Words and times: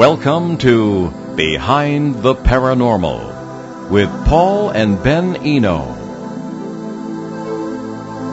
Welcome 0.00 0.56
to 0.64 1.10
Behind 1.36 2.22
the 2.22 2.34
Paranormal 2.34 3.90
with 3.90 4.08
Paul 4.24 4.70
and 4.70 5.02
Ben 5.02 5.36
Eno. 5.36 5.80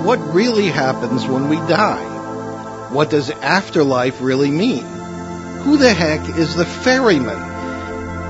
What 0.06 0.16
really 0.34 0.70
happens 0.70 1.28
when 1.28 1.50
we 1.50 1.58
die? 1.58 2.88
What 2.90 3.10
does 3.10 3.30
afterlife 3.32 4.22
really 4.22 4.50
mean? 4.50 4.86
Who 5.66 5.76
the 5.76 5.94
heck 5.94 6.30
is 6.38 6.56
the 6.56 6.64
ferryman? 6.64 7.57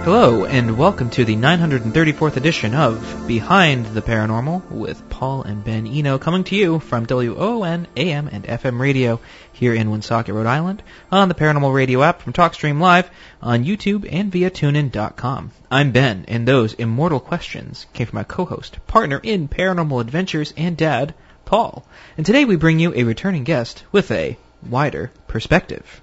Hello, 0.07 0.45
and 0.45 0.77
welcome 0.77 1.09
to 1.09 1.25
the 1.25 1.35
934th 1.35 2.37
edition 2.37 2.73
of 2.73 3.27
Behind 3.27 3.85
the 3.87 4.01
Paranormal 4.01 4.71
with 4.71 5.09
Paul 5.09 5.43
and 5.43 5.65
Ben 5.65 5.85
Eno, 5.85 6.17
coming 6.17 6.45
to 6.45 6.55
you 6.55 6.79
from 6.79 7.05
WOON 7.05 7.88
AM 7.98 8.29
and 8.29 8.45
FM 8.45 8.79
radio 8.79 9.20
here 9.51 9.73
in 9.73 9.91
Woonsocket, 9.91 10.34
Rhode 10.34 10.48
Island, 10.48 10.81
on 11.12 11.27
the 11.27 11.35
Paranormal 11.35 11.73
Radio 11.73 12.03
app 12.03 12.21
from 12.21 12.31
TalkStream 12.31 12.79
Live, 12.79 13.09
on 13.41 13.65
YouTube, 13.65 14.07
and 14.09 14.31
via 14.31 14.49
TuneIn.com. 14.49 15.51
I'm 15.70 15.91
Ben, 15.91 16.23
and 16.29 16.48
those 16.48 16.73
immortal 16.76 17.20
questions 17.20 17.85
came 17.91 18.07
from 18.07 18.15
my 18.15 18.23
co-host, 18.23 18.77
partner 18.87 19.20
in 19.21 19.49
Paranormal 19.49 19.99
Adventures, 19.99 20.53
and 20.55 20.77
dad, 20.77 21.15
Paul. 21.43 21.85
And 22.15 22.26
today 22.26 22.45
we 22.45 22.55
bring 22.55 22.79
you 22.79 22.93
a 22.95 23.03
returning 23.03 23.43
guest 23.43 23.84
with 23.91 24.09
a 24.12 24.37
wider 24.63 25.12
perspective. 25.27 26.01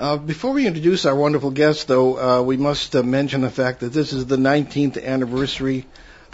Uh, 0.00 0.16
before 0.16 0.52
we 0.52 0.66
introduce 0.66 1.04
our 1.04 1.14
wonderful 1.14 1.50
guest, 1.50 1.86
though, 1.86 2.18
uh, 2.18 2.42
we 2.42 2.56
must 2.56 2.96
uh, 2.96 3.02
mention 3.02 3.42
the 3.42 3.50
fact 3.50 3.80
that 3.80 3.92
this 3.92 4.14
is 4.14 4.24
the 4.24 4.38
19th 4.38 4.96
anniversary 5.04 5.84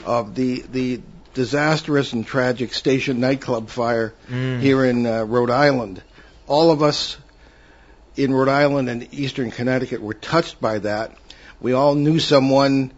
of 0.05 0.37
the 0.37 0.62
the 0.70 1.01
disastrous 1.34 2.12
and 2.12 2.24
tragic 2.24 2.73
station 2.73 3.19
nightclub 3.19 3.69
fire 3.69 4.15
Mm. 4.30 4.60
here 4.60 4.84
in 4.84 5.05
uh, 5.05 5.24
Rhode 5.24 5.51
Island. 5.51 6.01
All 6.46 6.71
of 6.71 6.80
us 6.80 7.16
in 8.15 8.32
Rhode 8.32 8.49
Island 8.49 8.88
and 8.88 9.13
eastern 9.13 9.51
Connecticut 9.51 10.01
were 10.01 10.15
touched 10.15 10.60
by 10.60 10.79
that. 10.79 11.16
We 11.60 11.73
all 11.73 11.96
knew 11.96 12.21
someone 12.21 12.93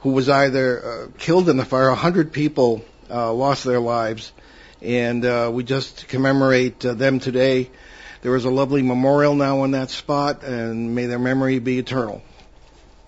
who 0.00 0.10
was 0.10 0.28
either 0.28 0.84
uh, 0.84 1.06
killed 1.16 1.48
in 1.48 1.56
the 1.56 1.64
fire. 1.64 1.88
A 1.88 1.94
hundred 1.94 2.34
people 2.34 2.84
uh, 3.08 3.32
lost 3.32 3.64
their 3.64 3.80
lives, 3.80 4.30
and 4.82 5.24
uh, 5.24 5.50
we 5.50 5.64
just 5.64 6.06
commemorate 6.08 6.84
uh, 6.84 6.92
them 6.92 7.18
today. 7.18 7.70
There 8.22 8.36
is 8.36 8.44
a 8.44 8.50
lovely 8.50 8.82
memorial 8.82 9.34
now 9.34 9.60
on 9.60 9.72
that 9.72 9.90
spot, 9.90 10.44
and 10.44 10.94
may 10.94 11.06
their 11.06 11.18
memory 11.18 11.58
be 11.58 11.78
eternal. 11.78 12.22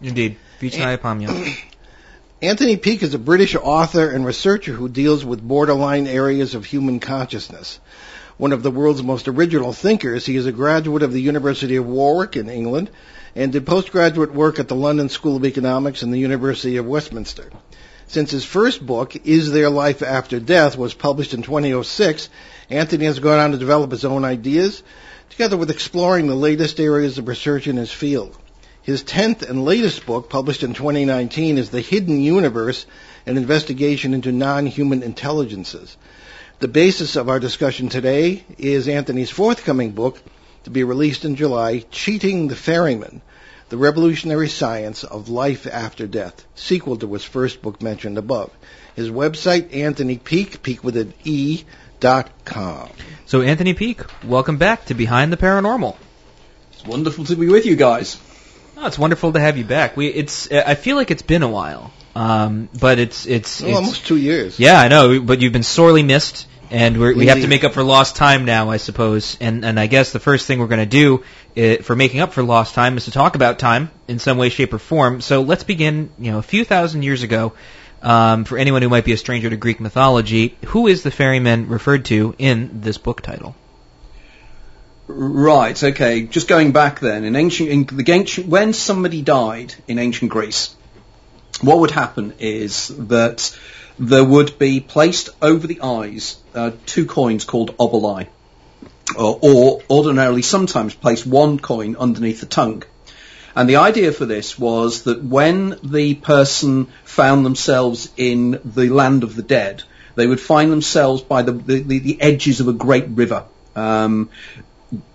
Indeed. 0.03 0.37
Vechnaya 0.61 0.99
pamyat. 0.99 1.57
Anthony 2.43 2.77
Peake 2.77 3.03
is 3.03 3.15
a 3.15 3.19
British 3.19 3.55
author 3.55 4.11
and 4.11 4.27
researcher 4.27 4.73
who 4.73 4.89
deals 4.89 5.25
with 5.25 5.41
borderline 5.41 6.09
areas 6.09 6.55
of 6.55 6.65
human 6.65 6.99
consciousness. 7.01 7.79
One 8.37 8.53
of 8.53 8.65
the 8.65 8.73
world's 8.73 9.05
most 9.05 9.29
original 9.29 9.73
thinkers, 9.73 10.27
he 10.27 10.35
is 10.35 10.47
a 10.47 10.53
graduate 10.53 11.05
of 11.05 11.13
the 11.13 11.23
University 11.23 11.77
of 11.77 11.87
Warwick 11.87 12.37
in 12.37 12.51
England 12.51 12.91
and 13.37 13.53
did 13.53 13.65
postgraduate 13.65 14.35
work 14.35 14.59
at 14.59 14.67
the 14.67 14.75
London 14.75 15.09
School 15.09 15.37
of 15.37 15.45
Economics 15.45 16.03
and 16.03 16.13
the 16.13 16.19
University 16.19 16.77
of 16.77 16.87
Westminster. 16.87 17.51
Since 18.15 18.31
his 18.31 18.45
first 18.45 18.87
book, 18.87 19.17
Is 19.27 19.51
There 19.51 19.69
Life 19.69 20.01
After 20.01 20.39
Death, 20.39 20.79
was 20.79 20.95
published 20.95 21.35
in 21.35 21.43
2006, 21.43 22.29
Anthony 22.71 23.07
has 23.07 23.19
gone 23.19 23.41
on 23.41 23.51
to 23.51 23.59
develop 23.59 23.91
his 23.91 24.05
own 24.05 24.25
ideas, 24.25 24.85
together 25.31 25.57
with 25.57 25.69
exploring 25.69 26.29
the 26.29 26.37
latest 26.37 26.79
areas 26.79 27.19
of 27.19 27.27
research 27.27 27.67
in 27.67 27.77
his 27.77 27.91
field. 27.91 28.39
His 28.83 29.03
10th 29.03 29.43
and 29.43 29.65
latest 29.65 30.07
book, 30.07 30.31
published 30.31 30.63
in 30.63 30.75
2019, 30.75 31.59
is 31.59 31.71
The 31.71 31.81
Hidden 31.81 32.21
Universe, 32.21 32.87
an 33.27 33.37
investigation 33.37 34.15
into 34.15 34.31
non-human 34.31 35.03
intelligences. 35.03 35.97
The 36.61 36.69
basis 36.69 37.17
of 37.17 37.29
our 37.29 37.41
discussion 37.41 37.89
today 37.89 38.45
is 38.59 38.87
Anthony's 38.87 39.31
forthcoming 39.31 39.91
book, 39.91 40.23
to 40.63 40.71
be 40.71 40.85
released 40.85 41.25
in 41.25 41.35
July, 41.35 41.85
Cheating 41.91 42.47
the 42.47 42.55
Ferryman, 42.55 43.23
The 43.75 43.79
Revolutionary 43.79 44.49
Science 44.51 45.03
of 45.03 45.29
Life 45.29 45.67
After 45.67 46.07
Death, 46.07 46.47
sequel 46.55 46.97
to 46.99 47.13
his 47.13 47.25
first 47.25 47.61
book 47.61 47.83
mentioned 47.83 48.19
above. 48.19 48.53
His 48.95 49.11
website, 49.11 49.75
Anthony 49.75 50.17
Peake, 50.17 50.63
Peake 50.63 50.85
with 50.85 50.97
an 50.97 51.13
E, 51.25 51.65
dot 51.99 52.31
com. 52.45 52.89
So, 53.27 53.43
Anthony 53.43 53.75
Peake, 53.75 54.03
welcome 54.23 54.59
back 54.59 54.85
to 54.85 54.95
Behind 54.95 55.33
the 55.33 55.37
Paranormal. 55.37 55.97
It's 56.73 56.85
wonderful 56.85 57.25
to 57.25 57.35
be 57.35 57.49
with 57.49 57.67
you 57.67 57.75
guys. 57.75 58.17
Oh, 58.77 58.87
it's 58.87 58.97
wonderful 58.97 59.33
to 59.33 59.41
have 59.41 59.59
you 59.59 59.65
back. 59.65 59.97
We, 59.97 60.07
it's, 60.07 60.49
I 60.53 60.77
feel 60.77 60.95
like 60.95 61.11
it's 61.11 61.23
been 61.23 61.43
a 61.43 61.49
while, 61.49 61.93
um, 62.15 62.69
but 62.79 63.01
it's, 63.01 63.27
it's, 63.27 63.61
Well, 63.61 63.71
it's 63.71 63.77
almost 63.79 64.07
two 64.07 64.17
years. 64.17 64.61
yeah, 64.61 64.79
I 64.79 64.87
know, 64.87 65.21
but 65.21 65.41
you've 65.41 65.53
been 65.53 65.65
sorely 65.65 66.05
missed, 66.05 66.47
and 66.71 66.97
we're, 67.01 67.13
we 67.17 67.27
have 67.27 67.41
to 67.41 67.49
make 67.49 67.65
up 67.65 67.73
for 67.73 67.83
lost 67.83 68.15
time 68.15 68.45
now, 68.45 68.71
I 68.71 68.77
suppose. 68.77 69.37
And, 69.41 69.65
and 69.65 69.81
I 69.81 69.89
guess 69.89 70.13
the 70.13 70.21
first 70.21 70.47
thing 70.47 70.61
we're 70.61 70.69
going 70.69 70.79
to 70.79 70.87
do 70.87 71.25
uh 71.57 71.77
for 71.83 71.97
making 71.97 72.21
up 72.21 72.33
for 72.33 72.43
lost 72.43 72.75
time 72.75 72.97
is 72.97 73.05
to 73.07 73.11
talk 73.11 73.35
about 73.35 73.59
time 73.59 73.91
in 74.09 74.19
some 74.19 74.39
way, 74.39 74.49
shape, 74.49 74.73
or 74.73 74.79
form. 74.79 75.21
So 75.21 75.43
let's 75.43 75.65
begin. 75.65 76.11
You 76.19 76.33
know, 76.33 76.39
a 76.39 76.43
few 76.43 76.65
thousand 76.65 77.03
years 77.03 77.23
ago. 77.23 77.53
Um, 78.03 78.45
for 78.45 78.59
anyone 78.59 78.83
who 78.83 78.91
might 78.91 79.07
be 79.07 79.13
a 79.13 79.17
stranger 79.17 79.49
to 79.49 79.57
Greek 79.57 79.81
mythology, 79.81 80.59
who 80.67 80.89
is 80.89 81.03
the 81.03 81.11
ferryman 81.11 81.69
referred 81.69 82.05
to 82.07 82.35
in 82.37 82.83
this 82.83 82.99
book 82.99 83.23
title? 83.23 83.57
Right, 85.07 85.83
okay. 85.83 86.23
Just 86.27 86.49
going 86.49 86.73
back 86.73 87.01
then, 87.01 87.25
in 87.25 87.37
ancient, 87.37 87.71
in 87.71 87.85
the 87.85 88.11
ancient, 88.11 88.47
when 88.47 88.73
somebody 88.73 89.23
died 89.23 89.75
in 89.87 89.99
ancient 89.99 90.31
Greece, 90.31 90.75
what 91.61 91.79
would 91.81 91.91
happen 91.91 92.35
is 92.39 92.89
that 92.89 93.57
there 93.99 94.25
would 94.25 94.59
be 94.59 94.81
placed 94.81 95.31
over 95.43 95.67
the 95.67 95.81
eyes 95.83 96.37
uh, 96.55 96.73
two 96.87 97.07
coins 97.07 97.45
called 97.45 97.77
oboli, 97.77 98.29
or, 99.17 99.39
or 99.43 99.83
ordinarily 99.91 100.43
sometimes 100.43 100.95
place 100.95 101.25
one 101.25 101.59
coin 101.59 101.97
underneath 101.97 102.41
the 102.41 102.47
tongue. 102.47 102.83
And 103.57 103.69
the 103.69 103.77
idea 103.77 104.11
for 104.13 104.27
this 104.27 104.59
was 104.59 105.03
that 105.03 105.23
when 105.23 105.79
the 105.83 106.15
person 106.15 106.87
found 107.05 107.47
themselves 107.47 108.11
in 108.17 108.61
the 108.65 108.89
land 108.89 109.23
of 109.23 109.37
the 109.37 109.43
dead, 109.43 109.85
they 110.17 110.27
would 110.27 110.41
find 110.41 110.73
themselves 110.73 111.23
by 111.23 111.43
the, 111.43 111.53
the, 111.53 111.99
the, 111.99 112.21
edges 112.21 112.61
of 112.61 112.69
a 112.69 112.73
great 112.73 113.07
river. 113.09 113.45
Um, 113.77 114.31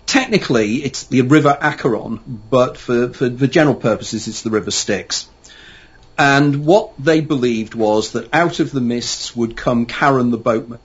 technically, 0.06 0.76
it's 0.76 1.04
the 1.04 1.22
river 1.22 1.56
Acheron, 1.60 2.20
but 2.50 2.76
for, 2.76 3.12
for, 3.12 3.30
for 3.30 3.46
general 3.46 3.76
purposes, 3.76 4.28
it's 4.28 4.42
the 4.42 4.50
river 4.50 4.70
Styx. 4.70 5.28
And 6.18 6.66
what 6.66 6.92
they 6.98 7.20
believed 7.20 7.74
was 7.74 8.12
that 8.12 8.32
out 8.34 8.60
of 8.60 8.72
the 8.72 8.80
mists 8.80 9.34
would 9.34 9.56
come 9.56 9.86
Charon 9.86 10.30
the 10.30 10.38
boatman. 10.38 10.80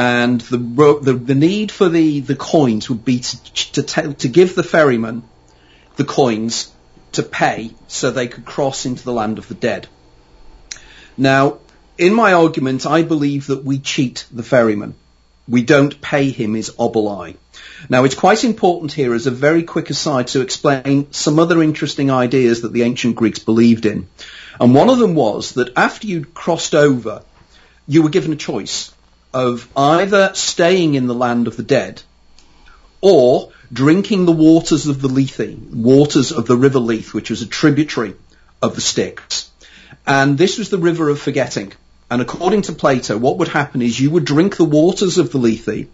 And 0.00 0.40
the, 0.40 0.56
the, 0.56 1.12
the 1.12 1.34
need 1.34 1.70
for 1.70 1.90
the, 1.90 2.20
the 2.20 2.34
coins 2.34 2.88
would 2.88 3.04
be 3.04 3.18
to, 3.18 3.82
to, 3.82 4.14
to 4.14 4.28
give 4.28 4.54
the 4.54 4.62
ferryman 4.62 5.24
the 5.96 6.06
coins 6.06 6.72
to 7.12 7.22
pay 7.22 7.72
so 7.86 8.10
they 8.10 8.26
could 8.26 8.46
cross 8.46 8.86
into 8.86 9.04
the 9.04 9.12
land 9.12 9.36
of 9.36 9.46
the 9.48 9.54
dead. 9.54 9.88
Now, 11.18 11.58
in 11.98 12.14
my 12.14 12.32
argument, 12.32 12.86
I 12.86 13.02
believe 13.02 13.48
that 13.48 13.62
we 13.62 13.78
cheat 13.78 14.24
the 14.32 14.42
ferryman. 14.42 14.94
We 15.46 15.64
don't 15.64 16.00
pay 16.00 16.30
him 16.30 16.54
his 16.54 16.70
oboli. 16.70 17.36
Now, 17.90 18.04
it's 18.04 18.14
quite 18.14 18.42
important 18.42 18.92
here 18.92 19.12
as 19.12 19.26
a 19.26 19.30
very 19.30 19.64
quick 19.64 19.90
aside 19.90 20.28
to 20.28 20.40
explain 20.40 21.12
some 21.12 21.38
other 21.38 21.62
interesting 21.62 22.10
ideas 22.10 22.62
that 22.62 22.72
the 22.72 22.84
ancient 22.84 23.16
Greeks 23.16 23.40
believed 23.40 23.84
in. 23.84 24.08
And 24.58 24.74
one 24.74 24.88
of 24.88 24.98
them 24.98 25.14
was 25.14 25.52
that 25.52 25.76
after 25.76 26.06
you'd 26.06 26.32
crossed 26.32 26.74
over, 26.74 27.22
you 27.86 28.02
were 28.02 28.08
given 28.08 28.32
a 28.32 28.36
choice 28.36 28.94
of 29.32 29.68
either 29.76 30.32
staying 30.34 30.94
in 30.94 31.06
the 31.06 31.14
land 31.14 31.46
of 31.46 31.56
the 31.56 31.62
dead 31.62 32.02
or 33.00 33.52
drinking 33.72 34.26
the 34.26 34.32
waters 34.32 34.86
of 34.86 35.00
the 35.00 35.08
Lethe, 35.08 35.58
waters 35.72 36.32
of 36.32 36.46
the 36.46 36.56
river 36.56 36.80
Lethe, 36.80 37.12
which 37.12 37.30
was 37.30 37.42
a 37.42 37.46
tributary 37.46 38.14
of 38.60 38.74
the 38.74 38.80
Styx. 38.80 39.50
And 40.06 40.36
this 40.36 40.58
was 40.58 40.70
the 40.70 40.78
river 40.78 41.08
of 41.08 41.20
forgetting. 41.20 41.72
And 42.10 42.20
according 42.20 42.62
to 42.62 42.72
Plato, 42.72 43.16
what 43.16 43.38
would 43.38 43.48
happen 43.48 43.82
is 43.82 44.00
you 44.00 44.10
would 44.10 44.24
drink 44.24 44.56
the 44.56 44.64
waters 44.64 45.18
of 45.18 45.30
the 45.30 45.38
Lethe 45.38 45.86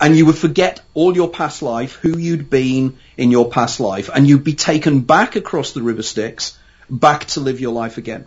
and 0.00 0.16
you 0.16 0.26
would 0.26 0.38
forget 0.38 0.80
all 0.94 1.14
your 1.14 1.28
past 1.28 1.60
life, 1.60 1.94
who 1.94 2.16
you'd 2.16 2.48
been 2.48 2.98
in 3.16 3.32
your 3.32 3.50
past 3.50 3.80
life, 3.80 4.08
and 4.14 4.28
you'd 4.28 4.44
be 4.44 4.54
taken 4.54 5.00
back 5.00 5.34
across 5.34 5.72
the 5.72 5.82
river 5.82 6.02
Styx, 6.02 6.56
back 6.88 7.24
to 7.26 7.40
live 7.40 7.60
your 7.60 7.72
life 7.72 7.98
again. 7.98 8.26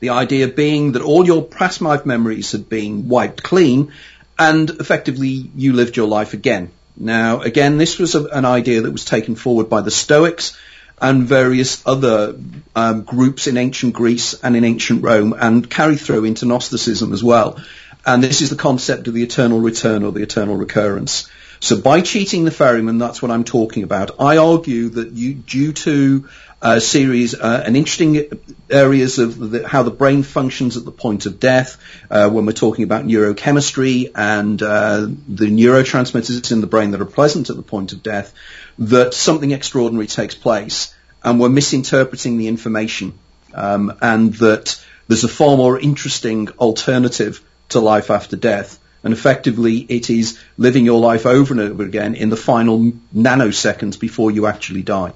The 0.00 0.10
idea 0.10 0.48
being 0.48 0.92
that 0.92 1.02
all 1.02 1.26
your 1.26 1.42
past 1.42 1.80
life 1.80 2.04
memories 2.04 2.52
had 2.52 2.68
been 2.68 3.08
wiped 3.08 3.42
clean 3.42 3.92
and 4.38 4.68
effectively 4.68 5.50
you 5.56 5.72
lived 5.72 5.96
your 5.96 6.06
life 6.06 6.34
again. 6.34 6.70
Now, 6.96 7.40
again, 7.40 7.78
this 7.78 7.98
was 7.98 8.14
a, 8.14 8.24
an 8.26 8.44
idea 8.44 8.82
that 8.82 8.90
was 8.90 9.04
taken 9.04 9.34
forward 9.34 9.68
by 9.68 9.80
the 9.82 9.90
Stoics 9.90 10.56
and 11.00 11.24
various 11.24 11.82
other 11.86 12.36
um, 12.74 13.02
groups 13.02 13.46
in 13.46 13.56
ancient 13.58 13.94
Greece 13.94 14.34
and 14.42 14.56
in 14.56 14.64
ancient 14.64 15.02
Rome 15.02 15.34
and 15.38 15.68
carried 15.68 16.00
through 16.00 16.24
into 16.24 16.46
Gnosticism 16.46 17.12
as 17.12 17.22
well. 17.22 17.60
And 18.04 18.22
this 18.22 18.40
is 18.40 18.50
the 18.50 18.56
concept 18.56 19.08
of 19.08 19.14
the 19.14 19.22
eternal 19.22 19.60
return 19.60 20.04
or 20.04 20.12
the 20.12 20.22
eternal 20.22 20.56
recurrence. 20.56 21.28
So 21.60 21.80
by 21.80 22.00
cheating 22.02 22.44
the 22.44 22.50
ferryman, 22.50 22.98
that's 22.98 23.20
what 23.20 23.30
I'm 23.30 23.44
talking 23.44 23.82
about. 23.82 24.20
I 24.20 24.36
argue 24.36 24.90
that 24.90 25.12
you, 25.12 25.34
due 25.34 25.72
to 25.72 26.28
a 26.74 26.80
series, 26.80 27.34
uh, 27.34 27.62
an 27.64 27.76
interesting 27.76 28.28
areas 28.68 29.18
of 29.20 29.38
the, 29.38 29.68
how 29.68 29.84
the 29.84 29.90
brain 29.90 30.24
functions 30.24 30.76
at 30.76 30.84
the 30.84 30.90
point 30.90 31.26
of 31.26 31.38
death, 31.38 31.78
uh, 32.10 32.28
when 32.28 32.44
we're 32.44 32.52
talking 32.52 32.82
about 32.82 33.06
neurochemistry 33.06 34.10
and 34.14 34.60
uh, 34.62 35.06
the 35.28 35.46
neurotransmitters 35.46 36.50
in 36.50 36.60
the 36.60 36.66
brain 36.66 36.90
that 36.90 37.00
are 37.00 37.06
present 37.06 37.50
at 37.50 37.56
the 37.56 37.62
point 37.62 37.92
of 37.92 38.02
death, 38.02 38.34
that 38.78 39.14
something 39.14 39.52
extraordinary 39.52 40.08
takes 40.08 40.34
place 40.34 40.92
and 41.22 41.38
we're 41.38 41.48
misinterpreting 41.48 42.36
the 42.36 42.48
information, 42.48 43.16
um, 43.54 43.96
and 44.02 44.34
that 44.34 44.84
there's 45.06 45.24
a 45.24 45.28
far 45.28 45.56
more 45.56 45.78
interesting 45.78 46.48
alternative 46.58 47.44
to 47.68 47.80
life 47.80 48.10
after 48.10 48.36
death. 48.36 48.78
And 49.04 49.12
effectively, 49.12 49.78
it 49.78 50.10
is 50.10 50.38
living 50.56 50.84
your 50.84 50.98
life 50.98 51.26
over 51.26 51.54
and 51.54 51.60
over 51.60 51.84
again 51.84 52.16
in 52.16 52.28
the 52.28 52.36
final 52.36 52.92
nanoseconds 53.14 54.00
before 54.00 54.32
you 54.32 54.46
actually 54.46 54.82
die. 54.82 55.12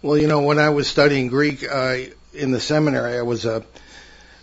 Well, 0.00 0.16
you 0.16 0.28
know, 0.28 0.42
when 0.42 0.60
I 0.60 0.70
was 0.70 0.86
studying 0.86 1.26
Greek 1.26 1.68
uh, 1.68 1.96
in 2.32 2.52
the 2.52 2.60
seminary, 2.60 3.18
I 3.18 3.22
was 3.22 3.44
a 3.44 3.64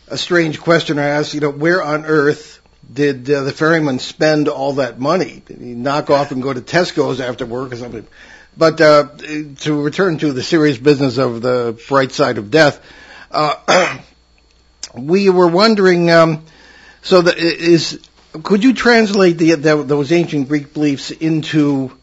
a 0.09 0.17
strange 0.17 0.59
question 0.59 0.99
I 0.99 1.07
asked. 1.07 1.33
You 1.33 1.39
know, 1.39 1.49
where 1.49 1.81
on 1.81 2.03
earth 2.03 2.59
did 2.91 3.29
uh, 3.31 3.43
the 3.43 3.53
ferryman 3.53 3.99
spend 3.99 4.49
all 4.49 4.73
that 4.73 4.99
money? 4.99 5.43
Did 5.45 5.61
he 5.61 5.73
knock 5.73 6.09
off 6.09 6.33
and 6.33 6.43
go 6.43 6.51
to 6.51 6.59
Tesco's 6.59 7.21
after 7.21 7.45
work 7.45 7.71
or 7.71 7.77
something? 7.77 8.05
But 8.57 8.81
uh, 8.81 9.07
to 9.59 9.81
return 9.81 10.17
to 10.17 10.33
the 10.33 10.43
serious 10.43 10.77
business 10.77 11.17
of 11.17 11.41
the 11.41 11.81
bright 11.87 12.11
side 12.11 12.37
of 12.37 12.51
death, 12.51 12.81
uh, 13.31 13.99
we 14.93 15.29
were 15.29 15.47
wondering. 15.47 16.11
Um, 16.11 16.43
so, 17.01 17.21
the, 17.21 17.33
is 17.33 18.05
could 18.43 18.65
you 18.65 18.73
translate 18.73 19.37
the, 19.37 19.55
the, 19.55 19.83
those 19.83 20.11
ancient 20.11 20.49
Greek 20.49 20.73
beliefs 20.73 21.11
into 21.11 21.97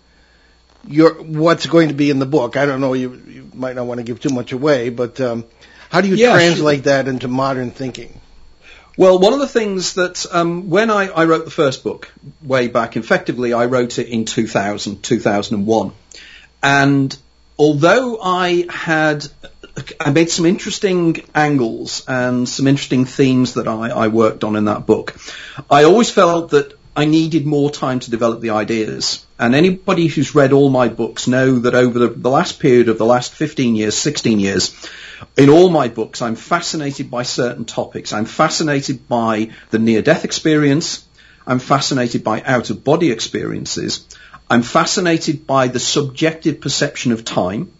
your 0.87 1.15
what's 1.15 1.67
going 1.67 1.89
to 1.89 1.95
be 1.95 2.11
in 2.11 2.19
the 2.19 2.27
book? 2.27 2.57
I 2.57 2.67
don't 2.67 2.81
know. 2.81 2.95
You, 2.95 3.15
you 3.27 3.51
might 3.55 3.77
not 3.77 3.87
want 3.87 3.99
to 3.99 4.05
give 4.05 4.21
too 4.21 4.31
much 4.31 4.53
away, 4.53 4.91
but 4.91 5.21
um, 5.21 5.45
how 5.91 6.01
do 6.01 6.09
you 6.09 6.17
yeah, 6.17 6.33
translate 6.33 6.85
sure. 6.85 6.93
that 6.93 7.09
into 7.09 7.29
modern 7.29 7.71
thinking? 7.71 8.21
Well, 8.97 9.19
one 9.19 9.33
of 9.33 9.39
the 9.39 9.49
things 9.49 9.95
that 9.95 10.27
um, 10.33 10.69
when 10.69 10.91
I, 10.91 11.09
I, 11.09 11.25
wrote 11.25 11.47
the 11.47 11.51
first 11.51 11.83
book 11.83 12.13
way 12.43 12.69
back, 12.69 12.97
effectively 12.97 13.55
I 13.55 13.65
wrote 13.65 13.99
it 13.99 14.09
in 14.09 14.27
2000, 14.27 15.03
2001. 15.03 15.93
And 16.63 17.19
although 17.59 18.21
I 18.21 18.67
had, 18.69 19.27
I 19.99 20.11
made 20.11 20.31
some 20.31 20.45
interesting 20.45 21.25
angles 21.35 22.05
and 22.07 22.47
some 22.47 22.67
interesting 22.67 23.07
themes 23.07 23.55
that 23.55 23.67
I, 23.67 23.89
I 23.89 24.09
worked 24.09 24.45
on 24.45 24.57
in 24.57 24.67
that 24.67 24.85
book, 24.85 25.17
I 25.71 25.85
always 25.85 26.11
felt 26.11 26.51
that 26.51 26.79
I 26.95 27.07
needed 27.07 27.47
more 27.47 27.71
time 27.71 28.01
to 28.01 28.11
develop 28.11 28.43
the 28.43 28.51
ideas. 28.51 29.25
And 29.43 29.57
anybody 29.57 30.07
who's 30.07 30.37
read 30.37 30.53
all 30.53 30.71
my 30.71 30.87
books 30.87 31.27
know 31.27 31.59
that 31.59 31.75
over 31.75 31.99
the, 31.99 32.07
the, 32.11 32.31
last 32.31 32.61
period 32.61 32.89
of 32.89 32.97
the 32.97 33.05
last 33.05 33.33
15 33.33 33.75
years, 33.75 33.97
16 33.97 34.39
years, 34.39 34.73
in 35.37 35.49
all 35.49 35.69
my 35.69 35.89
books, 35.89 36.23
I'm 36.23 36.37
fascinated 36.37 37.11
by 37.11 37.25
certain 37.25 37.65
topics. 37.65 38.13
I'm 38.13 38.25
fascinated 38.25 39.09
by 39.09 39.51
the 39.71 39.81
near-death 39.81 40.25
experience. 40.25 41.05
I'm 41.45 41.59
fascinated 41.59 42.23
by 42.23 42.41
out-of-body 42.43 43.11
experiences. 43.11 44.07
I'm 44.49 44.63
fascinated 44.63 45.45
by 45.45 45.67
the 45.67 45.81
subjective 45.81 46.61
perception 46.61 47.11
of 47.11 47.25
time. 47.25 47.73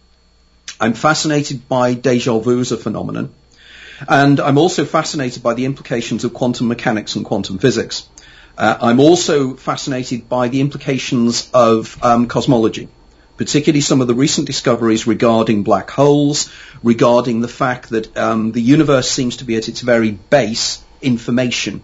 I'm 0.81 0.95
fascinated 0.95 1.69
by 1.69 1.95
deja 1.95 2.41
vu 2.41 2.59
as 2.59 2.73
a 2.73 2.77
phenomenon. 2.77 3.33
And 4.09 4.41
I'm 4.41 4.59
also 4.59 4.85
fascinated 4.85 5.45
by 5.45 5.55
the 5.55 5.67
implications 5.67 6.25
of 6.25 6.35
quantum 6.35 6.67
mechanics 6.67 7.15
and 7.15 7.25
quantum 7.25 7.59
physics. 7.59 8.09
Uh, 8.57 8.77
I'm 8.81 9.01
also 9.01 9.55
fascinated 9.55 10.29
by 10.29 10.49
the 10.49 10.61
implications 10.61 11.51
of 11.55 12.03
um, 12.03 12.27
cosmology, 12.29 12.89
particularly 13.37 13.81
some 13.81 14.01
of 14.01 14.07
the 14.07 14.15
recent 14.15 14.47
discoveries 14.47 15.07
regarding 15.07 15.63
black 15.63 15.91
holes, 15.91 16.53
regarding 16.83 17.41
the 17.41 17.49
fact 17.49 17.91
that 17.91 18.17
um, 18.17 18.53
the 18.53 18.63
universe 18.63 19.11
seems 19.11 19.39
to 19.39 19.45
be 19.45 19.57
at 19.57 19.69
its 19.69 19.81
very 19.81 20.11
base 20.11 20.83
information 21.01 21.83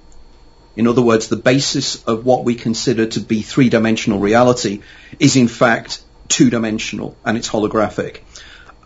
in 0.78 0.86
other 0.86 1.02
words, 1.02 1.26
the 1.26 1.36
basis 1.36 2.04
of 2.04 2.24
what 2.24 2.44
we 2.44 2.54
consider 2.54 3.06
to 3.06 3.18
be 3.18 3.42
three-dimensional 3.42 4.20
reality 4.20 4.82
is 5.18 5.34
in 5.34 5.48
fact 5.48 6.00
two-dimensional 6.28 7.16
and 7.24 7.36
it's 7.36 7.48
holographic. 7.48 8.20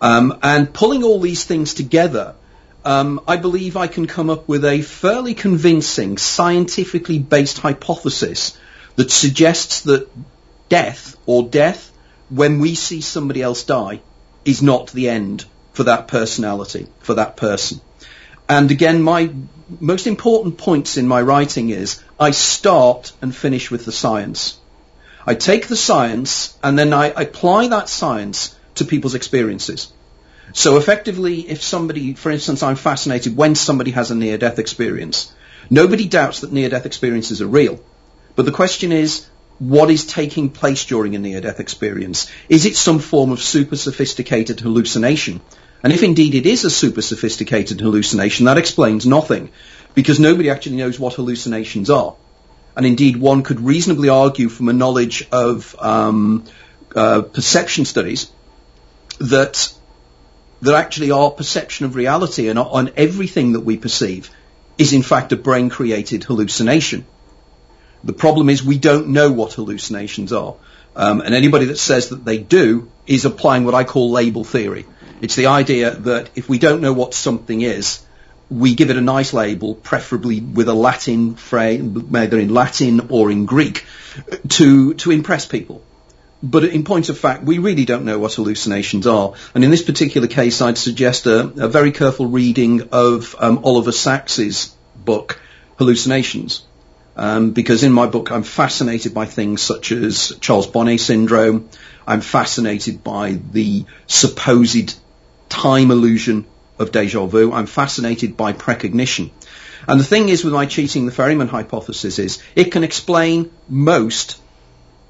Um, 0.01 0.39
and 0.43 0.73
pulling 0.73 1.05
all 1.05 1.21
these 1.21 1.45
things 1.45 1.75
together, 1.75 2.35
um, 2.85 3.21
I 3.29 3.37
believe 3.37 3.77
I 3.77 3.87
can 3.87 4.07
come 4.07 4.31
up 4.31 4.49
with 4.49 4.65
a 4.65 4.83
fairly 4.83 5.35
convincing, 5.35 6.19
scientifically 6.19 7.19
based 7.19 7.59
hypothesis 7.59 8.59
that 8.97 9.11
suggests 9.11 9.83
that 9.83 10.09
death 10.69 11.17
or 11.27 11.45
death 11.45 11.93
when 12.29 12.61
we 12.61 12.75
see 12.75 13.01
somebody 13.01 13.43
else 13.43 13.65
die 13.65 14.01
is 14.45 14.63
not 14.63 14.91
the 14.91 15.09
end 15.09 15.45
for 15.73 15.85
that 15.85 16.09
personality, 16.09 16.87
for 17.01 17.15
that 17.15 17.37
person. 17.37 17.81
And 18.49 18.71
again, 18.71 19.03
my 19.03 19.31
most 19.81 20.07
important 20.07 20.59
points 20.59 20.97
in 20.97 21.07
my 21.07 21.23
writing 21.23 21.71
is 21.71 22.03
I 22.19 22.33
start 22.33 23.13
and 23.23 23.35
finish 23.35 23.71
with 23.71 23.85
the 23.85 23.93
science. 23.93 24.59
I 25.27 25.35
take 25.35 25.69
the 25.69 25.77
science 25.77 26.59
and 26.63 26.79
then 26.79 26.93
I 26.93 27.07
apply 27.07 27.69
that 27.69 27.89
science 27.89 28.57
to 28.75 28.85
people's 28.85 29.15
experiences. 29.15 29.93
So 30.53 30.77
effectively, 30.77 31.41
if 31.41 31.63
somebody, 31.63 32.15
for 32.15 32.31
instance, 32.31 32.63
I'm 32.63 32.77
fascinated 32.77 33.37
when 33.37 33.55
somebody 33.55 33.93
has 33.93 34.11
a 34.11 34.15
near-death 34.15 34.59
experience. 34.59 35.33
Nobody 35.71 36.07
doubts 36.07 36.41
that 36.41 36.53
near-death 36.53 36.85
experiences 36.87 37.41
are 37.41 37.47
real. 37.47 37.81
But 38.37 38.45
the 38.47 38.53
question 38.53 38.93
is, 38.93 39.27
what 39.59 39.91
is 39.91 40.07
taking 40.07 40.51
place 40.51 40.85
during 40.85 41.15
a 41.15 41.19
near-death 41.19 41.61
experience? 41.61 42.31
Is 42.49 42.67
it 42.67 42.77
some 42.77 42.99
form 42.99 43.33
of 43.33 43.41
super 43.41 43.77
sophisticated 43.77 44.61
hallucination? 44.61 45.41
And 45.83 45.93
if 45.93 46.03
indeed 46.03 46.35
it 46.35 46.47
is 46.47 46.65
a 46.65 46.71
super 46.71 47.03
sophisticated 47.03 47.81
hallucination, 47.81 48.47
that 48.47 48.59
explains 48.59 49.07
nothing, 49.07 49.51
because 49.95 50.21
nobody 50.21 50.51
actually 50.51 50.77
knows 50.77 50.99
what 50.99 51.15
hallucinations 51.15 51.91
are. 51.91 52.17
And 52.77 52.87
indeed, 52.87 53.17
one 53.17 53.43
could 53.43 53.61
reasonably 53.61 54.09
argue 54.09 54.49
from 54.49 54.69
a 54.69 54.73
knowledge 54.73 55.29
of 55.31 55.77
um, 55.79 56.45
uh, 56.95 57.23
perception 57.23 57.85
studies 57.85 58.31
that 59.19 59.73
that 60.63 60.75
actually 60.75 61.11
our 61.11 61.31
perception 61.31 61.87
of 61.87 61.97
reality 61.97 62.49
and 62.49 62.59
on 62.59 62.91
everything 62.97 63.53
that 63.53 63.61
we 63.61 63.77
perceive 63.77 64.31
is 64.79 64.93
in 64.93 65.03
fact 65.03 65.33
a 65.33 65.37
brain 65.37 65.69
created 65.69 66.25
hallucination. 66.25 67.05
The 68.05 68.13
problem 68.13 68.49
is 68.49 68.65
we 68.65 68.79
don't 68.79 69.09
know 69.09 69.31
what 69.31 69.53
hallucinations 69.53 70.33
are. 70.33 70.55
Um, 70.95 71.21
and 71.21 71.35
anybody 71.35 71.67
that 71.67 71.79
says 71.79 72.11
that 72.11 72.25
they 72.25 72.39
do 72.39 72.91
is 73.07 73.25
applying 73.25 73.65
what 73.65 73.75
I 73.75 73.85
call 73.85 74.11
label 74.11 74.45
theory. 74.45 74.87
It's 75.21 75.37
the 75.37 75.47
idea 75.47 75.91
that 75.91 76.31
if 76.35 76.49
we 76.49 76.59
don't 76.59 76.81
know 76.81 76.93
what 76.93 77.15
something 77.15 77.61
is, 77.61 78.05
we 78.51 78.75
give 78.75 78.91
it 78.91 78.97
a 78.97 79.01
nice 79.01 79.33
label, 79.33 79.75
preferably 79.75 80.41
with 80.41 80.69
a 80.69 80.75
Latin 80.75 81.37
phrase, 81.37 81.81
either 82.15 82.39
in 82.39 82.53
Latin 82.53 83.09
or 83.09 83.31
in 83.31 83.47
Greek, 83.47 83.85
to, 84.49 84.95
to 84.95 85.11
impress 85.11 85.47
people. 85.47 85.83
But 86.43 86.65
in 86.65 86.83
point 86.83 87.09
of 87.09 87.19
fact, 87.19 87.45
we 87.45 87.59
really 87.59 87.85
don't 87.85 88.05
know 88.05 88.19
what 88.19 88.35
hallucinations 88.35 89.07
are. 89.07 89.35
And 89.55 89.63
in 89.63 89.71
this 89.71 89.83
particular 89.83 90.27
case, 90.27 90.61
I'd 90.61 90.77
suggest 90.77 91.27
a, 91.27 91.41
a 91.41 91.69
very 91.69 91.93
careful 91.93 92.27
reading 92.27 92.89
of 92.91 93.37
um, 93.39 93.61
Oliver 93.65 93.93
Sacks's 93.93 94.75
book, 94.97 95.41
Hallucinations. 95.79 96.65
Um, 97.15 97.51
because 97.51 97.85
in 97.85 97.93
my 97.93 98.07
book, 98.07 98.33
I'm 98.33 98.43
fascinated 98.43 99.15
by 99.15 99.27
things 99.27 99.61
such 99.61 99.93
as 99.93 100.33
Charles 100.41 100.67
Bonnet 100.67 100.99
syndrome. 100.99 101.69
I'm 102.07 102.23
fascinated 102.23 103.05
by 103.05 103.33
the 103.53 103.85
supposed 104.07 104.99
time 105.49 105.91
illusion 105.91 106.47
of 106.79 106.91
deja 106.91 107.27
vu. 107.27 107.53
I'm 107.53 107.67
fascinated 107.67 108.37
by 108.37 108.53
precognition. 108.53 109.31
And 109.87 110.01
the 110.01 110.05
thing 110.05 110.29
is 110.29 110.45
with 110.45 110.55
my 110.55 110.67
cheating 110.67 111.07
the 111.07 111.13
ferryman 111.13 111.49
hypothesis 111.49 112.19
is 112.19 112.43
it 112.55 112.73
can 112.73 112.85
explain 112.85 113.51
most 113.69 114.41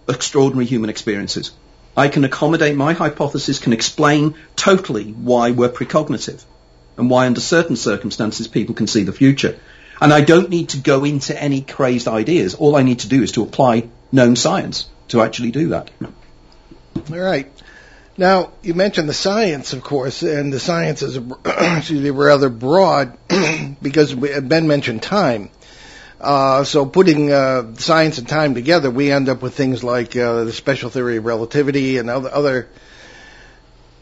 extraordinary 0.09 0.66
human 0.66 0.90
experiences. 0.90 1.52
I 1.97 2.09
can 2.09 2.25
accommodate 2.25 2.76
my 2.76 2.94
hypothesis 2.94 3.59
can 3.59 3.73
explain 3.73 4.35
totally 4.56 5.12
why 5.12 5.50
we're 5.50 5.68
precognitive 5.68 6.42
and 6.97 7.11
why 7.11 7.26
under 7.26 7.40
certain 7.40 7.76
circumstances 7.76 8.49
people 8.49 8.75
can 8.75 8.87
see 8.87 9.02
the 9.02 9.12
future. 9.12 9.59
And 10.00 10.12
I 10.12 10.23
don't 10.23 10.50
need 10.50 10.71
to 10.71 10.78
go 10.78 11.04
into 11.04 11.40
any 11.40 11.61
crazed 11.61 12.09
ideas. 12.09 12.54
All 12.54 12.76
I 12.76 12.82
need 12.82 13.00
to 13.00 13.09
do 13.09 13.23
is 13.23 13.32
to 13.32 13.42
apply 13.42 13.88
known 14.11 14.37
science 14.37 14.88
to 15.09 15.21
actually 15.21 15.50
do 15.50 15.68
that. 15.68 15.90
All 17.11 17.18
right. 17.18 17.50
Now, 18.16 18.52
you 18.62 18.75
mentioned 18.75 19.09
the 19.09 19.14
science, 19.14 19.73
of 19.73 19.82
course, 19.82 20.23
and 20.23 20.52
the 20.52 20.61
science 20.61 21.02
is 21.02 21.18
me, 21.90 22.11
rather 22.11 22.49
broad 22.49 23.16
because 23.82 24.14
Ben 24.14 24.66
mentioned 24.66 25.02
time. 25.02 25.50
Uh, 26.23 26.62
so 26.62 26.87
putting 26.87 27.33
uh, 27.33 27.75
science 27.75 28.19
and 28.19 28.29
time 28.29 28.55
together, 28.55 28.93
we 28.93 29.11
end 29.11 29.29
up 29.29 29.43
with 29.43 29.55
things 29.55 29.83
like 29.83 30.17
uh, 30.17 30.45
the 30.45 30.52
special 30.52 30.88
theory 30.88 31.17
of 31.17 31.25
relativity 31.25 31.99
and 31.99 32.09
other, 32.09 32.33
other 32.33 32.69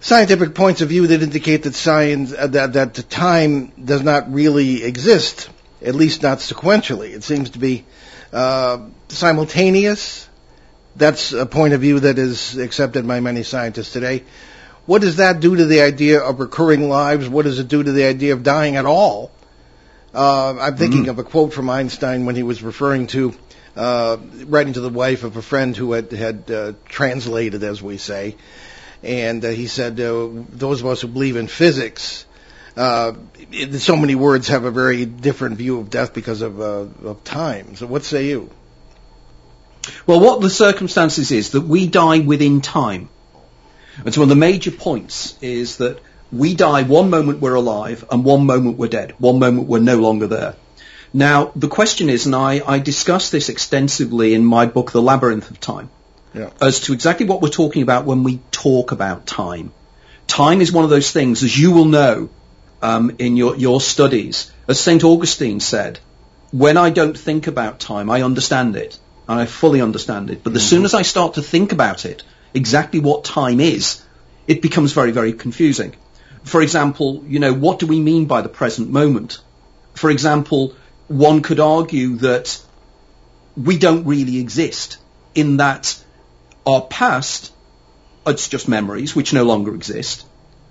scientific 0.01 0.55
points 0.55 0.83
of 0.83 0.91
view 0.91 1.07
that 1.07 1.23
indicate 1.23 1.63
that 1.63 1.75
science 1.75 2.35
uh, 2.35 2.47
that 2.47 2.75
that 2.75 2.93
the 2.93 3.03
time 3.03 3.73
does 3.83 4.03
not 4.03 4.31
really 4.31 4.85
exist, 4.85 5.49
at 5.81 5.95
least 5.95 6.23
not 6.23 6.39
sequentially. 6.39 7.15
It 7.15 7.25
seems 7.25 7.51
to 7.51 7.59
be 7.59 7.87
uh, 8.35 8.87
simultaneous 9.09 10.29
that's 10.97 11.33
a 11.33 11.47
point 11.47 11.73
of 11.73 11.81
view 11.81 12.01
that 12.01 12.19
is 12.19 12.59
accepted 12.59 13.07
by 13.07 13.21
many 13.21 13.43
scientists 13.45 13.93
today. 13.93 14.25
what 14.85 15.01
does 15.01 15.17
that 15.17 15.41
do 15.41 15.57
to 15.57 15.65
the 15.65 15.81
idea 15.81 16.21
of 16.21 16.41
recurring 16.41 16.89
lives? 16.89 17.29
What 17.29 17.45
does 17.45 17.59
it 17.59 17.69
do 17.69 17.83
to 17.83 17.93
the 17.93 18.05
idea 18.05 18.35
of 18.35 18.43
dying 18.43 18.77
at 18.77 18.85
all? 18.85 19.31
Uh, 20.15 20.55
I'm 20.59 20.77
thinking 20.77 21.05
Mm. 21.05 21.11
of 21.11 21.19
a 21.19 21.23
quote 21.25 21.53
from 21.53 21.71
Einstein 21.71 22.27
when 22.27 22.35
he 22.35 22.43
was 22.43 22.63
referring 22.63 23.07
to 23.09 23.33
uh, 23.77 24.17
writing 24.47 24.73
to 24.73 24.81
the 24.81 24.89
wife 24.89 25.23
of 25.23 25.37
a 25.37 25.43
friend 25.43 25.77
who 25.77 25.93
had 25.93 26.11
had 26.11 26.51
uh, 26.51 26.73
translated, 26.89 27.63
as 27.63 27.81
we 27.81 27.97
say, 27.99 28.35
and 29.05 29.45
uh, 29.45 29.49
he 29.49 29.69
said, 29.69 30.01
uh, 30.01 30.29
"Those 30.51 30.81
of 30.81 30.87
us 30.87 31.01
who 31.03 31.09
believe 31.09 31.37
in 31.37 31.47
physics." 31.47 32.27
Uh, 32.77 33.13
so 33.79 33.97
many 33.97 34.15
words 34.15 34.49
have 34.49 34.65
a 34.65 34.71
very 34.71 35.05
different 35.05 35.57
view 35.57 35.79
of 35.79 35.91
death 35.91 36.13
because 36.15 36.43
of 36.43 36.61
uh, 36.61 36.87
of 37.09 37.23
time. 37.25 37.77
So, 37.77 37.87
what 37.87 38.05
say 38.05 38.27
you? 38.27 38.51
Well, 40.07 40.21
what 40.21 40.41
the 40.41 40.51
circumstances 40.51 41.31
is 41.31 41.51
that 41.51 41.63
we 41.63 41.87
die 41.87 42.19
within 42.19 42.61
time. 42.61 43.09
And 44.05 44.15
so 44.15 44.21
one 44.21 44.31
of 44.31 44.37
the 44.37 44.37
major 44.37 44.71
points 44.71 45.37
is 45.41 45.77
that 45.79 45.99
we 46.33 46.55
die 46.55 46.83
one 46.85 47.11
moment 47.11 47.41
we're 47.41 47.55
alive 47.55 48.05
and 48.11 48.25
one 48.25 48.47
moment 48.47 48.79
we're 48.79 48.89
dead. 48.89 49.15
One 49.19 49.39
moment 49.39 49.69
we're 49.69 49.81
no 49.81 49.97
longer 49.97 50.27
there. 50.27 50.55
Now, 51.13 51.51
the 51.57 51.69
question 51.69 52.09
is, 52.09 52.27
and 52.27 52.37
I, 52.37 52.63
I 52.65 52.79
discuss 52.79 53.31
this 53.31 53.49
extensively 53.49 54.35
in 54.35 54.45
my 54.45 54.67
book, 54.67 54.93
The 54.93 55.03
Labyrinth 55.03 55.51
of 55.51 55.59
Time, 55.59 55.91
Yeah. 56.35 56.51
as 56.61 56.81
to 56.81 56.93
exactly 56.93 57.27
what 57.27 57.43
we're 57.43 57.49
talking 57.49 57.83
about 57.83 58.05
when 58.05 58.23
we 58.23 58.39
talk 58.53 58.93
about 58.93 59.27
time. 59.27 59.73
Time 60.29 60.61
is 60.61 60.71
one 60.71 60.85
of 60.85 60.91
those 60.91 61.11
things, 61.11 61.43
as 61.43 61.59
you 61.59 61.73
will 61.73 61.87
know 61.87 62.31
um, 62.81 63.17
in 63.19 63.37
your, 63.37 63.57
your 63.57 63.81
studies, 63.81 64.53
as 64.69 64.79
St. 64.79 65.03
Augustine 65.03 65.59
said, 65.59 65.99
when 66.53 66.77
I 66.77 66.91
don't 66.91 67.19
think 67.19 67.49
about 67.49 67.81
time, 67.81 68.09
I 68.09 68.23
understand 68.23 68.77
it, 68.77 68.97
and 69.29 69.41
I 69.41 69.47
fully 69.47 69.81
understand 69.81 70.31
it. 70.31 70.45
But 70.45 70.55
as 70.55 70.69
soon 70.69 70.85
as 70.85 70.95
I 70.95 71.03
start 71.03 71.35
to 71.35 71.43
think 71.43 71.73
about 71.73 72.05
it, 72.05 72.23
exactly 72.55 73.01
what 73.01 73.25
time 73.25 73.59
is, 73.61 74.01
it 74.47 74.63
becomes 74.63 74.93
very, 74.93 75.11
very 75.11 75.33
confusing. 75.33 75.95
For 76.45 76.63
example, 76.63 77.25
you 77.27 77.39
know, 77.39 77.53
what 77.53 77.79
do 77.79 77.87
we 77.87 78.01
mean 78.01 78.27
by 78.27 78.43
the 78.43 78.49
present 78.49 78.91
moment? 78.91 79.39
For 79.95 80.11
example, 80.11 80.75
one 81.09 81.43
could 81.43 81.61
argue 81.61 82.17
that 82.17 82.61
we 83.57 83.79
don't 83.79 84.05
really 84.05 84.39
exist 84.39 84.99
in 85.35 85.59
that 85.59 86.03
our 86.67 86.83
past, 86.83 87.53
it's 88.27 88.49
just 88.49 88.69
memories 88.69 89.15
which 89.15 89.33
no 89.33 89.45
longer 89.45 89.75
exist, 89.75 90.25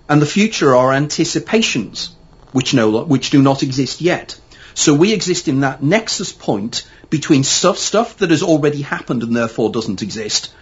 and 0.08 0.22
the 0.22 0.26
future 0.26 0.76
are 0.76 0.94
anticipations 0.94 2.16
which 2.52 2.74
no 2.74 3.04
which 3.04 3.30
do 3.30 3.42
not 3.42 3.64
exist 3.64 4.02
yet. 4.02 4.40
So 4.74 4.94
we 4.94 5.14
exist 5.14 5.48
in 5.48 5.60
that 5.62 5.84
nexus 5.84 6.32
point 6.32 6.88
between 7.10 7.44
stuff 7.44 7.78
stuff 7.78 8.18
that 8.18 8.32
has 8.32 8.44
already 8.44 8.82
happened 8.82 9.24
and 9.24 9.36
therefore 9.36 9.72
doesn't 9.72 10.02
exist, 10.02 10.54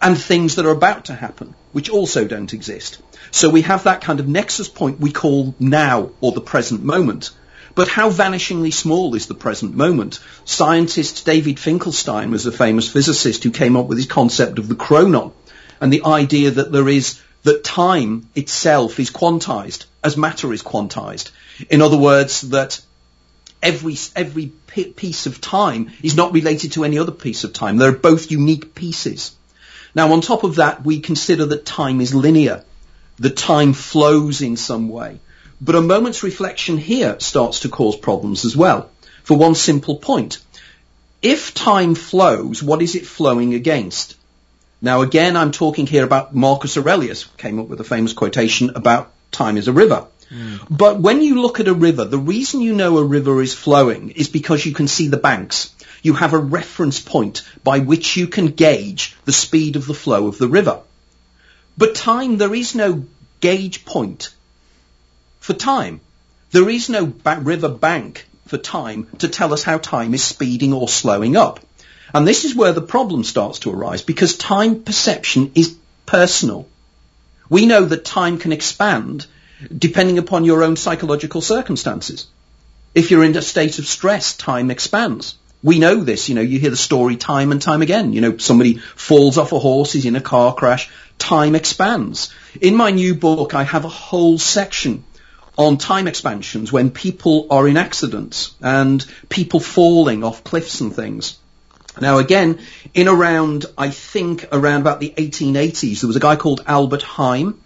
and 0.00 0.18
things 0.18 0.56
that 0.56 0.66
are 0.66 0.70
about 0.70 1.06
to 1.06 1.14
happen 1.14 1.54
which 1.72 1.90
also 1.90 2.26
don't 2.26 2.54
exist. 2.54 2.98
So 3.30 3.50
we 3.50 3.62
have 3.62 3.84
that 3.84 4.00
kind 4.00 4.18
of 4.18 4.26
nexus 4.26 4.68
point 4.68 4.98
we 4.98 5.12
call 5.12 5.54
now 5.58 6.10
or 6.22 6.32
the 6.32 6.40
present 6.40 6.82
moment. 6.82 7.30
But 7.74 7.88
how 7.88 8.10
vanishingly 8.10 8.72
small 8.72 9.14
is 9.14 9.26
the 9.26 9.34
present 9.34 9.76
moment? 9.76 10.18
Scientist 10.46 11.26
David 11.26 11.58
Finkelstein 11.58 12.30
was 12.30 12.46
a 12.46 12.52
famous 12.52 12.88
physicist 12.88 13.44
who 13.44 13.50
came 13.50 13.76
up 13.76 13.86
with 13.86 13.98
his 13.98 14.06
concept 14.06 14.58
of 14.58 14.68
the 14.68 14.74
chronon 14.74 15.32
and 15.78 15.92
the 15.92 16.04
idea 16.04 16.50
that 16.50 16.72
there 16.72 16.88
is 16.88 17.20
that 17.42 17.62
time 17.62 18.26
itself 18.34 18.98
is 18.98 19.10
quantized 19.10 19.84
as 20.02 20.16
matter 20.16 20.52
is 20.52 20.62
quantized. 20.62 21.30
In 21.68 21.82
other 21.82 21.98
words, 21.98 22.42
that 22.42 22.80
every 23.62 23.96
every 24.14 24.46
piece 24.46 25.26
of 25.26 25.40
time 25.40 25.90
is 26.02 26.16
not 26.16 26.32
related 26.32 26.72
to 26.72 26.84
any 26.84 26.98
other 26.98 27.12
piece 27.12 27.44
of 27.44 27.52
time. 27.52 27.76
They're 27.76 27.92
both 27.92 28.30
unique 28.30 28.74
pieces. 28.74 29.34
Now, 29.96 30.12
on 30.12 30.20
top 30.20 30.44
of 30.44 30.56
that, 30.56 30.84
we 30.84 31.00
consider 31.00 31.46
that 31.46 31.64
time 31.64 32.02
is 32.02 32.14
linear. 32.14 32.62
The 33.18 33.30
time 33.30 33.72
flows 33.72 34.42
in 34.42 34.58
some 34.58 34.90
way. 34.90 35.20
But 35.58 35.74
a 35.74 35.80
moment's 35.80 36.22
reflection 36.22 36.76
here 36.76 37.16
starts 37.18 37.60
to 37.60 37.70
cause 37.70 37.96
problems 37.96 38.44
as 38.44 38.54
well. 38.54 38.90
For 39.24 39.38
one 39.38 39.54
simple 39.54 39.96
point. 39.96 40.38
If 41.22 41.54
time 41.54 41.94
flows, 41.94 42.62
what 42.62 42.82
is 42.82 42.94
it 42.94 43.06
flowing 43.06 43.54
against? 43.54 44.16
Now 44.82 45.00
again, 45.00 45.34
I'm 45.34 45.50
talking 45.50 45.86
here 45.86 46.04
about 46.04 46.34
Marcus 46.34 46.76
Aurelius, 46.76 47.22
who 47.22 47.30
came 47.38 47.58
up 47.58 47.68
with 47.68 47.80
a 47.80 47.84
famous 47.84 48.12
quotation 48.12 48.70
about 48.76 49.10
time 49.32 49.56
is 49.56 49.66
a 49.66 49.72
river. 49.72 50.06
Hmm. 50.28 50.56
But 50.68 51.00
when 51.00 51.22
you 51.22 51.40
look 51.40 51.58
at 51.58 51.68
a 51.68 51.74
river, 51.74 52.04
the 52.04 52.18
reason 52.18 52.60
you 52.60 52.74
know 52.74 52.98
a 52.98 53.04
river 53.04 53.40
is 53.40 53.54
flowing 53.54 54.10
is 54.10 54.28
because 54.28 54.66
you 54.66 54.72
can 54.72 54.88
see 54.88 55.08
the 55.08 55.16
banks. 55.16 55.74
You 56.06 56.14
have 56.14 56.34
a 56.34 56.38
reference 56.38 57.00
point 57.00 57.42
by 57.64 57.80
which 57.80 58.16
you 58.16 58.28
can 58.28 58.52
gauge 58.52 59.16
the 59.24 59.32
speed 59.32 59.74
of 59.74 59.86
the 59.88 60.00
flow 60.02 60.28
of 60.28 60.38
the 60.38 60.46
river. 60.46 60.78
But 61.76 61.96
time, 61.96 62.36
there 62.38 62.54
is 62.54 62.76
no 62.76 63.06
gauge 63.40 63.84
point 63.84 64.28
for 65.40 65.52
time. 65.52 66.00
There 66.52 66.70
is 66.70 66.88
no 66.88 67.06
ba- 67.06 67.40
river 67.42 67.68
bank 67.68 68.28
for 68.46 68.56
time 68.56 69.08
to 69.18 69.26
tell 69.26 69.52
us 69.52 69.64
how 69.64 69.78
time 69.78 70.14
is 70.14 70.22
speeding 70.22 70.72
or 70.72 70.88
slowing 70.88 71.36
up. 71.36 71.58
And 72.14 72.24
this 72.24 72.44
is 72.44 72.54
where 72.54 72.72
the 72.72 72.88
problem 72.94 73.24
starts 73.24 73.58
to 73.60 73.72
arise 73.72 74.02
because 74.02 74.36
time 74.36 74.84
perception 74.84 75.50
is 75.56 75.74
personal. 76.06 76.68
We 77.48 77.66
know 77.66 77.84
that 77.84 78.04
time 78.04 78.38
can 78.38 78.52
expand 78.52 79.26
depending 79.76 80.18
upon 80.18 80.44
your 80.44 80.62
own 80.62 80.76
psychological 80.76 81.40
circumstances. 81.40 82.28
If 82.94 83.10
you're 83.10 83.24
in 83.24 83.36
a 83.36 83.42
state 83.42 83.80
of 83.80 83.88
stress, 83.88 84.36
time 84.36 84.70
expands. 84.70 85.34
We 85.66 85.80
know 85.80 86.04
this, 86.04 86.28
you 86.28 86.36
know, 86.36 86.42
you 86.42 86.60
hear 86.60 86.70
the 86.70 86.76
story 86.76 87.16
time 87.16 87.50
and 87.50 87.60
time 87.60 87.82
again. 87.82 88.12
You 88.12 88.20
know, 88.20 88.36
somebody 88.36 88.74
falls 88.78 89.36
off 89.36 89.50
a 89.50 89.58
horse, 89.58 89.96
is 89.96 90.04
in 90.04 90.14
a 90.14 90.20
car 90.20 90.54
crash, 90.54 90.88
time 91.18 91.56
expands. 91.56 92.32
In 92.60 92.76
my 92.76 92.92
new 92.92 93.16
book, 93.16 93.52
I 93.52 93.64
have 93.64 93.84
a 93.84 93.88
whole 93.88 94.38
section 94.38 95.02
on 95.58 95.76
time 95.76 96.06
expansions 96.06 96.70
when 96.70 96.92
people 96.92 97.48
are 97.50 97.66
in 97.66 97.76
accidents 97.76 98.54
and 98.62 99.04
people 99.28 99.58
falling 99.58 100.22
off 100.22 100.44
cliffs 100.44 100.80
and 100.80 100.94
things. 100.94 101.36
Now 102.00 102.18
again, 102.18 102.60
in 102.94 103.08
around, 103.08 103.66
I 103.76 103.90
think 103.90 104.46
around 104.52 104.82
about 104.82 105.00
the 105.00 105.14
1880s, 105.16 106.00
there 106.00 106.06
was 106.06 106.14
a 106.14 106.20
guy 106.20 106.36
called 106.36 106.62
Albert 106.68 107.02
Heim 107.02 107.60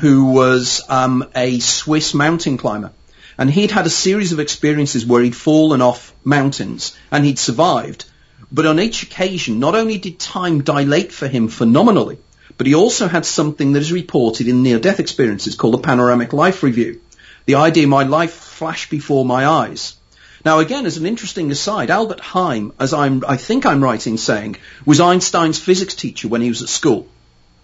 who 0.00 0.32
was 0.32 0.82
um, 0.88 1.30
a 1.36 1.60
Swiss 1.60 2.14
mountain 2.14 2.56
climber. 2.56 2.90
And 3.36 3.50
he'd 3.50 3.70
had 3.70 3.86
a 3.86 3.90
series 3.90 4.32
of 4.32 4.40
experiences 4.40 5.04
where 5.04 5.22
he'd 5.22 5.36
fallen 5.36 5.82
off 5.82 6.14
mountains 6.24 6.96
and 7.10 7.24
he'd 7.24 7.38
survived. 7.38 8.04
But 8.52 8.66
on 8.66 8.78
each 8.78 9.02
occasion, 9.02 9.58
not 9.58 9.74
only 9.74 9.98
did 9.98 10.18
time 10.18 10.62
dilate 10.62 11.12
for 11.12 11.26
him 11.26 11.48
phenomenally, 11.48 12.18
but 12.56 12.66
he 12.66 12.74
also 12.74 13.08
had 13.08 13.26
something 13.26 13.72
that 13.72 13.80
is 13.80 13.92
reported 13.92 14.46
in 14.46 14.62
near-death 14.62 15.00
experiences 15.00 15.56
called 15.56 15.74
a 15.74 15.78
panoramic 15.78 16.32
life 16.32 16.62
review. 16.62 17.00
The 17.46 17.56
idea 17.56 17.86
my 17.86 18.04
life 18.04 18.32
flashed 18.32 18.90
before 18.90 19.24
my 19.24 19.46
eyes. 19.46 19.96
Now 20.44 20.60
again, 20.60 20.86
as 20.86 20.96
an 20.96 21.06
interesting 21.06 21.50
aside, 21.50 21.90
Albert 21.90 22.20
Heim, 22.20 22.72
as 22.78 22.92
I'm, 22.92 23.24
I 23.26 23.36
think 23.36 23.66
I'm 23.66 23.82
right 23.82 24.06
in 24.06 24.18
saying, 24.18 24.56
was 24.84 25.00
Einstein's 25.00 25.58
physics 25.58 25.94
teacher 25.94 26.28
when 26.28 26.42
he 26.42 26.50
was 26.50 26.62
at 26.62 26.68
school. 26.68 27.08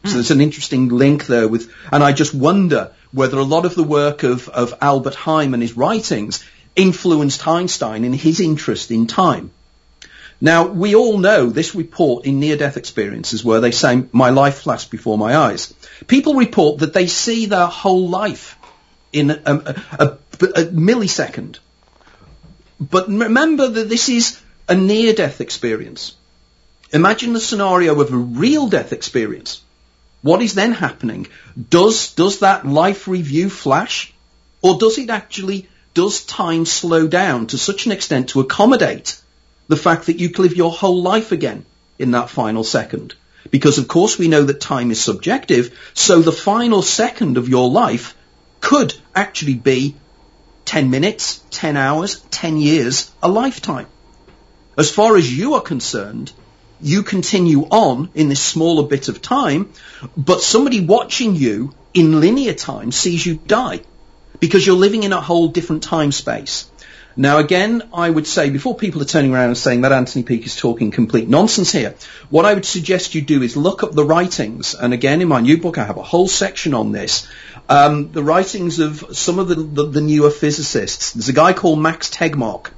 So 0.05 0.15
there's 0.15 0.31
an 0.31 0.41
interesting 0.41 0.89
link 0.89 1.27
there 1.27 1.47
with, 1.47 1.73
and 1.93 2.03
I 2.03 2.13
just 2.13 2.35
wonder 2.35 2.93
whether 3.13 3.39
a 3.39 3.45
lot 3.45 3.67
of 3.67 3.75
the 3.75 3.83
work 3.83 4.23
of, 4.23 4.49
of 4.49 4.75
Albert 4.81 5.15
Heim 5.15 5.53
and 5.53 5.63
his 5.63 5.77
writings 5.77 6.43
influenced 6.75 7.47
Einstein 7.47 8.05
in 8.05 8.15
his 8.15 8.41
interest 8.41 8.91
in 8.91 9.07
time. 9.07 9.51
Now, 10.41 10.69
we 10.69 10.95
all 10.95 11.19
know 11.19 11.51
this 11.51 11.75
report 11.75 12.25
in 12.25 12.41
near-death 12.41 12.79
experiences 12.79 13.45
where 13.45 13.61
they 13.61 13.73
say, 13.73 14.05
my 14.11 14.31
life 14.31 14.61
flashed 14.61 14.91
before 14.91 15.19
my 15.19 15.37
eyes. 15.37 15.75
People 16.07 16.35
report 16.35 16.79
that 16.79 16.95
they 16.95 17.07
see 17.07 17.45
their 17.45 17.67
whole 17.67 18.09
life 18.09 18.57
in 19.13 19.31
a, 19.31 19.43
a, 19.45 19.83
a, 19.99 20.07
a 20.07 20.65
millisecond. 20.67 21.59
But 22.81 23.09
remember 23.09 23.69
that 23.69 23.89
this 23.91 24.09
is 24.09 24.41
a 24.67 24.75
near-death 24.75 25.43
experience. 25.43 26.15
Imagine 26.91 27.35
the 27.35 27.41
scenario 27.41 28.01
of 28.01 28.13
a 28.13 28.17
real 28.17 28.69
death 28.69 28.95
experience. 28.95 29.61
What 30.23 30.43
is 30.43 30.55
then 30.55 30.73
happening? 30.73 31.29
Does, 31.71 32.15
does 32.15 32.41
that 32.41 32.67
life 32.67 33.09
review 33.09 33.49
flash? 33.49 34.13
Or 34.63 34.79
does 34.79 34.99
it 34.99 35.09
actually, 35.09 35.69
does 35.95 36.25
time 36.25 36.67
slow 36.67 37.07
down 37.07 37.47
to 37.49 37.59
such 37.59 37.87
an 37.87 37.93
extent 37.93 38.31
to 38.31 38.41
accommodate 38.41 39.21
the 39.69 39.77
fact 39.77 40.07
that 40.07 40.19
you 40.19 40.31
live 40.37 40.57
your 40.57 40.73
whole 40.73 41.03
life 41.03 41.33
again 41.33 41.65
in 41.99 42.11
that 42.11 42.29
final 42.29 42.65
second? 42.65 43.15
Because 43.51 43.79
of 43.79 43.89
course 43.89 44.19
we 44.19 44.29
know 44.29 44.45
that 44.45 44.61
time 44.61 44.91
is 44.91 45.01
subjective, 45.01 45.79
so 45.95 46.21
the 46.21 46.33
final 46.33 46.83
second 46.83 47.39
of 47.39 47.49
your 47.49 47.71
life 47.71 48.15
could 48.61 48.95
actually 49.15 49.55
be 49.55 49.97
10 50.67 50.91
minutes, 50.91 51.41
10 51.51 51.77
hours, 51.77 52.21
10 52.31 52.59
years, 52.59 53.11
a 53.23 53.29
lifetime. 53.29 53.87
As 54.77 54.91
far 54.91 55.17
as 55.17 55.37
you 55.37 55.55
are 55.55 55.61
concerned, 55.63 56.33
you 56.83 57.03
continue 57.03 57.63
on 57.71 58.11
in 58.15 58.29
this 58.29 58.43
smaller 58.43 58.87
bit 58.87 59.09
of 59.09 59.23
time, 59.23 59.73
but 60.17 60.41
somebody 60.41 60.81
watching 60.81 61.35
you 61.35 61.75
in 61.95 62.21
linear 62.21 62.55
time 62.55 62.93
sees 62.93 63.25
you 63.25 63.37
die 63.37 63.81
because 64.39 64.67
you're 64.67 64.77
living 64.77 65.03
in 65.03 65.13
a 65.13 65.21
whole 65.21 65.49
different 65.49 65.83
time 65.83 66.13
space. 66.13 66.71
Now 67.17 67.39
again, 67.39 67.83
I 67.93 68.09
would 68.09 68.27
say 68.27 68.51
before 68.51 68.77
people 68.77 69.03
are 69.03 69.07
turning 69.07 69.35
around 69.35 69.49
and 69.49 69.59
saying 69.59 69.81
that 69.83 69.93
Anthony 69.93 70.23
Peake 70.23 70.47
is 70.47 70.57
talking 70.57 70.91
complete 70.91 71.29
nonsense 71.29 71.73
here, 71.73 71.95
what 72.31 72.47
I 72.47 72.55
would 72.55 72.65
suggest 72.65 73.15
you 73.15 73.21
do 73.21 73.43
is 73.43 73.57
look 73.57 73.83
up 73.83 73.93
the 73.93 74.05
writings. 74.05 74.75
And 74.75 74.95
again, 74.95 75.21
in 75.21 75.29
my 75.29 75.41
new 75.41 75.59
book, 75.59 75.77
I 75.77 75.85
have 75.85 75.97
a 75.97 76.03
whole 76.03 76.29
section 76.29 76.73
on 76.73 76.93
this. 76.93 77.27
Um, 77.69 78.13
the 78.13 78.23
writings 78.23 78.79
of 78.79 79.05
some 79.13 79.39
of 79.39 79.49
the, 79.49 79.57
the, 79.57 79.87
the 79.87 80.01
newer 80.01 80.31
physicists. 80.31 81.13
There's 81.13 81.29
a 81.29 81.35
guy 81.35 81.53
called 81.53 81.81
Max 81.81 82.09
Tegmark, 82.11 82.71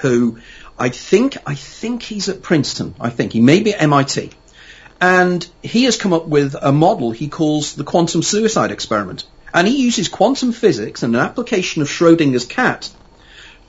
who 0.00 0.38
I 0.78 0.90
think 0.90 1.36
I 1.46 1.54
think 1.54 2.02
he's 2.02 2.28
at 2.28 2.42
Princeton. 2.42 2.94
I 3.00 3.10
think 3.10 3.32
he 3.32 3.40
may 3.40 3.60
be 3.60 3.72
at 3.74 3.82
MIT. 3.82 4.30
And 5.00 5.46
he 5.62 5.84
has 5.84 5.96
come 5.96 6.12
up 6.12 6.26
with 6.26 6.54
a 6.60 6.72
model 6.72 7.10
he 7.10 7.28
calls 7.28 7.74
the 7.74 7.84
quantum 7.84 8.22
suicide 8.22 8.70
experiment. 8.70 9.24
And 9.52 9.66
he 9.66 9.82
uses 9.82 10.08
quantum 10.08 10.52
physics 10.52 11.02
and 11.02 11.14
an 11.14 11.22
application 11.22 11.82
of 11.82 11.88
Schrodinger's 11.88 12.44
cat 12.44 12.90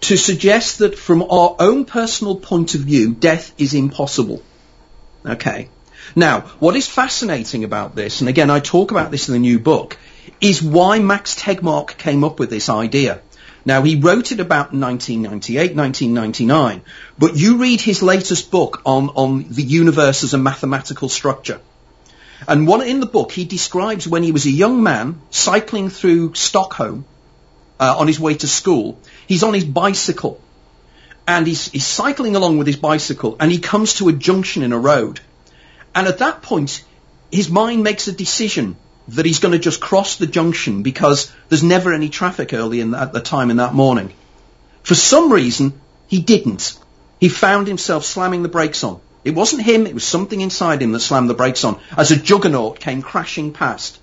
to 0.01 0.17
suggest 0.17 0.79
that 0.79 0.97
from 0.97 1.23
our 1.23 1.55
own 1.59 1.85
personal 1.85 2.35
point 2.35 2.75
of 2.75 2.81
view, 2.81 3.13
death 3.13 3.53
is 3.57 3.73
impossible. 3.73 4.41
Okay. 5.25 5.69
Now, 6.15 6.41
what 6.59 6.75
is 6.75 6.87
fascinating 6.87 7.63
about 7.63 7.95
this, 7.95 8.21
and 8.21 8.29
again 8.29 8.49
I 8.49 8.59
talk 8.59 8.91
about 8.91 9.11
this 9.11 9.27
in 9.27 9.33
the 9.33 9.39
new 9.39 9.59
book, 9.59 9.97
is 10.39 10.61
why 10.61 10.99
Max 10.99 11.35
Tegmark 11.35 11.97
came 11.97 12.23
up 12.23 12.39
with 12.39 12.49
this 12.49 12.69
idea. 12.69 13.21
Now, 13.67 13.81
he 13.81 13.97
wrote 13.97 14.31
it 14.31 14.39
about 14.39 14.71
1998, 14.71 15.75
1999, 15.75 16.83
but 17.19 17.35
you 17.35 17.57
read 17.57 17.81
his 17.81 18.01
latest 18.01 18.49
book 18.49 18.81
on, 18.85 19.09
on 19.09 19.43
the 19.49 19.61
universe 19.61 20.23
as 20.23 20.33
a 20.33 20.37
mathematical 20.37 21.09
structure. 21.09 21.59
And 22.47 22.65
one, 22.65 22.81
in 22.81 23.01
the 23.01 23.05
book, 23.05 23.33
he 23.33 23.43
describes 23.43 24.07
when 24.07 24.23
he 24.23 24.31
was 24.31 24.45
a 24.45 24.49
young 24.49 24.83
man 24.83 25.19
cycling 25.31 25.89
through 25.89 26.33
Stockholm 26.35 27.03
uh, 27.77 27.93
on 27.97 28.07
his 28.07 28.21
way 28.21 28.35
to 28.35 28.47
school. 28.47 28.97
He's 29.27 29.43
on 29.43 29.53
his 29.53 29.65
bicycle 29.65 30.39
and 31.27 31.45
he's, 31.45 31.69
he's 31.69 31.85
cycling 31.85 32.37
along 32.37 32.59
with 32.59 32.67
his 32.67 32.77
bicycle 32.77 33.35
and 33.37 33.51
he 33.51 33.59
comes 33.59 33.95
to 33.95 34.07
a 34.07 34.13
junction 34.13 34.63
in 34.63 34.71
a 34.71 34.79
road. 34.79 35.19
And 35.93 36.07
at 36.07 36.19
that 36.19 36.41
point, 36.41 36.85
his 37.33 37.49
mind 37.49 37.83
makes 37.83 38.07
a 38.07 38.13
decision 38.13 38.77
that 39.09 39.25
he's 39.25 39.39
going 39.39 39.53
to 39.53 39.59
just 39.59 39.79
cross 39.79 40.17
the 40.17 40.27
junction 40.27 40.83
because 40.83 41.31
there's 41.49 41.63
never 41.63 41.93
any 41.93 42.09
traffic 42.09 42.53
early 42.53 42.81
in, 42.81 42.93
at 42.93 43.13
the 43.13 43.21
time 43.21 43.49
in 43.49 43.57
that 43.57 43.73
morning. 43.73 44.13
For 44.83 44.95
some 44.95 45.31
reason, 45.31 45.79
he 46.07 46.21
didn't. 46.21 46.77
He 47.19 47.29
found 47.29 47.67
himself 47.67 48.05
slamming 48.05 48.43
the 48.43 48.49
brakes 48.49 48.83
on. 48.83 48.99
It 49.23 49.35
wasn't 49.35 49.63
him, 49.63 49.87
it 49.87 49.93
was 49.93 50.03
something 50.03 50.39
inside 50.39 50.81
him 50.81 50.91
that 50.93 50.99
slammed 50.99 51.29
the 51.29 51.33
brakes 51.33 51.63
on 51.63 51.79
as 51.97 52.11
a 52.11 52.17
juggernaut 52.17 52.79
came 52.79 53.01
crashing 53.01 53.53
past. 53.53 53.99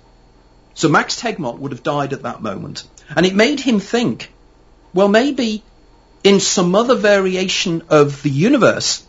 So 0.73 0.89
Max 0.89 1.19
Tegmark 1.19 1.57
would 1.57 1.71
have 1.71 1.83
died 1.83 2.13
at 2.13 2.23
that 2.23 2.41
moment. 2.41 2.83
And 3.15 3.25
it 3.25 3.33
made 3.33 3.59
him 3.59 3.79
think, 3.79 4.31
well, 4.93 5.07
maybe 5.07 5.63
in 6.23 6.39
some 6.39 6.75
other 6.75 6.95
variation 6.95 7.83
of 7.89 8.21
the 8.23 8.29
universe, 8.29 9.03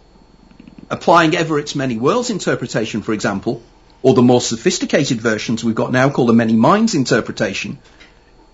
applying 0.91 1.35
Everett's 1.35 1.75
many 1.75 1.97
worlds 1.97 2.31
interpretation, 2.31 3.03
for 3.03 3.13
example, 3.13 3.63
or 4.07 4.15
the 4.15 4.23
more 4.23 4.41
sophisticated 4.41 5.21
versions 5.21 5.65
we've 5.65 5.75
got 5.75 5.91
now 5.91 6.09
called 6.09 6.29
the 6.29 6.33
many 6.33 6.53
minds 6.53 6.95
interpretation, 6.95 7.77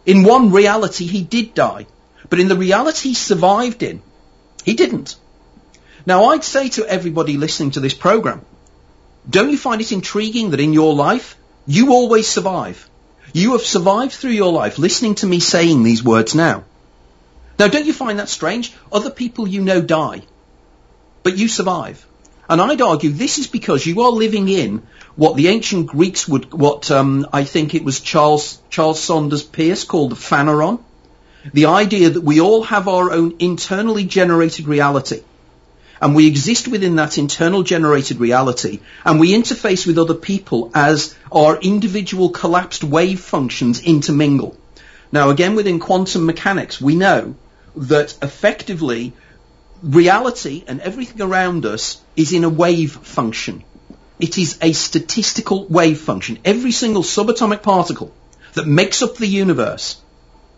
in 0.06 0.25
one 0.25 0.50
reality 0.50 1.04
he 1.06 1.23
did 1.23 1.52
die. 1.52 1.87
But 2.30 2.40
in 2.40 2.49
the 2.49 2.56
reality 2.56 3.11
he 3.11 3.14
survived 3.14 3.82
in, 3.82 4.00
he 4.64 4.73
didn't. 4.73 5.14
Now 6.06 6.25
I'd 6.30 6.42
say 6.42 6.71
to 6.71 6.87
everybody 6.87 7.37
listening 7.37 7.73
to 7.73 7.80
this 7.80 7.92
program, 7.92 8.40
don't 9.28 9.50
you 9.50 9.59
find 9.59 9.82
it 9.82 9.92
intriguing 9.92 10.52
that 10.52 10.61
in 10.61 10.73
your 10.73 10.94
life, 10.94 11.37
you 11.66 11.92
always 11.92 12.26
survive? 12.26 12.88
You 13.35 13.52
have 13.52 13.61
survived 13.61 14.14
through 14.14 14.30
your 14.30 14.54
life 14.54 14.78
listening 14.78 15.16
to 15.16 15.26
me 15.26 15.38
saying 15.38 15.82
these 15.82 16.02
words 16.02 16.35
now. 16.35 16.64
Now 17.59 17.68
don't 17.68 17.85
you 17.85 17.92
find 17.92 18.21
that 18.21 18.30
strange? 18.30 18.73
Other 18.90 19.11
people 19.11 19.47
you 19.47 19.61
know 19.61 19.82
die, 19.82 20.23
but 21.23 21.37
you 21.37 21.47
survive. 21.47 22.06
And 22.52 22.61
I'd 22.61 22.82
argue 22.82 23.09
this 23.09 23.38
is 23.38 23.47
because 23.47 23.87
you 23.87 24.02
are 24.02 24.11
living 24.11 24.47
in 24.50 24.82
what 25.16 25.37
the 25.37 25.49
ancient 25.49 25.87
Greeks 25.87 26.28
would, 26.28 26.52
what 26.52 26.90
um, 26.90 27.26
I 27.32 27.44
think 27.44 27.75
it 27.75 27.82
was 27.82 28.00
Charles 28.00 28.61
Charles 28.68 29.00
Sanders 29.00 29.42
Peirce 29.42 29.85
called 29.85 30.11
the 30.11 30.16
phaneron, 30.16 30.80
the 31.54 31.64
idea 31.64 32.11
that 32.11 32.21
we 32.21 32.42
all 32.42 32.62
have 32.64 32.88
our 32.88 33.11
own 33.11 33.37
internally 33.38 34.04
generated 34.04 34.68
reality, 34.68 35.23
and 35.99 36.14
we 36.14 36.26
exist 36.26 36.68
within 36.68 36.97
that 36.97 37.16
internal 37.16 37.62
generated 37.62 38.21
reality, 38.21 38.80
and 39.02 39.18
we 39.18 39.33
interface 39.33 39.87
with 39.87 39.96
other 39.96 40.12
people 40.31 40.70
as 40.74 41.14
our 41.33 41.57
individual 41.59 42.29
collapsed 42.29 42.85
wave 42.85 43.20
functions 43.20 43.81
intermingle. 43.81 44.59
Now, 45.11 45.31
again, 45.31 45.55
within 45.55 45.79
quantum 45.79 46.27
mechanics, 46.27 46.79
we 46.79 46.96
know 46.96 47.35
that 47.77 48.14
effectively 48.20 49.14
reality 49.83 50.64
and 50.66 50.81
everything 50.81 51.21
around 51.21 51.66
us 51.66 52.01
is 52.16 52.33
in 52.33 52.45
a 52.45 52.49
wave 52.49 52.92
function. 52.92 53.64
It 54.18 54.38
is 54.38 54.59
a 54.62 54.73
statistical 54.73 55.66
wave 55.66 56.01
function. 56.01 56.38
Every 56.45 56.73
single 56.73 57.03
subatomic 57.03 57.62
particle 57.62 58.12
that 58.55 58.66
makes 58.66 59.03
up 59.03 59.16
the 59.16 59.27
universe 59.27 60.01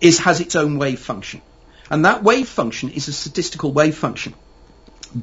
is, 0.00 0.18
has 0.18 0.40
its 0.40 0.54
own 0.54 0.78
wave 0.78 1.00
function. 1.00 1.40
And 1.90 2.04
that 2.04 2.22
wave 2.22 2.48
function 2.48 2.90
is 2.90 3.08
a 3.08 3.12
statistical 3.12 3.72
wave 3.72 3.96
function. 3.96 4.34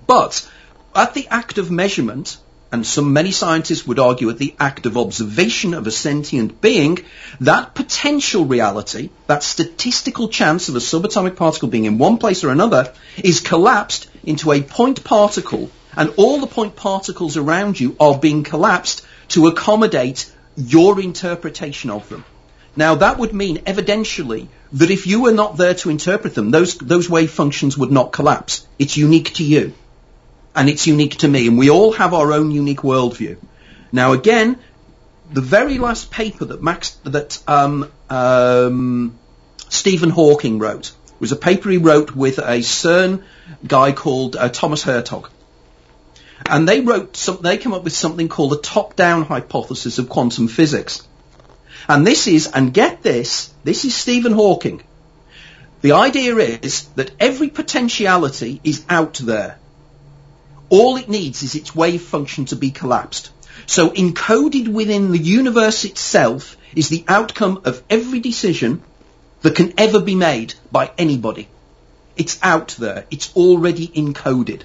But 0.08 0.50
at 0.96 1.14
the 1.14 1.28
act 1.28 1.58
of 1.58 1.70
measurement, 1.70 2.38
and 2.72 2.86
some 2.86 3.12
many 3.12 3.32
scientists 3.32 3.86
would 3.86 4.00
argue 4.00 4.30
at 4.30 4.38
the 4.38 4.56
act 4.60 4.86
of 4.86 4.98
observation 4.98 5.74
of 5.74 5.88
a 5.88 5.92
sentient 5.92 6.62
being, 6.62 7.00
that 7.42 7.76
potential 7.76 8.46
reality, 8.46 9.10
that 9.28 9.44
statistical 9.44 10.30
chance 10.30 10.70
of 10.70 10.76
a 10.76 10.80
subatomic 10.80 11.36
particle 11.36 11.68
being 11.68 11.86
in 11.86 11.98
one 11.98 12.18
place 12.18 12.44
or 12.44 12.50
another, 12.50 12.94
is 13.18 13.42
collapsed 13.42 14.10
into 14.24 14.52
a 14.52 14.62
point 14.62 15.04
particle, 15.04 15.70
and 15.98 16.14
all 16.16 16.40
the 16.40 16.48
point 16.48 16.76
particles 16.76 17.36
around 17.36 17.80
you 17.80 17.96
are 18.00 18.18
being 18.18 18.44
collapsed 18.44 19.06
to 19.30 19.48
accommodate 19.48 20.32
your 20.56 21.02
interpretation 21.02 21.90
of 21.90 22.08
them. 22.08 22.24
Now 22.76 22.96
that 22.96 23.18
would 23.18 23.34
mean 23.34 23.58
evidentially 23.60 24.48
that 24.74 24.92
if 24.92 25.06
you 25.06 25.22
were 25.24 25.34
not 25.34 25.58
there 25.58 25.74
to 25.74 25.90
interpret 25.90 26.36
them, 26.36 26.52
those, 26.52 26.78
those 26.78 27.10
wave 27.10 27.32
functions 27.32 27.78
would 27.78 27.92
not 27.92 28.14
collapse. 28.14 28.66
It's 28.80 28.96
unique 28.96 29.34
to 29.36 29.44
you 29.44 29.74
and 30.56 30.70
it's 30.70 30.88
unique 30.88 31.18
to 31.18 31.28
me, 31.28 31.48
and 31.48 31.58
we 31.58 31.70
all 31.70 31.92
have 31.94 32.14
our 32.14 32.34
own 32.34 32.52
unique 32.52 32.82
worldview. 32.82 33.38
Now, 33.92 34.14
again, 34.14 34.60
the 35.32 35.42
very 35.42 35.78
last 35.78 36.12
paper 36.12 36.46
that 36.46 36.62
Max 36.62 36.92
that 37.04 37.42
um, 37.48 37.92
um, 38.10 39.18
Stephen 39.70 40.10
Hawking 40.10 40.60
wrote 40.60 40.92
was 41.20 41.32
a 41.32 41.36
paper 41.36 41.70
he 41.70 41.78
wrote 41.78 42.16
with 42.16 42.38
a 42.38 42.60
CERN 42.60 43.24
guy 43.66 43.92
called 43.92 44.36
uh, 44.36 44.50
Thomas 44.50 44.84
Hertog, 44.84 45.30
and 46.46 46.68
they 46.68 46.82
wrote 46.82 47.16
some, 47.16 47.40
they 47.42 47.58
came 47.58 47.74
up 47.74 47.84
with 47.84 47.94
something 47.94 48.28
called 48.28 48.52
the 48.52 48.58
top-down 48.58 49.24
hypothesis 49.24 50.00
of 50.00 50.10
quantum 50.10 50.48
physics. 50.48 51.08
And 51.88 52.06
this 52.06 52.28
is, 52.28 52.48
and 52.48 52.74
get 52.74 53.02
this, 53.02 53.54
this 53.64 53.86
is 53.86 53.96
Stephen 53.96 54.34
Hawking. 54.34 54.84
The 55.82 55.94
idea 55.94 56.36
is 56.36 56.84
that 56.96 57.12
every 57.20 57.50
potentiality 57.50 58.62
is 58.64 58.86
out 58.88 59.16
there. 59.16 59.58
All 60.72 60.96
it 60.96 61.10
needs 61.10 61.44
is 61.44 61.54
its 61.54 61.76
wave 61.76 62.02
function 62.02 62.46
to 62.46 62.56
be 62.56 62.72
collapsed. 62.72 63.30
So 63.66 63.90
encoded 63.90 64.70
within 64.70 65.12
the 65.12 65.20
universe 65.20 65.84
itself 65.84 66.56
is 66.74 66.88
the 66.88 67.04
outcome 67.10 67.62
of 67.66 67.84
every 67.90 68.22
decision 68.22 68.82
that 69.42 69.56
can 69.56 69.74
ever 69.78 70.00
be 70.00 70.16
made 70.16 70.54
by 70.72 70.92
anybody. 70.98 71.50
It's 72.16 72.40
out 72.42 72.70
there. 72.80 73.06
It's 73.12 73.36
already 73.36 73.90
encoded. 73.90 74.62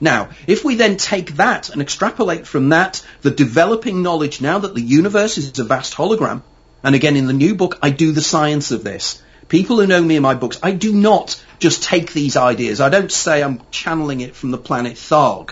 Now, 0.00 0.30
if 0.46 0.64
we 0.64 0.74
then 0.76 0.96
take 0.96 1.36
that 1.36 1.68
and 1.68 1.82
extrapolate 1.82 2.46
from 2.46 2.70
that 2.70 3.04
the 3.20 3.30
developing 3.30 4.02
knowledge 4.02 4.40
now 4.40 4.60
that 4.60 4.74
the 4.74 4.80
universe 4.80 5.36
is 5.36 5.58
a 5.58 5.64
vast 5.64 5.94
hologram, 5.94 6.40
and 6.82 6.94
again 6.94 7.16
in 7.16 7.26
the 7.26 7.34
new 7.34 7.54
book 7.54 7.78
I 7.82 7.90
do 7.90 8.12
the 8.12 8.22
science 8.22 8.70
of 8.70 8.84
this. 8.84 9.22
People 9.48 9.76
who 9.76 9.86
know 9.86 10.02
me 10.02 10.16
in 10.16 10.22
my 10.22 10.34
books, 10.34 10.58
I 10.62 10.72
do 10.72 10.94
not 10.94 11.42
just 11.58 11.82
take 11.82 12.12
these 12.12 12.36
ideas. 12.36 12.80
I 12.80 12.88
don't 12.88 13.10
say 13.10 13.42
I'm 13.42 13.60
channeling 13.70 14.20
it 14.20 14.34
from 14.34 14.50
the 14.50 14.58
planet 14.58 14.94
Tharg. 14.94 15.50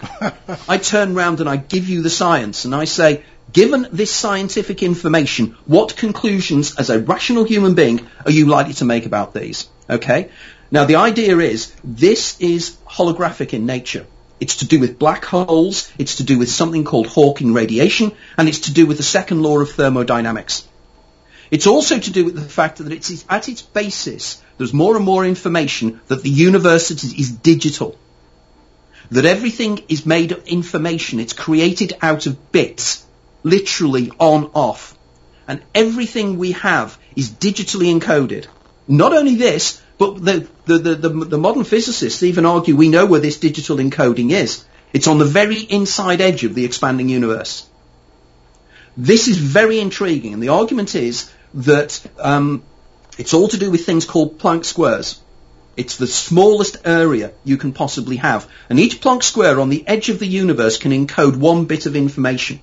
I 0.68 0.78
turn 0.78 1.14
round 1.14 1.40
and 1.40 1.48
I 1.48 1.56
give 1.56 1.88
you 1.88 2.02
the 2.02 2.10
science 2.10 2.64
and 2.64 2.74
I 2.74 2.84
say, 2.84 3.22
given 3.52 3.88
this 3.92 4.10
scientific 4.10 4.82
information, 4.82 5.56
what 5.66 5.96
conclusions 5.96 6.76
as 6.76 6.90
a 6.90 7.00
rational 7.00 7.44
human 7.44 7.74
being 7.74 8.06
are 8.24 8.32
you 8.32 8.46
likely 8.46 8.74
to 8.74 8.84
make 8.84 9.06
about 9.06 9.34
these? 9.34 9.68
Okay? 9.88 10.30
Now 10.70 10.84
the 10.84 10.96
idea 10.96 11.38
is, 11.38 11.72
this 11.82 12.40
is 12.40 12.76
holographic 12.88 13.52
in 13.52 13.66
nature. 13.66 14.06
It's 14.40 14.56
to 14.56 14.66
do 14.66 14.80
with 14.80 14.98
black 14.98 15.24
holes, 15.24 15.90
it's 15.96 16.16
to 16.16 16.24
do 16.24 16.38
with 16.38 16.50
something 16.50 16.84
called 16.84 17.06
Hawking 17.06 17.54
radiation, 17.54 18.12
and 18.36 18.48
it's 18.48 18.60
to 18.60 18.72
do 18.72 18.86
with 18.86 18.96
the 18.96 19.02
second 19.02 19.42
law 19.42 19.60
of 19.60 19.70
thermodynamics. 19.70 20.66
It's 21.50 21.66
also 21.66 21.98
to 21.98 22.10
do 22.10 22.24
with 22.24 22.34
the 22.34 22.42
fact 22.42 22.78
that 22.78 22.92
it's 22.92 23.24
at 23.28 23.48
its 23.48 23.62
basis, 23.62 24.42
there's 24.58 24.72
more 24.72 24.96
and 24.96 25.04
more 25.04 25.24
information 25.24 26.00
that 26.08 26.22
the 26.22 26.30
universe 26.30 26.90
is 26.90 27.30
digital. 27.30 27.98
That 29.10 29.26
everything 29.26 29.84
is 29.88 30.06
made 30.06 30.32
of 30.32 30.46
information. 30.46 31.20
It's 31.20 31.34
created 31.34 31.92
out 32.00 32.26
of 32.26 32.52
bits, 32.52 33.04
literally 33.42 34.10
on 34.18 34.50
off. 34.54 34.96
And 35.46 35.62
everything 35.74 36.38
we 36.38 36.52
have 36.52 36.98
is 37.14 37.30
digitally 37.30 37.94
encoded. 37.94 38.46
Not 38.88 39.12
only 39.12 39.34
this, 39.34 39.80
But 39.96 40.24
the, 40.24 40.48
the, 40.66 40.78
the, 40.78 40.94
the, 40.94 41.08
the 41.08 41.38
modern 41.38 41.64
physicists 41.64 42.22
even 42.22 42.46
argue 42.46 42.74
we 42.76 42.88
know 42.88 43.06
where 43.06 43.20
this 43.20 43.38
digital 43.38 43.76
encoding 43.76 44.30
is. 44.30 44.64
It's 44.92 45.06
on 45.06 45.18
the 45.18 45.24
very 45.24 45.60
inside 45.60 46.20
edge 46.20 46.44
of 46.44 46.54
the 46.54 46.64
expanding 46.64 47.08
universe. 47.08 47.66
This 48.96 49.28
is 49.28 49.38
very 49.38 49.80
intriguing, 49.80 50.34
and 50.34 50.42
the 50.42 50.50
argument 50.50 50.94
is 50.94 51.30
that 51.54 52.04
um, 52.18 52.62
it's 53.16 53.32
all 53.32 53.48
to 53.48 53.56
do 53.56 53.70
with 53.70 53.86
things 53.86 54.04
called 54.04 54.38
Planck 54.38 54.64
squares. 54.64 55.20
It's 55.76 55.96
the 55.96 56.06
smallest 56.06 56.76
area 56.84 57.32
you 57.44 57.56
can 57.56 57.72
possibly 57.72 58.16
have, 58.16 58.48
and 58.68 58.78
each 58.78 59.00
Planck 59.00 59.22
square 59.22 59.60
on 59.60 59.70
the 59.70 59.86
edge 59.86 60.08
of 60.08 60.18
the 60.18 60.26
universe 60.26 60.78
can 60.78 60.92
encode 60.92 61.36
one 61.36 61.64
bit 61.64 61.86
of 61.86 61.96
information. 61.96 62.60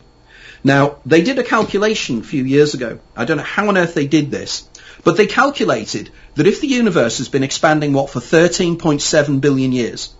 Now, 0.64 0.98
they 1.06 1.22
did 1.22 1.40
a 1.40 1.44
calculation 1.44 2.20
a 2.20 2.24
few 2.24 2.44
years 2.44 2.74
ago. 2.74 3.00
I 3.16 3.26
don't 3.26 3.38
know 3.38 3.44
how 3.44 3.68
on 3.68 3.78
earth 3.78 3.96
they 3.96 4.06
did 4.06 4.30
this, 4.30 4.70
but 5.04 5.18
they 5.18 5.26
calculated 5.26 6.12
that 6.36 6.48
if 6.48 6.62
the 6.62 6.68
universe 6.68 7.18
has 7.18 7.30
been 7.30 7.44
expanding, 7.44 7.94
what, 7.94 8.10
for 8.10 8.20
13.7 8.20 9.42
billion 9.42 9.72
years, 9.72 10.14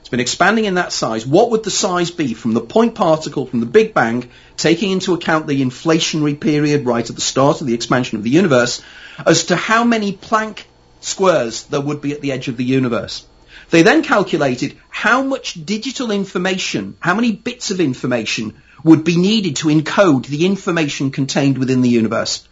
it's 0.00 0.08
been 0.08 0.20
expanding 0.20 0.66
in 0.66 0.74
that 0.74 0.92
size, 0.92 1.26
what 1.26 1.50
would 1.50 1.64
the 1.64 1.70
size 1.70 2.10
be 2.10 2.34
from 2.34 2.52
the 2.52 2.60
point 2.60 2.94
particle 2.94 3.46
from 3.46 3.60
the 3.60 3.66
Big 3.66 3.92
Bang, 3.92 4.30
taking 4.56 4.90
into 4.90 5.14
account 5.14 5.46
the 5.46 5.62
inflationary 5.62 6.38
period 6.38 6.86
right 6.86 7.08
at 7.08 7.14
the 7.14 7.22
start 7.22 7.60
of 7.60 7.66
the 7.66 7.74
expansion 7.74 8.18
of 8.18 8.24
the 8.24 8.30
universe, 8.30 8.82
as 9.26 9.44
to 9.46 9.56
how 9.56 9.84
many 9.84 10.12
Planck 10.12 10.64
squares 11.00 11.64
there 11.64 11.80
would 11.80 12.00
be 12.00 12.12
at 12.12 12.20
the 12.20 12.32
edge 12.32 12.48
of 12.48 12.56
the 12.56 12.64
universe? 12.64 13.26
They 13.70 13.82
then 13.82 14.02
calculated 14.02 14.76
how 14.88 15.22
much 15.22 15.64
digital 15.64 16.10
information, 16.10 16.96
how 17.00 17.14
many 17.14 17.32
bits 17.32 17.70
of 17.70 17.80
information 17.80 18.62
would 18.82 19.04
be 19.04 19.16
needed 19.16 19.56
to 19.56 19.68
encode 19.68 20.26
the 20.26 20.46
information 20.46 21.10
contained 21.10 21.58
within 21.58 21.80
the 21.80 21.88
universe. 21.88 22.46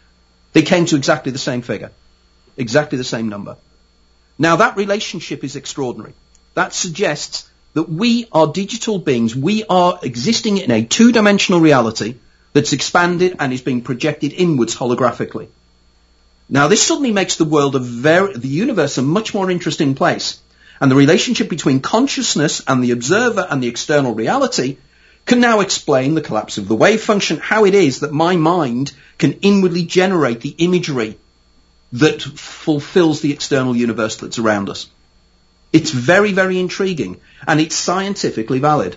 They 0.53 0.62
came 0.62 0.87
to 0.87 0.97
exactly 0.97 1.33
the 1.33 1.38
same 1.38 1.62
figure, 1.62 1.93
exactly 2.57 2.99
the 2.99 3.05
same 3.05 3.29
number. 3.29 3.57
Now 4.38 4.57
that 4.57 4.77
relationship 4.77 5.45
is 5.45 5.57
extraordinary. 5.57 6.15
That 6.55 6.73
suggests 6.73 7.49
that 7.75 7.89
we 7.89 8.27
are 8.33 8.47
digital 8.47 8.99
beings. 8.99 9.35
We 9.35 9.65
are 9.69 9.99
existing 10.03 10.59
in 10.59 10.71
a 10.71 10.85
two-dimensional 10.85 11.61
reality 11.61 12.17
that's 12.53 12.73
expanded 12.73 13.37
and 13.39 13.53
is 13.53 13.63
being 13.63 13.83
projected 13.83 14.33
inwards 14.33 14.77
holographically. 14.77 15.49
Now 16.49 16.69
this 16.69 16.83
suddenly 16.83 17.13
makes 17.13 17.37
the 17.37 17.47
world 17.47 17.75
a 17.75 17.79
very, 17.79 18.37
the 18.37 18.49
universe 18.49 18.99
a 18.99 19.03
much 19.03 19.33
more 19.33 19.51
interesting 19.51 19.95
place. 19.95 20.41
And 20.81 20.91
the 20.91 20.97
relationship 20.97 21.49
between 21.49 21.81
consciousness 21.81 22.61
and 22.67 22.83
the 22.83 22.91
observer 22.91 23.47
and 23.49 23.63
the 23.63 23.69
external 23.69 24.15
reality 24.15 24.77
can 25.25 25.41
now 25.41 25.61
explain 25.61 26.15
the 26.15 26.21
collapse 26.21 26.59
of 26.59 26.69
the 26.69 26.75
wave 26.75 27.03
function, 27.03 27.39
how 27.39 27.65
it 27.65 27.75
is 27.75 28.01
that 28.01 28.13
my 28.13 28.37
mind 28.37 28.93
can 29.19 29.35
inwardly 29.35 29.85
generate 29.85 30.41
the 30.41 30.55
imagery 30.59 31.17
that 31.93 32.21
fulfills 32.21 33.21
the 33.21 33.33
external 33.33 33.77
universe 33.77 34.17
that's 34.17 34.39
around 34.39 34.69
us. 34.69 34.89
It's 35.73 35.91
very, 35.91 36.33
very 36.33 36.59
intriguing, 36.59 37.21
and 37.47 37.61
it's 37.61 37.75
scientifically 37.75 38.59
valid. 38.59 38.97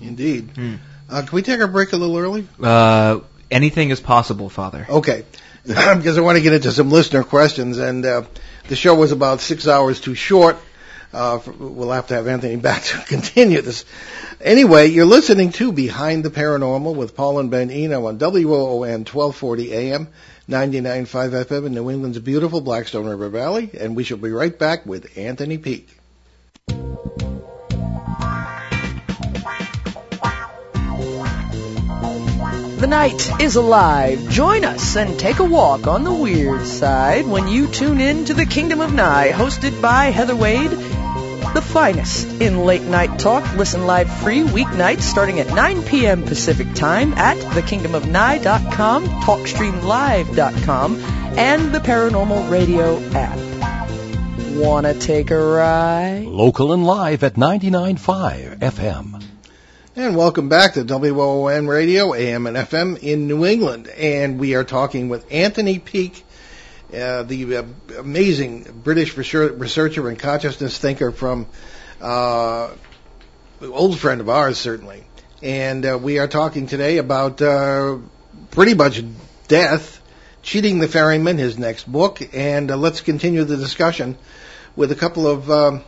Indeed. 0.00 0.50
Hmm. 0.54 0.74
Uh, 1.08 1.22
can 1.22 1.34
we 1.34 1.42
take 1.42 1.60
our 1.60 1.66
break 1.66 1.92
a 1.92 1.96
little 1.96 2.16
early? 2.16 2.46
Uh, 2.62 3.20
anything 3.50 3.90
is 3.90 4.00
possible, 4.00 4.48
Father. 4.48 4.86
Okay. 4.88 5.24
because 5.64 6.16
I 6.16 6.20
want 6.22 6.38
to 6.38 6.42
get 6.42 6.54
into 6.54 6.72
some 6.72 6.90
listener 6.90 7.22
questions, 7.22 7.78
and 7.78 8.06
uh, 8.06 8.22
the 8.68 8.76
show 8.76 8.94
was 8.94 9.12
about 9.12 9.40
six 9.40 9.68
hours 9.68 10.00
too 10.00 10.14
short. 10.14 10.56
Uh, 11.12 11.38
for, 11.38 11.52
we'll 11.52 11.90
have 11.90 12.06
to 12.06 12.14
have 12.14 12.26
Anthony 12.28 12.56
back 12.70 12.82
to 12.82 12.98
continue 12.98 13.60
this. 13.60 13.84
Anyway, 14.40 14.86
you're 14.86 15.04
listening 15.04 15.52
to 15.52 15.72
Behind 15.72 16.24
the 16.24 16.30
Paranormal 16.30 16.94
with 16.94 17.14
Paul 17.14 17.40
and 17.40 17.50
Ben 17.50 17.70
Eno 17.70 18.06
on 18.06 18.18
WOON 18.18 19.04
1240 19.04 19.72
AM, 19.74 20.08
99.5 20.50 21.44
FM 21.44 21.66
in 21.66 21.74
New 21.74 21.90
England's 21.90 22.18
beautiful 22.18 22.60
Blackstone 22.60 23.06
River 23.06 23.28
Valley, 23.28 23.70
and 23.78 23.94
we 23.94 24.02
shall 24.02 24.16
be 24.16 24.32
right 24.32 24.58
back 24.58 24.84
with 24.84 25.16
Anthony 25.16 25.58
Peake. 25.58 25.88
The 32.80 32.86
night 32.88 33.40
is 33.40 33.54
alive. 33.54 34.28
Join 34.30 34.64
us 34.64 34.96
and 34.96 35.20
take 35.20 35.38
a 35.38 35.44
walk 35.44 35.86
on 35.86 36.02
the 36.02 36.12
weird 36.12 36.66
side 36.66 37.28
when 37.28 37.46
you 37.46 37.68
tune 37.68 38.00
in 38.00 38.24
to 38.24 38.34
the 38.34 38.44
Kingdom 38.44 38.80
of 38.80 38.92
Nye, 38.92 39.30
hosted 39.30 39.80
by 39.80 40.06
Heather 40.06 40.34
Wade. 40.34 40.72
The 41.52 41.62
finest 41.62 42.40
in 42.40 42.64
late 42.64 42.82
night 42.82 43.18
talk. 43.18 43.56
Listen 43.56 43.84
live 43.84 44.08
free 44.22 44.42
weeknights 44.42 45.00
starting 45.02 45.40
at 45.40 45.48
9 45.52 45.82
p.m. 45.82 46.22
Pacific 46.22 46.74
time 46.74 47.12
at 47.14 47.36
thekingdomofnye.com, 47.38 49.06
talkstreamlive.com, 49.06 50.96
and 51.36 51.74
the 51.74 51.80
Paranormal 51.80 52.48
Radio 52.50 53.00
app. 53.14 53.38
Wanna 54.56 54.94
take 54.94 55.32
a 55.32 55.36
ride? 55.36 56.24
Local 56.26 56.72
and 56.72 56.84
live 56.86 57.24
at 57.24 57.34
99.5 57.34 58.58
FM. 58.58 59.20
And 59.96 60.16
welcome 60.16 60.48
back 60.48 60.74
to 60.74 60.84
WOON 60.84 61.66
Radio, 61.66 62.14
AM 62.14 62.46
and 62.46 62.56
FM 62.56 62.96
in 63.02 63.26
New 63.26 63.44
England. 63.44 63.88
And 63.88 64.38
we 64.38 64.54
are 64.54 64.62
talking 64.62 65.08
with 65.08 65.26
Anthony 65.32 65.80
Peake, 65.80 66.24
uh, 66.94 67.22
the 67.22 67.56
uh, 67.56 67.64
amazing 67.98 68.80
British 68.84 69.16
researcher 69.16 70.08
and 70.08 70.18
consciousness 70.18 70.78
thinker 70.78 71.12
from, 71.12 71.46
uh, 72.00 72.70
old 73.62 73.98
friend 73.98 74.20
of 74.20 74.28
ours, 74.28 74.58
certainly. 74.58 75.04
And 75.42 75.86
uh, 75.86 75.98
we 76.00 76.18
are 76.18 76.28
talking 76.28 76.66
today 76.66 76.98
about 76.98 77.40
uh, 77.40 77.98
pretty 78.50 78.74
much 78.74 79.02
death, 79.48 79.98
Cheating 80.42 80.78
the 80.78 80.88
Ferryman, 80.88 81.36
his 81.36 81.58
next 81.58 81.90
book. 81.90 82.22
And 82.34 82.70
uh, 82.70 82.76
let's 82.76 83.02
continue 83.02 83.44
the 83.44 83.56
discussion 83.56 84.16
with 84.74 84.90
a 84.90 84.94
couple 84.94 85.26
of 85.26 85.50
um, 85.50 85.84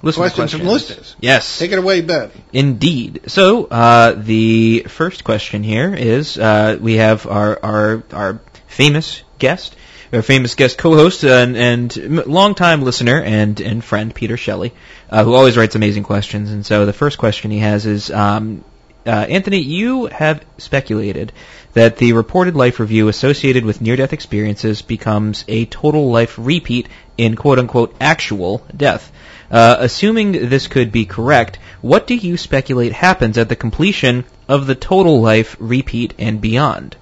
questions, 0.00 0.34
questions, 0.34 0.52
from 0.52 0.68
listeners. 0.68 1.16
Yes. 1.20 1.58
Take 1.58 1.72
it 1.72 1.78
away, 1.78 2.00
Ben. 2.00 2.30
Indeed. 2.52 3.22
So 3.26 3.64
uh, 3.64 4.12
the 4.12 4.84
first 4.88 5.24
question 5.24 5.62
here 5.62 5.94
is 5.94 6.38
uh, 6.38 6.78
we 6.80 6.94
have 6.94 7.26
our 7.26 7.58
our 7.62 8.02
our 8.12 8.40
famous 8.68 9.22
guest, 9.38 9.74
our 10.12 10.22
famous 10.22 10.54
guest 10.54 10.76
co-host 10.76 11.24
and, 11.24 11.56
and 11.56 12.26
longtime 12.26 12.82
listener 12.82 13.20
and 13.22 13.60
and 13.60 13.82
friend 13.82 14.14
Peter 14.14 14.36
Shelley, 14.36 14.72
uh, 15.10 15.24
who 15.24 15.34
always 15.34 15.56
writes 15.56 15.74
amazing 15.74 16.02
questions. 16.02 16.50
And 16.50 16.66
so 16.66 16.86
the 16.86 16.92
first 16.92 17.18
question 17.18 17.50
he 17.50 17.58
has 17.58 17.86
is. 17.86 18.10
Um, 18.10 18.64
uh, 19.04 19.10
Anthony, 19.10 19.58
you 19.58 20.06
have 20.06 20.44
speculated 20.58 21.32
that 21.72 21.96
the 21.96 22.12
reported 22.12 22.54
life 22.54 22.78
review 22.78 23.08
associated 23.08 23.64
with 23.64 23.80
near-death 23.80 24.12
experiences 24.12 24.80
becomes 24.80 25.44
a 25.48 25.64
total 25.64 26.10
life 26.10 26.36
repeat 26.38 26.88
in 27.18 27.34
quote-unquote 27.34 27.96
actual 28.00 28.64
death. 28.76 29.10
Uh, 29.50 29.76
assuming 29.80 30.48
this 30.48 30.68
could 30.68 30.92
be 30.92 31.04
correct, 31.04 31.58
what 31.80 32.06
do 32.06 32.14
you 32.14 32.36
speculate 32.36 32.92
happens 32.92 33.36
at 33.38 33.48
the 33.48 33.56
completion 33.56 34.24
of 34.48 34.68
the 34.68 34.76
total 34.76 35.20
life 35.20 35.56
repeat 35.58 36.14
and 36.18 36.40
beyond? 36.40 36.96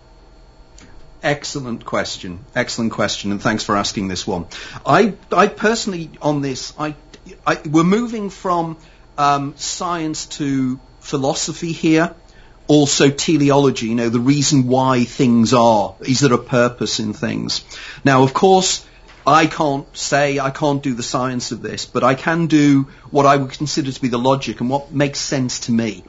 Excellent 1.22 1.84
question. 1.84 2.44
Excellent 2.54 2.92
question, 2.92 3.30
and 3.30 3.42
thanks 3.42 3.62
for 3.62 3.76
asking 3.76 4.08
this 4.08 4.26
one. 4.26 4.46
I, 4.86 5.14
I 5.30 5.48
personally, 5.48 6.10
on 6.22 6.40
this, 6.40 6.72
I, 6.78 6.94
I 7.46 7.58
we're 7.70 7.84
moving 7.84 8.30
from 8.30 8.78
um, 9.18 9.54
science 9.56 10.26
to 10.26 10.80
philosophy 11.00 11.72
here. 11.72 12.14
Also 12.68 13.10
teleology, 13.10 13.88
you 13.88 13.96
know, 13.96 14.08
the 14.08 14.20
reason 14.20 14.68
why 14.68 15.04
things 15.04 15.52
are. 15.52 15.96
Is 16.00 16.20
there 16.20 16.32
a 16.32 16.38
purpose 16.38 17.00
in 17.00 17.12
things? 17.12 17.64
Now, 18.04 18.22
of 18.22 18.32
course, 18.32 18.86
I 19.26 19.46
can't 19.46 19.86
say, 19.96 20.38
I 20.38 20.50
can't 20.50 20.82
do 20.82 20.94
the 20.94 21.02
science 21.02 21.52
of 21.52 21.62
this, 21.62 21.84
but 21.84 22.04
I 22.04 22.14
can 22.14 22.46
do 22.46 22.88
what 23.10 23.26
I 23.26 23.36
would 23.36 23.50
consider 23.50 23.92
to 23.92 24.00
be 24.00 24.08
the 24.08 24.18
logic 24.18 24.60
and 24.60 24.70
what 24.70 24.92
makes 24.92 25.18
sense 25.18 25.60
to 25.60 25.72
me. 25.72 26.04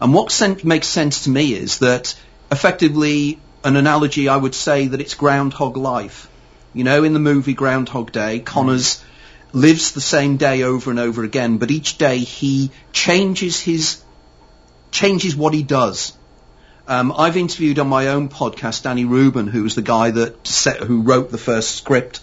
And 0.00 0.14
what 0.14 0.30
sen- 0.30 0.60
makes 0.64 0.86
sense 0.86 1.24
to 1.24 1.30
me 1.30 1.52
is 1.52 1.80
that 1.80 2.14
effectively 2.50 3.40
an 3.64 3.76
analogy 3.76 4.28
I 4.28 4.36
would 4.36 4.54
say 4.54 4.88
that 4.88 5.00
it's 5.00 5.14
Groundhog 5.14 5.76
Life. 5.76 6.28
You 6.74 6.84
know, 6.84 7.02
in 7.02 7.14
the 7.14 7.20
movie 7.20 7.54
Groundhog 7.54 8.12
Day, 8.12 8.40
Connors 8.40 9.02
lives 9.52 9.92
the 9.92 10.00
same 10.00 10.36
day 10.36 10.62
over 10.62 10.90
and 10.90 10.98
over 10.98 11.24
again, 11.24 11.58
but 11.58 11.70
each 11.70 11.96
day 11.96 12.18
he 12.18 12.70
changes 12.92 13.60
his, 13.60 14.02
changes 14.90 15.34
what 15.34 15.54
he 15.54 15.62
does. 15.62 16.12
Um, 16.86 17.12
I've 17.16 17.38
interviewed 17.38 17.78
on 17.78 17.88
my 17.88 18.08
own 18.08 18.28
podcast 18.28 18.82
Danny 18.82 19.06
Rubin, 19.06 19.46
who 19.46 19.62
was 19.62 19.74
the 19.74 19.82
guy 19.82 20.10
that 20.10 20.46
set, 20.46 20.82
who 20.82 21.00
wrote 21.00 21.30
the 21.30 21.38
first 21.38 21.76
script 21.76 22.20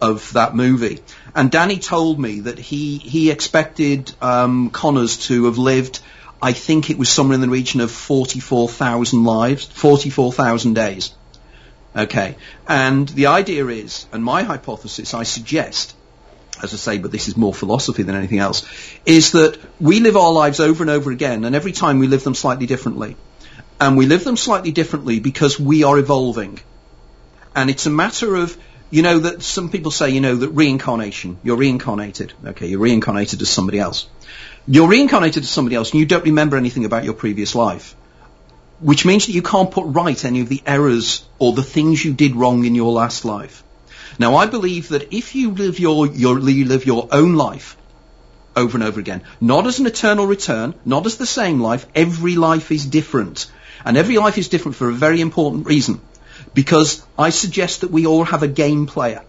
of 0.00 0.32
that 0.32 0.54
movie. 0.54 1.00
And 1.34 1.50
Danny 1.50 1.78
told 1.78 2.18
me 2.18 2.40
that 2.40 2.58
he 2.58 2.96
he 2.96 3.30
expected 3.30 4.12
um, 4.22 4.70
Connors 4.70 5.26
to 5.26 5.44
have 5.44 5.58
lived. 5.58 6.00
I 6.42 6.52
think 6.52 6.90
it 6.90 6.98
was 6.98 7.08
somewhere 7.08 7.34
in 7.34 7.40
the 7.40 7.48
region 7.48 7.80
of 7.80 7.90
44,000 7.90 9.24
lives, 9.24 9.66
44,000 9.66 10.74
days. 10.74 11.14
Okay. 11.94 12.36
And 12.68 13.08
the 13.08 13.26
idea 13.26 13.66
is, 13.66 14.06
and 14.12 14.24
my 14.24 14.42
hypothesis, 14.42 15.12
I 15.12 15.24
suggest, 15.24 15.94
as 16.62 16.72
I 16.72 16.76
say, 16.76 16.98
but 16.98 17.12
this 17.12 17.28
is 17.28 17.36
more 17.36 17.52
philosophy 17.52 18.02
than 18.04 18.14
anything 18.14 18.38
else, 18.38 18.66
is 19.04 19.32
that 19.32 19.58
we 19.80 20.00
live 20.00 20.16
our 20.16 20.32
lives 20.32 20.60
over 20.60 20.82
and 20.82 20.90
over 20.90 21.10
again, 21.10 21.44
and 21.44 21.54
every 21.54 21.72
time 21.72 21.98
we 21.98 22.06
live 22.06 22.24
them 22.24 22.34
slightly 22.34 22.66
differently. 22.66 23.16
And 23.80 23.96
we 23.96 24.06
live 24.06 24.24
them 24.24 24.36
slightly 24.36 24.72
differently 24.72 25.20
because 25.20 25.58
we 25.58 25.84
are 25.84 25.98
evolving. 25.98 26.60
And 27.54 27.70
it's 27.70 27.86
a 27.86 27.90
matter 27.90 28.36
of 28.36 28.56
you 28.90 29.02
know 29.02 29.20
that 29.20 29.42
some 29.42 29.70
people 29.70 29.90
say, 29.90 30.10
you 30.10 30.20
know, 30.20 30.34
that 30.36 30.50
reincarnation, 30.50 31.38
you're 31.44 31.56
reincarnated. 31.56 32.32
Okay, 32.44 32.66
you're 32.66 32.80
reincarnated 32.80 33.40
as 33.40 33.48
somebody 33.48 33.78
else. 33.78 34.08
You're 34.66 34.88
reincarnated 34.88 35.42
as 35.42 35.48
somebody 35.50 35.76
else 35.76 35.90
and 35.90 36.00
you 36.00 36.06
don't 36.06 36.24
remember 36.24 36.56
anything 36.56 36.84
about 36.84 37.04
your 37.04 37.14
previous 37.14 37.54
life. 37.54 37.96
Which 38.80 39.04
means 39.04 39.26
that 39.26 39.32
you 39.32 39.42
can't 39.42 39.70
put 39.70 39.84
right 39.86 40.24
any 40.24 40.40
of 40.40 40.48
the 40.48 40.62
errors 40.66 41.24
or 41.38 41.52
the 41.52 41.62
things 41.62 42.04
you 42.04 42.12
did 42.12 42.36
wrong 42.36 42.64
in 42.64 42.74
your 42.74 42.92
last 42.92 43.24
life. 43.24 43.62
Now 44.18 44.36
I 44.36 44.46
believe 44.46 44.88
that 44.88 45.12
if 45.14 45.34
you 45.34 45.50
live 45.50 45.78
your, 45.78 46.06
your, 46.06 46.38
you 46.38 46.64
live 46.64 46.86
your 46.86 47.08
own 47.10 47.34
life 47.34 47.76
over 48.56 48.76
and 48.76 48.84
over 48.84 49.00
again, 49.00 49.22
not 49.40 49.66
as 49.66 49.78
an 49.78 49.86
eternal 49.86 50.26
return, 50.26 50.74
not 50.84 51.06
as 51.06 51.16
the 51.16 51.26
same 51.26 51.60
life, 51.60 51.86
every 51.94 52.36
life 52.36 52.70
is 52.70 52.84
different. 52.84 53.50
And 53.84 53.96
every 53.96 54.18
life 54.18 54.36
is 54.36 54.48
different 54.48 54.76
for 54.76 54.88
a 54.88 54.94
very 54.94 55.20
important 55.20 55.66
reason 55.66 56.00
because 56.54 57.02
I 57.18 57.30
suggest 57.30 57.82
that 57.82 57.90
we 57.90 58.06
all 58.06 58.24
have 58.24 58.42
a 58.42 58.48
game 58.48 58.86
player. 58.86 59.22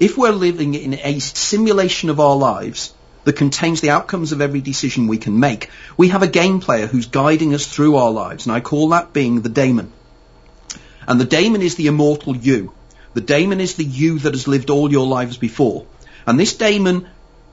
If 0.00 0.16
we're 0.16 0.30
living 0.30 0.74
in 0.74 0.94
a 0.94 1.18
simulation 1.18 2.10
of 2.10 2.20
our 2.20 2.36
lives 2.36 2.92
that 3.28 3.36
contains 3.36 3.82
the 3.82 3.90
outcomes 3.90 4.32
of 4.32 4.40
every 4.40 4.62
decision 4.62 5.06
we 5.06 5.18
can 5.18 5.38
make, 5.38 5.68
we 5.98 6.08
have 6.08 6.22
a 6.22 6.26
game 6.26 6.60
player 6.60 6.86
who's 6.86 7.08
guiding 7.08 7.52
us 7.52 7.66
through 7.66 7.96
our 7.96 8.10
lives, 8.10 8.46
and 8.46 8.54
I 8.54 8.60
call 8.60 8.88
that 8.88 9.12
being 9.12 9.42
the 9.42 9.50
daemon. 9.50 9.92
And 11.06 11.20
the 11.20 11.26
daemon 11.26 11.60
is 11.60 11.74
the 11.74 11.88
immortal 11.88 12.34
you. 12.34 12.72
The 13.12 13.20
daemon 13.20 13.60
is 13.60 13.74
the 13.74 13.84
you 13.84 14.18
that 14.20 14.32
has 14.32 14.48
lived 14.48 14.70
all 14.70 14.90
your 14.90 15.06
lives 15.06 15.36
before. 15.36 15.84
And 16.26 16.40
this 16.40 16.54
daemon 16.54 17.06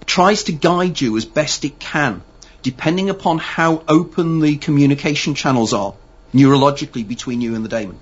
tries 0.06 0.46
to 0.46 0.54
guide 0.54 1.02
you 1.02 1.18
as 1.18 1.26
best 1.26 1.66
it 1.66 1.78
can, 1.78 2.24
depending 2.62 3.10
upon 3.10 3.40
how 3.40 3.84
open 3.90 4.40
the 4.40 4.56
communication 4.56 5.36
channels 5.36 5.74
are 5.74 5.94
neurologically 6.34 7.06
between 7.06 7.42
you 7.42 7.54
and 7.54 7.66
the 7.66 7.70
daemon. 7.70 8.00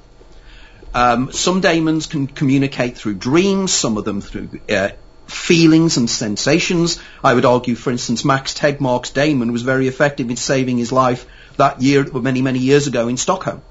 Um, 0.93 1.31
some 1.31 1.59
daemons 1.59 2.05
can 2.05 2.27
communicate 2.27 2.97
through 2.97 3.15
dreams, 3.15 3.71
some 3.71 3.97
of 3.97 4.05
them 4.05 4.21
through 4.21 4.59
uh, 4.69 4.89
feelings 5.27 5.97
and 5.97 6.09
sensations. 6.09 6.99
I 7.23 7.33
would 7.33 7.45
argue, 7.45 7.75
for 7.75 7.91
instance, 7.91 8.25
Max 8.25 8.53
Tegmark's 8.53 9.11
daemon 9.11 9.51
was 9.51 9.61
very 9.61 9.87
effective 9.87 10.29
in 10.29 10.35
saving 10.35 10.77
his 10.77 10.91
life 10.91 11.25
that 11.57 11.81
year, 11.81 12.03
many, 12.11 12.41
many 12.41 12.59
years 12.59 12.87
ago 12.87 13.07
in 13.07 13.17
Stockholm, 13.17 13.61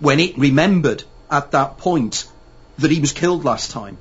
when 0.00 0.20
it 0.20 0.38
remembered 0.38 1.04
at 1.30 1.50
that 1.52 1.78
point 1.78 2.26
that 2.78 2.90
he 2.90 3.00
was 3.00 3.12
killed 3.12 3.44
last 3.44 3.70
time, 3.70 3.98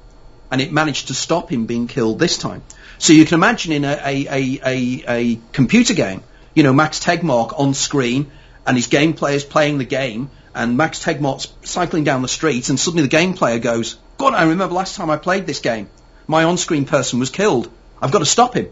and 0.52 0.62
it 0.62 0.72
managed 0.72 1.08
to 1.08 1.14
stop 1.14 1.52
him 1.52 1.66
being 1.66 1.88
killed 1.88 2.20
this 2.20 2.38
time. 2.38 2.64
So 3.00 3.14
you 3.14 3.26
can 3.26 3.36
imagine 3.36 3.72
in 3.72 3.86
a, 3.86 4.00
a, 4.04 4.28
a, 4.30 4.60
a, 4.66 5.04
a 5.08 5.40
computer 5.52 5.94
game, 5.94 6.24
you 6.54 6.64
know, 6.64 6.74
Max 6.74 7.00
Tegmark 7.00 7.60
on 7.60 7.74
screen, 7.74 8.32
and 8.66 8.78
his 8.78 8.88
game 8.88 9.14
players 9.14 9.44
playing 9.44 9.78
the 9.78 9.86
game, 9.86 10.30
and 10.56 10.78
Max 10.78 11.04
Tegmark's 11.04 11.52
cycling 11.64 12.04
down 12.04 12.22
the 12.22 12.28
street, 12.28 12.70
and 12.70 12.80
suddenly 12.80 13.04
the 13.04 13.10
game 13.10 13.34
player 13.34 13.60
goes, 13.60 13.98
God, 14.18 14.34
I 14.34 14.44
remember 14.44 14.76
last 14.76 14.96
time 14.96 15.10
I 15.10 15.18
played 15.18 15.48
this 15.48 15.60
game. 15.60 15.90
My 16.28 16.44
on-screen 16.44 16.86
person 16.86 17.20
was 17.20 17.30
killed. 17.30 17.70
I've 18.02 18.12
got 18.12 18.20
to 18.20 18.26
stop 18.26 18.54
him. 18.54 18.70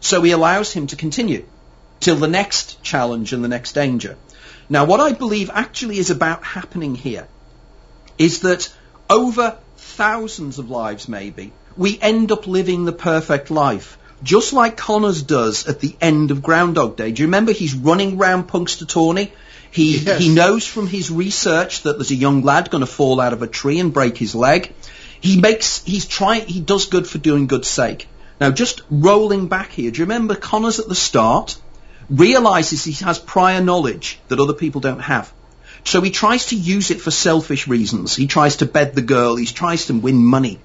So 0.00 0.22
he 0.22 0.32
allows 0.32 0.72
him 0.72 0.86
to 0.88 0.96
continue 0.96 1.44
till 2.00 2.16
the 2.16 2.28
next 2.28 2.82
challenge 2.82 3.32
and 3.32 3.42
the 3.42 3.48
next 3.48 3.72
danger. 3.72 4.16
Now, 4.68 4.84
what 4.84 5.00
I 5.00 5.12
believe 5.12 5.50
actually 5.52 5.98
is 5.98 6.10
about 6.10 6.44
happening 6.44 6.94
here 6.94 7.28
is 8.18 8.40
that 8.40 8.72
over 9.08 9.58
thousands 9.76 10.58
of 10.58 10.70
lives, 10.70 11.08
maybe, 11.08 11.52
we 11.76 11.98
end 12.00 12.32
up 12.32 12.46
living 12.46 12.84
the 12.84 12.92
perfect 12.92 13.50
life. 13.50 13.98
Just 14.22 14.52
like 14.52 14.76
Connors 14.76 15.22
does 15.22 15.68
at 15.68 15.80
the 15.80 15.94
end 16.00 16.30
of 16.30 16.42
Groundhog 16.42 16.96
Day. 16.96 17.12
Do 17.12 17.22
you 17.22 17.26
remember 17.26 17.52
he's 17.52 17.74
running 17.74 18.16
round 18.16 18.48
Punxsutawney 18.48 19.30
he 19.76 19.98
yes. 19.98 20.20
he 20.20 20.28
knows 20.30 20.66
from 20.66 20.86
his 20.86 21.10
research 21.10 21.82
that 21.82 21.98
there's 21.98 22.10
a 22.10 22.14
young 22.14 22.42
lad 22.42 22.70
going 22.70 22.80
to 22.80 22.86
fall 22.86 23.20
out 23.20 23.32
of 23.32 23.42
a 23.42 23.46
tree 23.46 23.78
and 23.78 23.92
break 23.92 24.16
his 24.16 24.34
leg. 24.34 24.72
He 25.20 25.40
makes 25.40 25.82
he's 25.84 26.06
trying 26.06 26.46
he 26.46 26.60
does 26.60 26.86
good 26.86 27.06
for 27.06 27.18
doing 27.18 27.46
good's 27.46 27.68
sake. 27.68 28.08
Now 28.40 28.50
just 28.50 28.82
rolling 28.90 29.48
back 29.48 29.70
here, 29.70 29.90
do 29.90 29.98
you 29.98 30.04
remember 30.04 30.34
Connors 30.34 30.78
at 30.78 30.88
the 30.88 30.94
start 30.94 31.56
realizes 32.10 32.84
he 32.84 32.92
has 33.04 33.18
prior 33.18 33.60
knowledge 33.60 34.20
that 34.28 34.40
other 34.40 34.52
people 34.52 34.80
don't 34.80 35.00
have. 35.00 35.32
So 35.84 36.00
he 36.00 36.10
tries 36.10 36.46
to 36.46 36.56
use 36.56 36.90
it 36.90 37.00
for 37.00 37.10
selfish 37.10 37.68
reasons. 37.68 38.16
He 38.16 38.26
tries 38.26 38.56
to 38.56 38.66
bed 38.66 38.94
the 38.94 39.02
girl. 39.02 39.36
He 39.36 39.46
tries 39.46 39.86
to 39.86 39.94
win 39.94 40.24
money. 40.24 40.60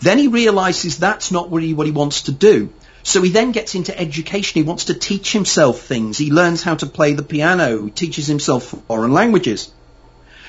Then 0.00 0.18
he 0.18 0.28
realizes 0.28 0.98
that's 0.98 1.30
not 1.30 1.52
really 1.52 1.74
what 1.74 1.86
he 1.86 1.92
wants 1.92 2.22
to 2.22 2.32
do. 2.32 2.72
So 3.02 3.20
he 3.20 3.30
then 3.30 3.52
gets 3.52 3.74
into 3.74 3.98
education. 3.98 4.62
He 4.62 4.66
wants 4.66 4.84
to 4.84 4.94
teach 4.94 5.32
himself 5.32 5.80
things. 5.82 6.16
He 6.16 6.30
learns 6.30 6.62
how 6.62 6.76
to 6.76 6.86
play 6.86 7.14
the 7.14 7.22
piano. 7.22 7.84
He 7.86 7.90
teaches 7.90 8.26
himself 8.26 8.74
foreign 8.86 9.12
languages. 9.12 9.72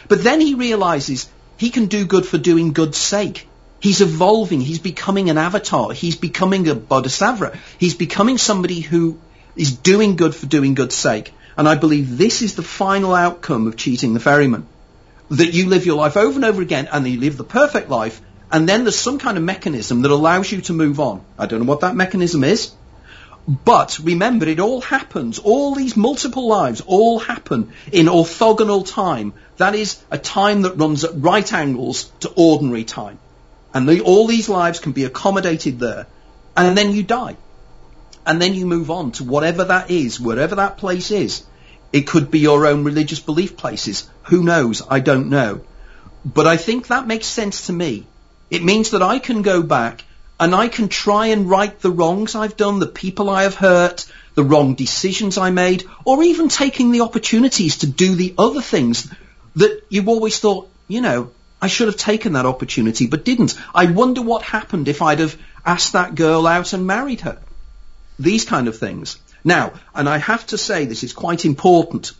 But 0.07 0.23
then 0.23 0.39
he 0.39 0.53
realizes 0.53 1.27
he 1.57 1.69
can 1.69 1.87
do 1.87 2.05
good 2.05 2.25
for 2.25 2.37
doing 2.37 2.73
good's 2.73 2.97
sake. 2.97 3.47
He's 3.79 4.01
evolving. 4.01 4.61
He's 4.61 4.79
becoming 4.79 5.29
an 5.29 5.37
avatar. 5.37 5.91
He's 5.91 6.15
becoming 6.15 6.67
a 6.69 6.75
bodhisattva. 6.75 7.57
He's 7.77 7.95
becoming 7.95 8.37
somebody 8.37 8.79
who 8.79 9.19
is 9.55 9.75
doing 9.75 10.15
good 10.15 10.33
for 10.35 10.45
doing 10.45 10.73
good's 10.73 10.95
sake. 10.95 11.33
And 11.57 11.67
I 11.67 11.75
believe 11.75 12.17
this 12.17 12.41
is 12.41 12.55
the 12.55 12.63
final 12.63 13.13
outcome 13.13 13.67
of 13.67 13.75
cheating 13.75 14.13
the 14.13 14.19
ferryman. 14.19 14.65
That 15.29 15.53
you 15.53 15.67
live 15.67 15.85
your 15.85 15.97
life 15.97 16.17
over 16.17 16.35
and 16.35 16.45
over 16.45 16.61
again 16.61 16.87
and 16.91 17.07
you 17.07 17.19
live 17.19 17.37
the 17.37 17.43
perfect 17.43 17.89
life 17.89 18.21
and 18.53 18.69
then 18.69 18.83
there's 18.83 18.95
some 18.99 19.17
kind 19.17 19.35
of 19.35 19.43
mechanism 19.43 20.03
that 20.03 20.11
allows 20.11 20.51
you 20.51 20.61
to 20.61 20.73
move 20.73 20.99
on. 20.99 21.25
I 21.39 21.47
don't 21.47 21.61
know 21.61 21.65
what 21.65 21.79
that 21.79 21.95
mechanism 21.95 22.43
is. 22.43 22.71
But 23.47 23.99
remember, 24.01 24.47
it 24.47 24.61
all 24.61 24.79
happens, 24.79 25.37
all 25.37 25.75
these 25.75 25.97
multiple 25.97 26.47
lives 26.47 26.81
all 26.81 27.19
happen 27.19 27.73
in 27.91 28.05
orthogonal 28.05 28.87
time. 28.87 29.33
That 29.57 29.75
is 29.75 30.01
a 30.09 30.17
time 30.17 30.61
that 30.61 30.77
runs 30.77 31.03
at 31.03 31.21
right 31.21 31.51
angles 31.51 32.09
to 32.21 32.31
ordinary 32.35 32.85
time. 32.85 33.19
And 33.73 33.89
the, 33.89 34.01
all 34.01 34.27
these 34.27 34.47
lives 34.47 34.79
can 34.79 34.93
be 34.93 35.03
accommodated 35.03 35.79
there. 35.79 36.07
And 36.55 36.77
then 36.77 36.93
you 36.93 37.03
die. 37.03 37.35
And 38.25 38.41
then 38.41 38.53
you 38.53 38.65
move 38.65 38.89
on 38.89 39.11
to 39.13 39.25
whatever 39.25 39.65
that 39.65 39.91
is, 39.91 40.21
wherever 40.21 40.55
that 40.55 40.77
place 40.77 41.11
is. 41.11 41.43
It 41.91 42.07
could 42.07 42.31
be 42.31 42.39
your 42.39 42.65
own 42.65 42.85
religious 42.85 43.19
belief 43.19 43.57
places. 43.57 44.09
Who 44.23 44.43
knows? 44.43 44.81
I 44.89 45.01
don't 45.01 45.29
know. 45.29 45.61
But 46.23 46.47
I 46.47 46.55
think 46.55 46.87
that 46.87 47.07
makes 47.07 47.27
sense 47.27 47.67
to 47.67 47.73
me. 47.73 48.07
It 48.49 48.63
means 48.63 48.91
that 48.91 49.01
I 49.01 49.19
can 49.19 49.41
go 49.41 49.61
back 49.61 50.05
and 50.39 50.55
I 50.55 50.67
can 50.67 50.89
try 50.89 51.27
and 51.27 51.49
right 51.49 51.79
the 51.79 51.91
wrongs 51.91 52.35
I've 52.35 52.57
done, 52.57 52.79
the 52.79 52.87
people 52.87 53.29
I 53.29 53.43
have 53.43 53.55
hurt, 53.55 54.05
the 54.35 54.43
wrong 54.43 54.75
decisions 54.75 55.37
I 55.37 55.51
made, 55.51 55.85
or 56.05 56.23
even 56.23 56.49
taking 56.49 56.91
the 56.91 57.01
opportunities 57.01 57.77
to 57.79 57.87
do 57.87 58.15
the 58.15 58.33
other 58.37 58.61
things 58.61 59.11
that 59.55 59.83
you 59.89 60.05
always 60.07 60.39
thought, 60.39 60.69
you 60.87 61.01
know, 61.01 61.31
I 61.61 61.67
should 61.67 61.87
have 61.87 61.97
taken 61.97 62.33
that 62.33 62.45
opportunity 62.45 63.07
but 63.07 63.23
didn't. 63.23 63.55
I 63.73 63.85
wonder 63.85 64.21
what 64.21 64.41
happened 64.41 64.87
if 64.87 65.01
I'd 65.01 65.19
have 65.19 65.37
asked 65.65 65.93
that 65.93 66.15
girl 66.15 66.45
out 66.47 66.73
and 66.73 66.85
married 66.85 67.21
her. 67.21 67.39
These 68.19 68.45
kind 68.45 68.67
of 68.67 68.77
things. 68.77 69.17
Now, 69.43 69.73
and 69.93 70.09
I 70.09 70.17
have 70.17 70.45
to 70.47 70.57
say 70.57 70.85
this 70.85 71.03
is 71.03 71.13
quite 71.13 71.45
important, 71.45 72.11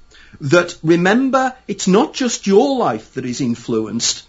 that 0.41 0.78
remember 0.84 1.56
it's 1.67 1.88
not 1.88 2.13
just 2.13 2.47
your 2.47 2.78
life 2.78 3.13
that 3.13 3.26
is 3.26 3.41
influenced 3.41 4.23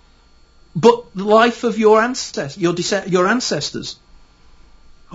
but 0.75 1.15
the 1.15 1.25
life 1.25 1.65
of 1.65 1.79
your, 1.79 2.01
ancest- 2.01 2.59
your, 2.59 2.75
your 3.07 3.29
ancestors. 3.29 3.97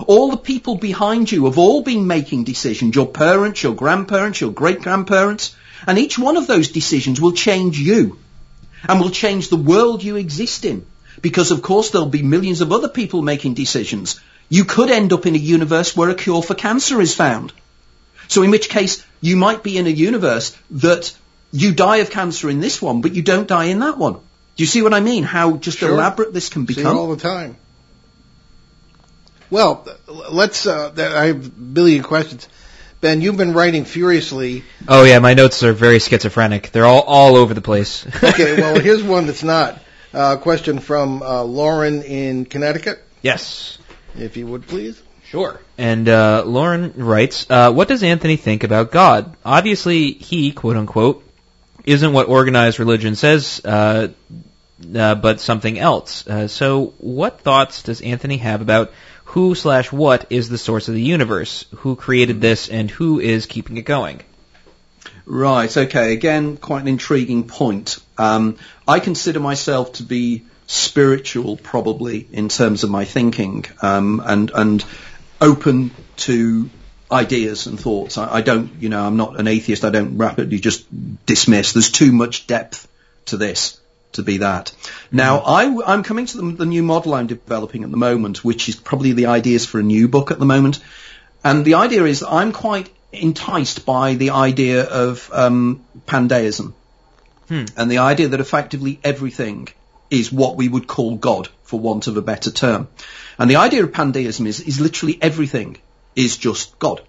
All 0.06 0.30
the 0.30 0.38
people 0.38 0.76
behind 0.76 1.30
you 1.30 1.44
have 1.44 1.58
all 1.58 1.82
been 1.82 2.06
making 2.06 2.44
decisions, 2.44 2.94
your 2.94 3.06
parents, 3.06 3.62
your 3.62 3.74
grandparents, 3.74 4.40
your 4.40 4.52
great-grandparents, 4.52 5.54
and 5.86 5.98
each 5.98 6.18
one 6.18 6.36
of 6.36 6.46
those 6.46 6.68
decisions 6.68 7.20
will 7.20 7.32
change 7.32 7.78
you 7.78 8.18
and 8.88 9.00
will 9.00 9.10
change 9.10 9.48
the 9.48 9.56
world 9.56 10.02
you 10.02 10.16
exist 10.16 10.64
in. 10.64 10.86
Because 11.20 11.50
of 11.50 11.60
course 11.60 11.90
there'll 11.90 12.08
be 12.08 12.22
millions 12.22 12.62
of 12.62 12.72
other 12.72 12.88
people 12.88 13.20
making 13.20 13.54
decisions. 13.54 14.20
You 14.48 14.64
could 14.64 14.90
end 14.90 15.12
up 15.12 15.26
in 15.26 15.34
a 15.34 15.38
universe 15.38 15.94
where 15.94 16.08
a 16.08 16.14
cure 16.14 16.42
for 16.42 16.54
cancer 16.54 17.00
is 17.00 17.14
found. 17.14 17.52
So 18.28 18.42
in 18.42 18.50
which 18.50 18.68
case 18.70 19.04
you 19.20 19.36
might 19.36 19.62
be 19.62 19.76
in 19.76 19.86
a 19.86 19.90
universe 19.90 20.56
that 20.70 21.14
you 21.52 21.74
die 21.74 21.98
of 21.98 22.10
cancer 22.10 22.48
in 22.48 22.60
this 22.60 22.80
one, 22.80 23.00
but 23.02 23.14
you 23.14 23.22
don't 23.22 23.48
die 23.48 23.66
in 23.66 23.80
that 23.80 23.98
one. 23.98 24.20
Do 24.60 24.64
you 24.64 24.68
see 24.68 24.82
what 24.82 24.92
I 24.92 25.00
mean? 25.00 25.24
How 25.24 25.56
just 25.56 25.78
sure. 25.78 25.88
elaborate 25.88 26.34
this 26.34 26.50
can 26.50 26.66
become? 26.66 26.84
See 26.84 26.90
all 26.90 27.08
the 27.08 27.16
time. 27.16 27.56
Well, 29.48 29.88
let's. 30.06 30.66
Uh, 30.66 30.92
I 30.98 31.28
have 31.28 31.46
a 31.46 31.48
billion 31.48 32.02
questions. 32.02 32.46
Ben, 33.00 33.22
you've 33.22 33.38
been 33.38 33.54
writing 33.54 33.86
furiously. 33.86 34.62
Oh 34.86 35.04
yeah, 35.04 35.18
my 35.18 35.32
notes 35.32 35.62
are 35.62 35.72
very 35.72 35.98
schizophrenic. 35.98 36.72
They're 36.72 36.84
all 36.84 37.00
all 37.00 37.36
over 37.36 37.54
the 37.54 37.62
place. 37.62 38.04
okay, 38.22 38.56
well 38.60 38.78
here's 38.78 39.02
one 39.02 39.24
that's 39.24 39.42
not. 39.42 39.80
A 40.12 40.18
uh, 40.18 40.36
question 40.36 40.78
from 40.78 41.22
uh, 41.22 41.42
Lauren 41.42 42.02
in 42.02 42.44
Connecticut. 42.44 43.02
Yes. 43.22 43.78
If 44.14 44.36
you 44.36 44.46
would 44.46 44.66
please. 44.66 45.02
Sure. 45.24 45.58
And 45.78 46.06
uh, 46.06 46.42
Lauren 46.44 46.92
writes, 46.96 47.46
uh, 47.48 47.72
"What 47.72 47.88
does 47.88 48.02
Anthony 48.02 48.36
think 48.36 48.62
about 48.62 48.92
God? 48.92 49.38
Obviously, 49.42 50.12
he 50.12 50.52
quote 50.52 50.76
unquote 50.76 51.24
isn't 51.84 52.12
what 52.12 52.28
organized 52.28 52.78
religion 52.78 53.14
says 53.14 53.62
uh, 54.94 55.14
but 55.14 55.40
something 55.40 55.78
else. 55.78 56.26
Uh, 56.26 56.48
so, 56.48 56.94
what 56.98 57.40
thoughts 57.40 57.82
does 57.82 58.00
Anthony 58.00 58.38
have 58.38 58.60
about 58.60 58.92
who 59.24 59.54
slash 59.54 59.92
what 59.92 60.26
is 60.30 60.48
the 60.48 60.58
source 60.58 60.88
of 60.88 60.94
the 60.94 61.02
universe? 61.02 61.64
Who 61.76 61.96
created 61.96 62.40
this, 62.40 62.68
and 62.68 62.90
who 62.90 63.20
is 63.20 63.46
keeping 63.46 63.76
it 63.76 63.84
going? 63.84 64.20
Right. 65.24 65.74
Okay. 65.74 66.12
Again, 66.12 66.56
quite 66.56 66.82
an 66.82 66.88
intriguing 66.88 67.46
point. 67.46 67.98
Um, 68.18 68.56
I 68.86 69.00
consider 69.00 69.40
myself 69.40 69.94
to 69.94 70.02
be 70.02 70.44
spiritual, 70.66 71.56
probably 71.56 72.26
in 72.32 72.48
terms 72.48 72.84
of 72.84 72.90
my 72.90 73.04
thinking, 73.04 73.64
um, 73.82 74.22
and 74.24 74.50
and 74.54 74.84
open 75.40 75.90
to 76.16 76.68
ideas 77.10 77.66
and 77.66 77.78
thoughts. 77.78 78.18
I, 78.18 78.36
I, 78.36 78.40
don't, 78.40 78.80
you 78.80 78.88
know, 78.88 79.04
I'm 79.04 79.16
not 79.16 79.40
an 79.40 79.48
atheist. 79.48 79.84
I 79.84 79.90
don't 79.90 80.16
rapidly 80.16 80.60
just 80.60 80.86
dismiss. 81.26 81.72
There's 81.72 81.90
too 81.90 82.12
much 82.12 82.46
depth 82.46 82.86
to 83.26 83.36
this 83.36 83.79
to 84.12 84.22
be 84.22 84.38
that. 84.38 84.72
Now, 85.12 85.38
I, 85.38 85.94
am 85.94 86.02
coming 86.02 86.26
to 86.26 86.36
the, 86.36 86.52
the, 86.52 86.66
new 86.66 86.82
model 86.82 87.14
I'm 87.14 87.26
developing 87.26 87.84
at 87.84 87.90
the 87.90 87.96
moment, 87.96 88.44
which 88.44 88.68
is 88.68 88.76
probably 88.76 89.12
the 89.12 89.26
ideas 89.26 89.66
for 89.66 89.78
a 89.78 89.82
new 89.82 90.08
book 90.08 90.30
at 90.30 90.38
the 90.38 90.46
moment. 90.46 90.80
And 91.44 91.64
the 91.64 91.74
idea 91.74 92.04
is 92.04 92.22
I'm 92.22 92.52
quite 92.52 92.90
enticed 93.12 93.86
by 93.86 94.14
the 94.14 94.30
idea 94.30 94.84
of 94.84 95.30
um, 95.32 95.84
pandeism. 96.06 96.72
Hmm. 97.48 97.64
And 97.76 97.90
the 97.90 97.98
idea 97.98 98.28
that 98.28 98.40
effectively 98.40 99.00
everything 99.02 99.68
is 100.10 100.32
what 100.32 100.56
we 100.56 100.68
would 100.68 100.86
call 100.86 101.16
God, 101.16 101.48
for 101.62 101.80
want 101.80 102.06
of 102.06 102.16
a 102.16 102.22
better 102.22 102.50
term. 102.50 102.88
And 103.38 103.50
the 103.50 103.56
idea 103.56 103.84
of 103.84 103.92
pandeism 103.92 104.46
is, 104.46 104.60
is 104.60 104.80
literally 104.80 105.18
everything 105.20 105.78
is 106.14 106.36
just 106.36 106.78
God. 106.78 107.00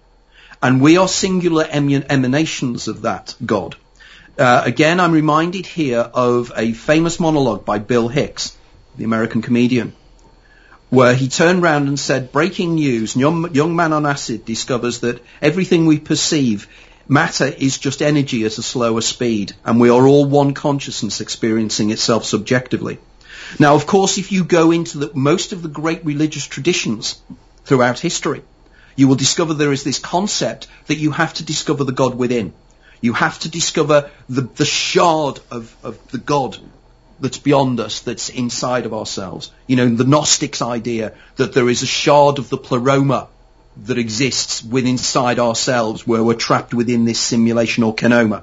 And 0.62 0.80
we 0.80 0.96
are 0.96 1.08
singular 1.08 1.66
emanations 1.68 2.86
of 2.86 3.02
that 3.02 3.34
God. 3.44 3.76
Uh, 4.38 4.62
again, 4.64 4.98
I'm 4.98 5.12
reminded 5.12 5.66
here 5.66 6.00
of 6.00 6.52
a 6.56 6.72
famous 6.72 7.20
monologue 7.20 7.66
by 7.66 7.78
Bill 7.78 8.08
Hicks, 8.08 8.56
the 8.96 9.04
American 9.04 9.42
comedian, 9.42 9.92
where 10.88 11.14
he 11.14 11.28
turned 11.28 11.62
round 11.62 11.86
and 11.86 12.00
said, 12.00 12.32
breaking 12.32 12.76
news, 12.76 13.14
young, 13.14 13.54
young 13.54 13.76
man 13.76 13.92
on 13.92 14.06
acid 14.06 14.46
discovers 14.46 15.00
that 15.00 15.22
everything 15.42 15.84
we 15.84 15.98
perceive, 15.98 16.66
matter 17.06 17.44
is 17.46 17.76
just 17.76 18.00
energy 18.00 18.44
at 18.46 18.56
a 18.56 18.62
slower 18.62 19.02
speed, 19.02 19.52
and 19.66 19.78
we 19.78 19.90
are 19.90 20.06
all 20.08 20.24
one 20.24 20.54
consciousness 20.54 21.20
experiencing 21.20 21.90
itself 21.90 22.24
subjectively. 22.24 22.98
Now, 23.58 23.74
of 23.74 23.86
course, 23.86 24.16
if 24.16 24.32
you 24.32 24.44
go 24.44 24.70
into 24.70 24.96
the, 24.96 25.10
most 25.14 25.52
of 25.52 25.60
the 25.60 25.68
great 25.68 26.06
religious 26.06 26.46
traditions 26.46 27.20
throughout 27.64 27.98
history, 27.98 28.42
you 28.96 29.08
will 29.08 29.16
discover 29.16 29.52
there 29.52 29.72
is 29.72 29.84
this 29.84 29.98
concept 29.98 30.68
that 30.86 30.98
you 30.98 31.10
have 31.10 31.34
to 31.34 31.44
discover 31.44 31.84
the 31.84 31.92
God 31.92 32.14
within. 32.14 32.54
You 33.02 33.12
have 33.12 33.38
to 33.40 33.50
discover 33.50 34.10
the, 34.30 34.42
the 34.42 34.64
shard 34.64 35.40
of, 35.50 35.76
of 35.84 36.10
the 36.10 36.18
God 36.18 36.56
that's 37.20 37.38
beyond 37.38 37.78
us, 37.80 38.00
that's 38.00 38.30
inside 38.30 38.86
of 38.86 38.94
ourselves. 38.94 39.52
You 39.66 39.76
know, 39.76 39.88
the 39.88 40.04
Gnostics 40.04 40.62
idea 40.62 41.12
that 41.36 41.52
there 41.52 41.68
is 41.68 41.82
a 41.82 41.86
shard 41.86 42.38
of 42.38 42.48
the 42.48 42.56
pleroma 42.56 43.28
that 43.84 43.98
exists 43.98 44.62
within 44.62 44.92
inside 44.92 45.38
ourselves 45.38 46.06
where 46.06 46.22
we're 46.22 46.34
trapped 46.34 46.72
within 46.72 47.04
this 47.04 47.20
simulation 47.20 47.84
or 47.84 47.94
kenoma. 47.94 48.42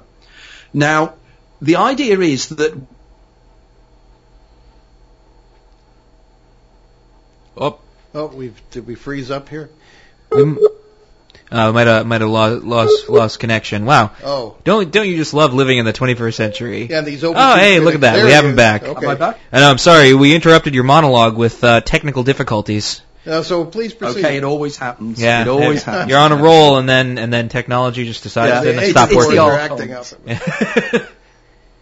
Now, 0.72 1.14
the 1.60 1.76
idea 1.76 2.18
is 2.20 2.48
that 2.50 2.80
Oh, 7.56 7.78
oh, 8.14 8.26
we've 8.26 8.58
did 8.70 8.86
we 8.86 8.94
freeze 8.94 9.30
up 9.30 9.48
here? 9.50 9.70
Mm. 10.30 10.56
Uh, 11.50 11.72
might 11.72 11.86
have 11.88 12.06
might 12.06 12.20
have 12.20 12.30
lost 12.30 12.62
lost 12.64 13.08
lost 13.08 13.40
connection. 13.40 13.84
Wow. 13.84 14.12
Oh. 14.22 14.56
Don't 14.64 14.90
don't 14.92 15.08
you 15.08 15.16
just 15.16 15.34
love 15.34 15.52
living 15.52 15.78
in 15.78 15.84
the 15.84 15.92
21st 15.92 16.34
century? 16.34 16.86
Yeah, 16.88 17.00
these 17.00 17.24
open. 17.24 17.42
Oh, 17.42 17.56
hey, 17.56 17.80
look 17.80 17.94
at 17.96 18.02
that. 18.02 18.24
We 18.24 18.30
have 18.32 18.44
him 18.44 18.54
back. 18.56 18.84
Okay. 18.84 19.04
Am 19.04 19.10
I 19.10 19.14
back? 19.16 19.38
And 19.50 19.64
I'm 19.64 19.78
sorry, 19.78 20.14
we 20.14 20.34
interrupted 20.34 20.74
your 20.74 20.84
monologue 20.84 21.36
with 21.36 21.62
uh, 21.64 21.80
technical 21.80 22.22
difficulties. 22.22 23.02
Uh, 23.26 23.42
so 23.42 23.64
please 23.66 23.92
proceed. 23.92 24.24
Okay, 24.24 24.36
it 24.38 24.44
always 24.44 24.76
happens. 24.78 25.20
Yeah, 25.20 25.42
it 25.42 25.48
always 25.48 25.82
happens. 25.88 26.08
You're 26.10 26.20
on 26.20 26.32
a 26.32 26.36
roll, 26.36 26.78
and 26.78 26.88
then 26.88 27.18
and 27.18 27.32
then 27.32 27.48
technology 27.48 28.06
just 28.06 28.22
decides 28.22 28.64
Yeah, 28.64 28.72
to 28.72 28.76
it's- 28.76 28.90
stop 28.90 29.08
it's 29.10 29.16
working. 29.16 29.36
the 29.36 29.42
acting 29.42 29.92
archons. 29.94 31.06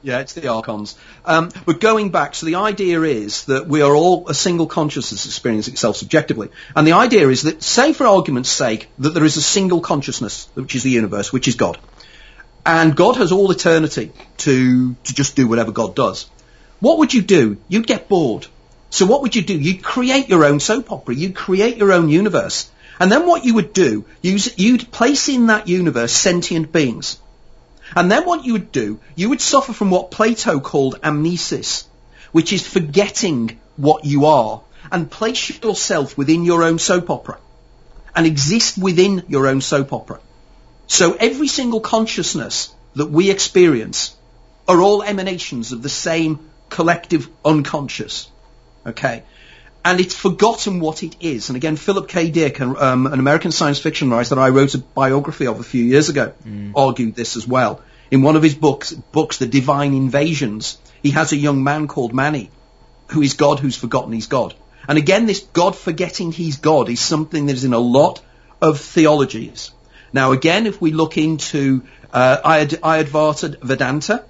Yeah, 0.01 0.21
it's 0.21 0.33
the 0.33 0.49
archons. 0.49 0.97
Um, 1.25 1.51
but 1.67 1.81
going 1.81 2.11
back, 2.11 2.37
so 2.37 2.47
the 2.47 2.55
idea 2.55 3.03
is 3.03 3.47
that 3.47 3.67
we 3.67 3.83
are 3.83 3.95
all 3.95 4.29
a 4.29 4.35
single 4.35 4.67
consciousness 4.67 5.27
experiencing 5.27 5.75
itself 5.75 5.97
subjectively. 5.97 6.51
And 6.77 6.87
the 6.87 6.93
idea 6.93 7.29
is 7.29 7.43
that, 7.43 7.63
say 7.63 7.93
for 7.93 8.07
argument's 8.07 8.49
sake, 8.49 8.89
that 9.01 9.11
there 9.11 9.25
is 9.25 9.37
a 9.37 9.43
single 9.43 9.81
consciousness, 9.81 10.49
which 10.55 10.77
is 10.77 10.85
the 10.85 10.91
universe, 10.91 11.33
which 11.33 11.49
is 11.49 11.57
God. 11.57 11.79
And 12.65 12.95
God 12.95 13.17
has 13.17 13.33
all 13.33 13.51
eternity 13.51 14.13
to, 14.39 14.95
to 14.95 15.15
just 15.15 15.35
do 15.35 15.49
whatever 15.49 15.73
God 15.73 15.97
does. 15.97 16.29
What 16.81 16.99
would 16.99 17.13
you 17.13 17.23
do? 17.23 17.57
You'd 17.67 17.87
get 17.87 18.09
bored. 18.09 18.47
So 18.91 19.05
what 19.07 19.23
would 19.23 19.35
you 19.35 19.43
do? 19.43 19.59
You'd 19.59 19.83
create 19.83 20.29
your 20.29 20.45
own 20.45 20.61
soap 20.61 20.93
opera. 20.93 21.15
You'd 21.15 21.35
create 21.35 21.77
your 21.77 21.93
own 21.93 22.09
universe. 22.09 22.71
And 23.01 23.11
then 23.11 23.27
what 23.27 23.45
you 23.45 23.55
would 23.55 23.73
do, 23.73 24.05
you'd 24.23 24.91
place 24.93 25.29
in 25.29 25.47
that 25.47 25.67
universe 25.67 26.13
sentient 26.13 26.71
beings. 26.71 27.19
And 27.97 28.11
then 28.11 28.25
what 28.25 28.45
you 28.45 28.53
would 28.55 28.73
do, 28.73 29.01
you 29.15 29.31
would 29.31 29.41
suffer 29.41 29.73
from 29.73 29.91
what 29.91 30.11
Plato 30.11 30.61
called 30.61 31.01
amnesis, 31.03 31.85
which 32.33 32.53
is 32.53 32.67
forgetting 32.67 33.59
what 33.77 34.05
you 34.05 34.27
are 34.27 34.63
and 34.91 35.11
place 35.11 35.63
yourself 35.63 36.17
within 36.17 36.45
your 36.45 36.65
own 36.65 36.79
soap 36.79 37.11
opera 37.11 37.39
and 38.15 38.27
exist 38.27 38.79
within 38.79 39.25
your 39.29 39.47
own 39.47 39.61
soap 39.61 39.93
opera. 39.93 40.21
So 40.87 41.13
every 41.15 41.49
single 41.49 41.81
consciousness 41.81 42.75
that 42.95 43.11
we 43.11 43.31
experience 43.31 44.17
are 44.67 44.81
all 44.81 45.03
emanations 45.03 45.73
of 45.73 45.83
the 45.83 45.89
same 45.89 46.51
collective 46.69 47.29
unconscious. 47.45 48.31
Okay? 48.87 49.23
And 49.89 50.01
it's 50.01 50.15
forgotten 50.15 50.81
what 50.81 51.03
it 51.03 51.17
is. 51.19 51.49
And 51.49 51.57
again, 51.57 51.77
Philip 51.77 52.09
K. 52.09 52.31
Dick, 52.31 52.61
um, 52.61 53.07
an 53.07 53.19
American 53.19 53.53
science 53.53 53.79
fiction 53.79 54.11
writer 54.11 54.35
that 54.35 54.41
I 54.41 54.51
wrote 54.51 54.75
a 54.75 54.79
biography 54.81 55.47
of 55.47 55.61
a 55.61 55.63
few 55.63 55.83
years 55.83 56.11
ago, 56.11 56.35
mm. 56.47 56.73
argued 56.77 57.15
this 57.15 57.37
as 57.37 57.49
well. 57.49 57.81
In 58.11 58.21
one 58.21 58.37
of 58.37 58.43
his 58.43 58.55
books, 58.55 58.93
books, 58.93 59.39
The 59.39 59.47
Divine 59.47 59.95
Invasions, 59.95 60.77
he 61.03 61.13
has 61.13 61.33
a 61.33 61.39
young 61.39 61.65
man 61.65 61.89
called 61.89 62.13
Manny, 62.13 62.51
who 63.13 63.23
is 63.23 63.33
God 63.33 63.61
who's 63.61 63.77
forgotten 63.77 64.13
he's 64.13 64.27
God. 64.27 64.55
And 64.87 64.99
again, 64.99 65.25
this 65.25 65.41
God 65.55 65.75
forgetting 65.75 66.33
he's 66.33 66.59
God 66.59 66.91
is 66.91 67.01
something 67.01 67.47
that 67.47 67.55
is 67.55 67.65
in 67.65 67.73
a 67.73 67.79
lot 67.79 68.21
of 68.61 68.79
theologies. 68.79 69.71
Now 70.13 70.33
again, 70.33 70.67
if 70.67 70.83
we 70.83 70.93
look 70.93 71.17
into 71.17 71.83
uh, 72.13 72.67
Vedanta, 73.63 74.25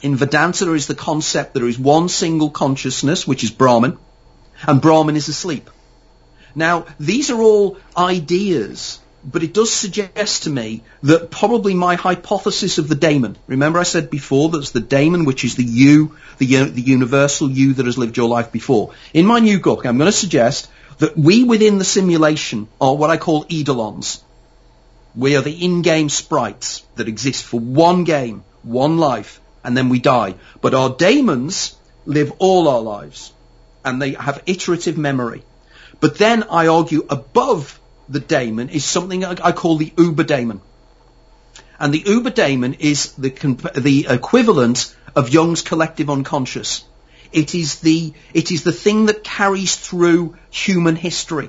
in 0.00 0.16
Vedanta 0.16 0.64
there 0.64 0.74
is 0.74 0.86
the 0.86 0.94
concept 0.94 1.52
that 1.52 1.60
there 1.60 1.68
is 1.68 1.78
one 1.78 2.08
single 2.08 2.48
consciousness, 2.48 3.26
which 3.26 3.44
is 3.44 3.50
Brahman, 3.50 3.98
and 4.66 4.80
Brahman 4.80 5.16
is 5.16 5.28
asleep. 5.28 5.70
Now, 6.54 6.86
these 6.98 7.30
are 7.30 7.40
all 7.40 7.78
ideas 7.96 9.00
but 9.28 9.42
it 9.42 9.52
does 9.52 9.72
suggest 9.72 10.44
to 10.44 10.50
me 10.50 10.82
that 11.02 11.32
probably 11.32 11.74
my 11.74 11.96
hypothesis 11.96 12.78
of 12.78 12.88
the 12.88 12.94
daemon. 12.94 13.36
Remember, 13.48 13.80
I 13.80 13.82
said 13.82 14.08
before 14.08 14.48
there's 14.48 14.70
the 14.70 14.80
daemon, 14.80 15.24
which 15.24 15.44
is 15.44 15.56
the 15.56 15.64
you, 15.64 16.16
the, 16.38 16.64
the 16.64 16.80
universal 16.80 17.50
you 17.50 17.74
that 17.74 17.86
has 17.86 17.98
lived 17.98 18.16
your 18.16 18.28
life 18.28 18.52
before. 18.52 18.92
In 19.12 19.26
my 19.26 19.40
new 19.40 19.58
book, 19.60 19.84
I'm 19.84 19.98
going 19.98 20.10
to 20.10 20.16
suggest 20.16 20.70
that 20.98 21.18
we 21.18 21.42
within 21.42 21.78
the 21.78 21.84
simulation 21.84 22.68
are 22.80 22.94
what 22.94 23.10
I 23.10 23.16
call 23.16 23.46
eidolons. 23.50 24.22
We 25.16 25.36
are 25.36 25.42
the 25.42 25.64
in-game 25.64 26.08
sprites 26.08 26.84
that 26.94 27.08
exist 27.08 27.44
for 27.44 27.58
one 27.58 28.04
game, 28.04 28.44
one 28.62 28.98
life, 28.98 29.40
and 29.64 29.76
then 29.76 29.88
we 29.88 29.98
die. 29.98 30.36
But 30.60 30.74
our 30.74 30.90
daemons 30.90 31.74
live 32.04 32.32
all 32.38 32.68
our 32.68 32.80
lives, 32.80 33.32
and 33.86 34.02
they 34.02 34.12
have 34.12 34.42
iterative 34.46 34.98
memory. 34.98 35.42
But 36.00 36.18
then 36.18 36.42
I 36.50 36.66
argue 36.66 37.06
above 37.08 37.80
the 38.08 38.20
daemon 38.20 38.68
is 38.68 38.84
something 38.84 39.24
I 39.24 39.52
call 39.52 39.78
the 39.78 39.92
uber 39.96 40.24
daemon. 40.24 40.60
And 41.78 41.94
the 41.94 42.02
uber 42.04 42.30
daemon 42.30 42.74
is 42.74 43.12
the, 43.12 43.30
the 43.74 44.06
equivalent 44.10 44.94
of 45.14 45.30
Jung's 45.30 45.62
collective 45.62 46.10
unconscious. 46.10 46.84
It 47.32 47.54
is 47.54 47.80
the, 47.80 48.12
it 48.34 48.50
is 48.50 48.64
the 48.64 48.72
thing 48.72 49.06
that 49.06 49.24
carries 49.24 49.76
through 49.76 50.36
human 50.50 50.96
history. 50.96 51.48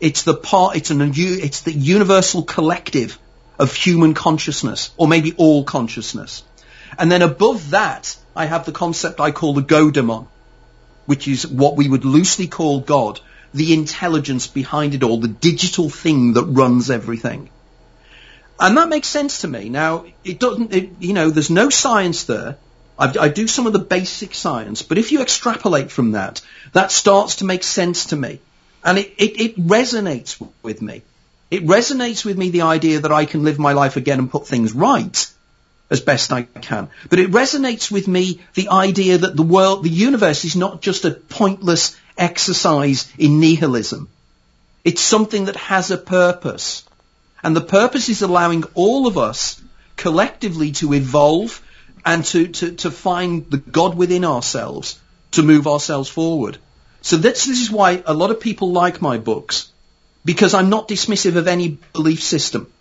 It's 0.00 0.22
the 0.22 0.34
part, 0.34 0.76
it's 0.76 0.90
an, 0.90 1.12
it's 1.14 1.60
the 1.62 1.72
universal 1.72 2.42
collective 2.42 3.18
of 3.58 3.74
human 3.74 4.14
consciousness, 4.14 4.90
or 4.96 5.06
maybe 5.06 5.34
all 5.36 5.64
consciousness. 5.64 6.42
And 6.98 7.10
then 7.10 7.22
above 7.22 7.70
that, 7.70 8.16
I 8.34 8.46
have 8.46 8.66
the 8.66 8.72
concept 8.72 9.20
I 9.20 9.30
call 9.30 9.54
the 9.54 9.62
Godemon, 9.62 10.26
which 11.06 11.28
is 11.28 11.46
what 11.46 11.76
we 11.76 11.88
would 11.88 12.04
loosely 12.04 12.46
call 12.46 12.80
God, 12.80 13.20
the 13.54 13.74
intelligence 13.74 14.46
behind 14.46 14.94
it 14.94 15.02
all, 15.02 15.18
the 15.18 15.28
digital 15.28 15.90
thing 15.90 16.34
that 16.34 16.44
runs 16.44 16.90
everything. 16.90 17.50
And 18.58 18.76
that 18.76 18.88
makes 18.88 19.08
sense 19.08 19.40
to 19.40 19.48
me. 19.48 19.68
Now, 19.68 20.04
it 20.24 20.38
doesn't, 20.38 20.72
it, 20.72 20.90
you 21.00 21.12
know, 21.12 21.30
there's 21.30 21.50
no 21.50 21.68
science 21.68 22.24
there. 22.24 22.56
I, 22.98 23.12
I 23.20 23.28
do 23.28 23.48
some 23.48 23.66
of 23.66 23.72
the 23.72 23.78
basic 23.78 24.34
science, 24.34 24.82
but 24.82 24.98
if 24.98 25.10
you 25.10 25.20
extrapolate 25.20 25.90
from 25.90 26.12
that, 26.12 26.40
that 26.72 26.92
starts 26.92 27.36
to 27.36 27.44
make 27.44 27.64
sense 27.64 28.06
to 28.06 28.16
me. 28.16 28.40
And 28.84 28.98
it, 28.98 29.12
it, 29.18 29.40
it 29.40 29.56
resonates 29.56 30.44
with 30.62 30.80
me. 30.80 31.02
It 31.50 31.66
resonates 31.66 32.24
with 32.24 32.38
me 32.38 32.50
the 32.50 32.62
idea 32.62 33.00
that 33.00 33.12
I 33.12 33.24
can 33.24 33.44
live 33.44 33.58
my 33.58 33.72
life 33.72 33.96
again 33.96 34.18
and 34.18 34.30
put 34.30 34.46
things 34.46 34.72
right 34.72 35.32
as 35.92 36.00
best 36.00 36.32
I 36.32 36.42
can. 36.42 36.88
But 37.10 37.18
it 37.18 37.30
resonates 37.30 37.90
with 37.90 38.08
me 38.08 38.40
the 38.54 38.70
idea 38.70 39.18
that 39.18 39.36
the 39.36 39.42
world, 39.42 39.84
the 39.84 39.90
universe 39.90 40.46
is 40.46 40.56
not 40.56 40.80
just 40.80 41.04
a 41.04 41.10
pointless 41.10 41.94
exercise 42.16 43.12
in 43.18 43.40
nihilism. 43.40 44.08
It's 44.84 45.02
something 45.02 45.44
that 45.44 45.56
has 45.56 45.90
a 45.90 45.98
purpose. 45.98 46.84
And 47.42 47.54
the 47.54 47.60
purpose 47.60 48.08
is 48.08 48.22
allowing 48.22 48.64
all 48.74 49.06
of 49.06 49.18
us 49.18 49.60
collectively 49.96 50.72
to 50.72 50.94
evolve 50.94 51.60
and 52.06 52.24
to, 52.24 52.48
to, 52.48 52.72
to 52.76 52.90
find 52.90 53.50
the 53.50 53.58
God 53.58 53.94
within 53.94 54.24
ourselves 54.24 54.98
to 55.32 55.42
move 55.42 55.66
ourselves 55.66 56.08
forward. 56.08 56.56
So 57.02 57.16
this, 57.16 57.44
this 57.44 57.60
is 57.60 57.70
why 57.70 58.02
a 58.06 58.14
lot 58.14 58.30
of 58.30 58.40
people 58.40 58.72
like 58.72 59.02
my 59.02 59.18
books, 59.18 59.70
because 60.24 60.54
I'm 60.54 60.70
not 60.70 60.88
dismissive 60.88 61.36
of 61.36 61.48
any 61.48 61.78
belief 61.92 62.22
system. 62.22 62.72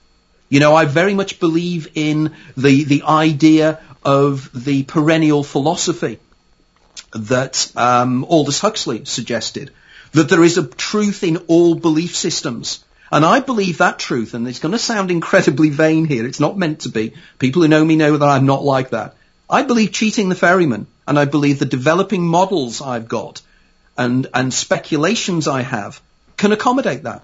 You 0.52 0.60
know, 0.60 0.76
I 0.76 0.84
very 0.84 1.14
much 1.14 1.40
believe 1.40 1.88
in 1.96 2.36
the, 2.58 2.84
the 2.84 3.04
idea 3.04 3.80
of 4.04 4.52
the 4.54 4.84
perennial 4.84 5.46
philosophy 5.46 6.20
that 7.14 7.72
um, 7.78 8.26
Aldous 8.26 8.60
Huxley 8.60 9.06
suggested, 9.06 9.72
that 10.12 10.28
there 10.28 10.44
is 10.44 10.58
a 10.58 10.68
truth 10.68 11.24
in 11.24 11.38
all 11.48 11.76
belief 11.76 12.18
systems. 12.18 12.84
And 13.14 13.24
I 13.24 13.40
believe 13.40 13.78
that 13.78 13.98
truth, 13.98 14.34
and 14.34 14.46
it's 14.46 14.60
going 14.60 14.74
to 14.74 14.78
sound 14.78 15.10
incredibly 15.10 15.70
vain 15.70 16.04
here, 16.04 16.28
it's 16.28 16.42
not 16.42 16.58
meant 16.58 16.82
to 16.82 16.90
be. 16.90 17.14
People 17.40 17.62
who 17.62 17.70
know 17.70 17.86
me 17.86 17.96
know 17.96 18.18
that 18.18 18.28
I'm 18.28 18.46
not 18.46 18.66
like 18.66 18.90
that. 18.90 19.16
I 19.50 19.64
believe 19.64 19.94
cheating 19.94 20.28
the 20.28 20.36
ferryman, 20.36 20.86
and 21.08 21.18
I 21.18 21.24
believe 21.24 21.60
the 21.60 21.66
developing 21.66 22.28
models 22.28 22.82
I've 22.82 23.08
got 23.08 23.42
and, 23.98 24.28
and 24.34 24.54
speculations 24.54 25.48
I 25.48 25.62
have 25.62 26.02
can 26.36 26.52
accommodate 26.52 27.04
that 27.04 27.24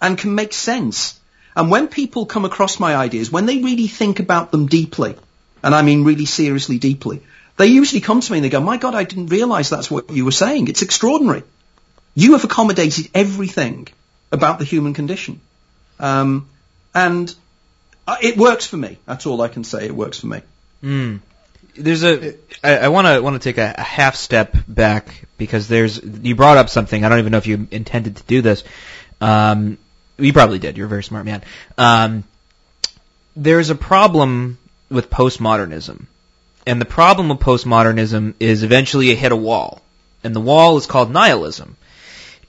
and 0.00 0.16
can 0.16 0.34
make 0.34 0.54
sense. 0.54 1.20
And 1.56 1.70
when 1.70 1.88
people 1.88 2.26
come 2.26 2.44
across 2.44 2.78
my 2.78 2.94
ideas, 2.94 3.32
when 3.32 3.46
they 3.46 3.58
really 3.62 3.86
think 3.86 4.20
about 4.20 4.50
them 4.50 4.66
deeply, 4.66 5.16
and 5.62 5.74
I 5.74 5.80
mean 5.80 6.04
really 6.04 6.26
seriously 6.26 6.78
deeply, 6.78 7.22
they 7.56 7.66
usually 7.66 8.02
come 8.02 8.20
to 8.20 8.32
me 8.32 8.38
and 8.38 8.44
they 8.44 8.50
go, 8.50 8.60
my 8.60 8.76
God, 8.76 8.94
I 8.94 9.04
didn't 9.04 9.28
realize 9.28 9.70
that's 9.70 9.90
what 9.90 10.10
you 10.10 10.26
were 10.26 10.32
saying. 10.32 10.68
It's 10.68 10.82
extraordinary. 10.82 11.42
You 12.14 12.32
have 12.32 12.44
accommodated 12.44 13.08
everything 13.14 13.88
about 14.30 14.58
the 14.58 14.66
human 14.66 14.92
condition. 14.92 15.40
Um, 15.98 16.48
and 16.94 17.34
uh, 18.06 18.16
it 18.20 18.36
works 18.36 18.66
for 18.66 18.76
me. 18.76 18.98
That's 19.06 19.24
all 19.24 19.40
I 19.40 19.48
can 19.48 19.64
say. 19.64 19.86
It 19.86 19.94
works 19.94 20.20
for 20.20 20.26
me. 20.26 20.42
Mm. 20.82 21.20
There's 21.74 22.04
a. 22.04 22.34
I 22.62 22.88
want 22.88 23.06
to 23.06 23.20
want 23.20 23.40
to 23.40 23.40
take 23.40 23.58
a, 23.58 23.74
a 23.76 23.82
half 23.82 24.16
step 24.16 24.56
back 24.66 25.26
because 25.36 25.68
there's. 25.68 26.02
You 26.02 26.34
brought 26.34 26.56
up 26.56 26.70
something. 26.70 27.04
I 27.04 27.08
don't 27.08 27.18
even 27.18 27.32
know 27.32 27.38
if 27.38 27.46
you 27.46 27.68
intended 27.70 28.16
to 28.16 28.22
do 28.24 28.40
this. 28.42 28.64
Um, 29.20 29.78
you 30.18 30.32
probably 30.32 30.58
did. 30.58 30.76
You're 30.76 30.86
a 30.86 30.90
very 30.90 31.04
smart 31.04 31.24
man. 31.24 31.42
Um, 31.76 32.24
there's 33.34 33.70
a 33.70 33.74
problem 33.74 34.58
with 34.90 35.10
postmodernism, 35.10 36.06
and 36.66 36.80
the 36.80 36.86
problem 36.86 37.28
with 37.28 37.38
postmodernism 37.38 38.34
is 38.40 38.62
eventually 38.62 39.10
you 39.10 39.16
hit 39.16 39.32
a 39.32 39.36
wall, 39.36 39.82
and 40.24 40.34
the 40.34 40.40
wall 40.40 40.76
is 40.76 40.86
called 40.86 41.10
nihilism. 41.10 41.76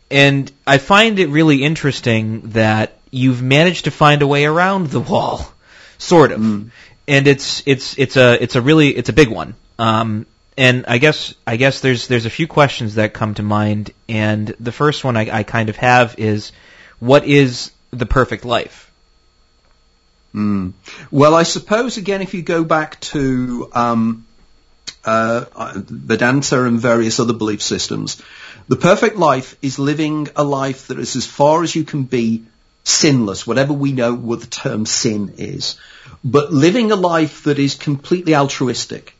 And 0.09 0.51
I 0.65 0.77
find 0.77 1.19
it 1.19 1.27
really 1.27 1.63
interesting 1.63 2.51
that 2.51 2.93
you've 3.11 3.41
managed 3.41 3.85
to 3.85 3.91
find 3.91 4.21
a 4.21 4.27
way 4.27 4.45
around 4.45 4.87
the 4.87 4.99
wall, 4.99 5.51
sort 5.97 6.31
of. 6.31 6.39
Mm. 6.39 6.71
And 7.07 7.27
it's 7.27 7.63
it's 7.65 7.97
it's 7.97 8.17
a 8.17 8.41
it's 8.41 8.55
a 8.55 8.61
really 8.61 8.89
it's 8.89 9.09
a 9.09 9.13
big 9.13 9.29
one. 9.29 9.55
Um, 9.79 10.25
and 10.57 10.85
I 10.87 10.97
guess 10.97 11.35
I 11.45 11.55
guess 11.55 11.81
there's 11.81 12.07
there's 12.07 12.25
a 12.25 12.31
few 12.31 12.47
questions 12.47 12.95
that 12.95 13.13
come 13.13 13.35
to 13.35 13.43
mind, 13.43 13.91
and 14.09 14.47
the 14.59 14.71
first 14.71 15.03
one 15.03 15.15
I, 15.15 15.29
I 15.39 15.43
kind 15.43 15.69
of 15.69 15.75
have 15.77 16.15
is, 16.17 16.51
what 16.99 17.25
is 17.25 17.71
the 17.91 18.05
perfect 18.05 18.45
life? 18.45 18.91
Mm. 20.33 20.73
Well, 21.11 21.33
I 21.35 21.43
suppose 21.43 21.97
again, 21.97 22.21
if 22.21 22.33
you 22.33 22.41
go 22.41 22.63
back 22.63 22.99
to 23.01 23.69
um, 23.73 24.25
uh, 25.03 25.45
Vedanta 25.75 26.63
and 26.63 26.79
various 26.79 27.19
other 27.19 27.33
belief 27.33 27.61
systems, 27.61 28.21
the 28.67 28.75
perfect 28.75 29.17
life 29.17 29.55
is 29.61 29.79
living 29.79 30.27
a 30.35 30.43
life 30.43 30.87
that 30.87 30.99
is 30.99 31.15
as 31.15 31.25
far 31.25 31.63
as 31.63 31.75
you 31.75 31.83
can 31.83 32.03
be 32.03 32.43
sinless, 32.83 33.47
whatever 33.47 33.73
we 33.73 33.91
know 33.91 34.13
what 34.13 34.41
the 34.41 34.47
term 34.47 34.85
sin 34.85 35.35
is, 35.37 35.77
but 36.23 36.51
living 36.53 36.91
a 36.91 36.95
life 36.95 37.43
that 37.43 37.59
is 37.59 37.75
completely 37.75 38.35
altruistic, 38.35 39.15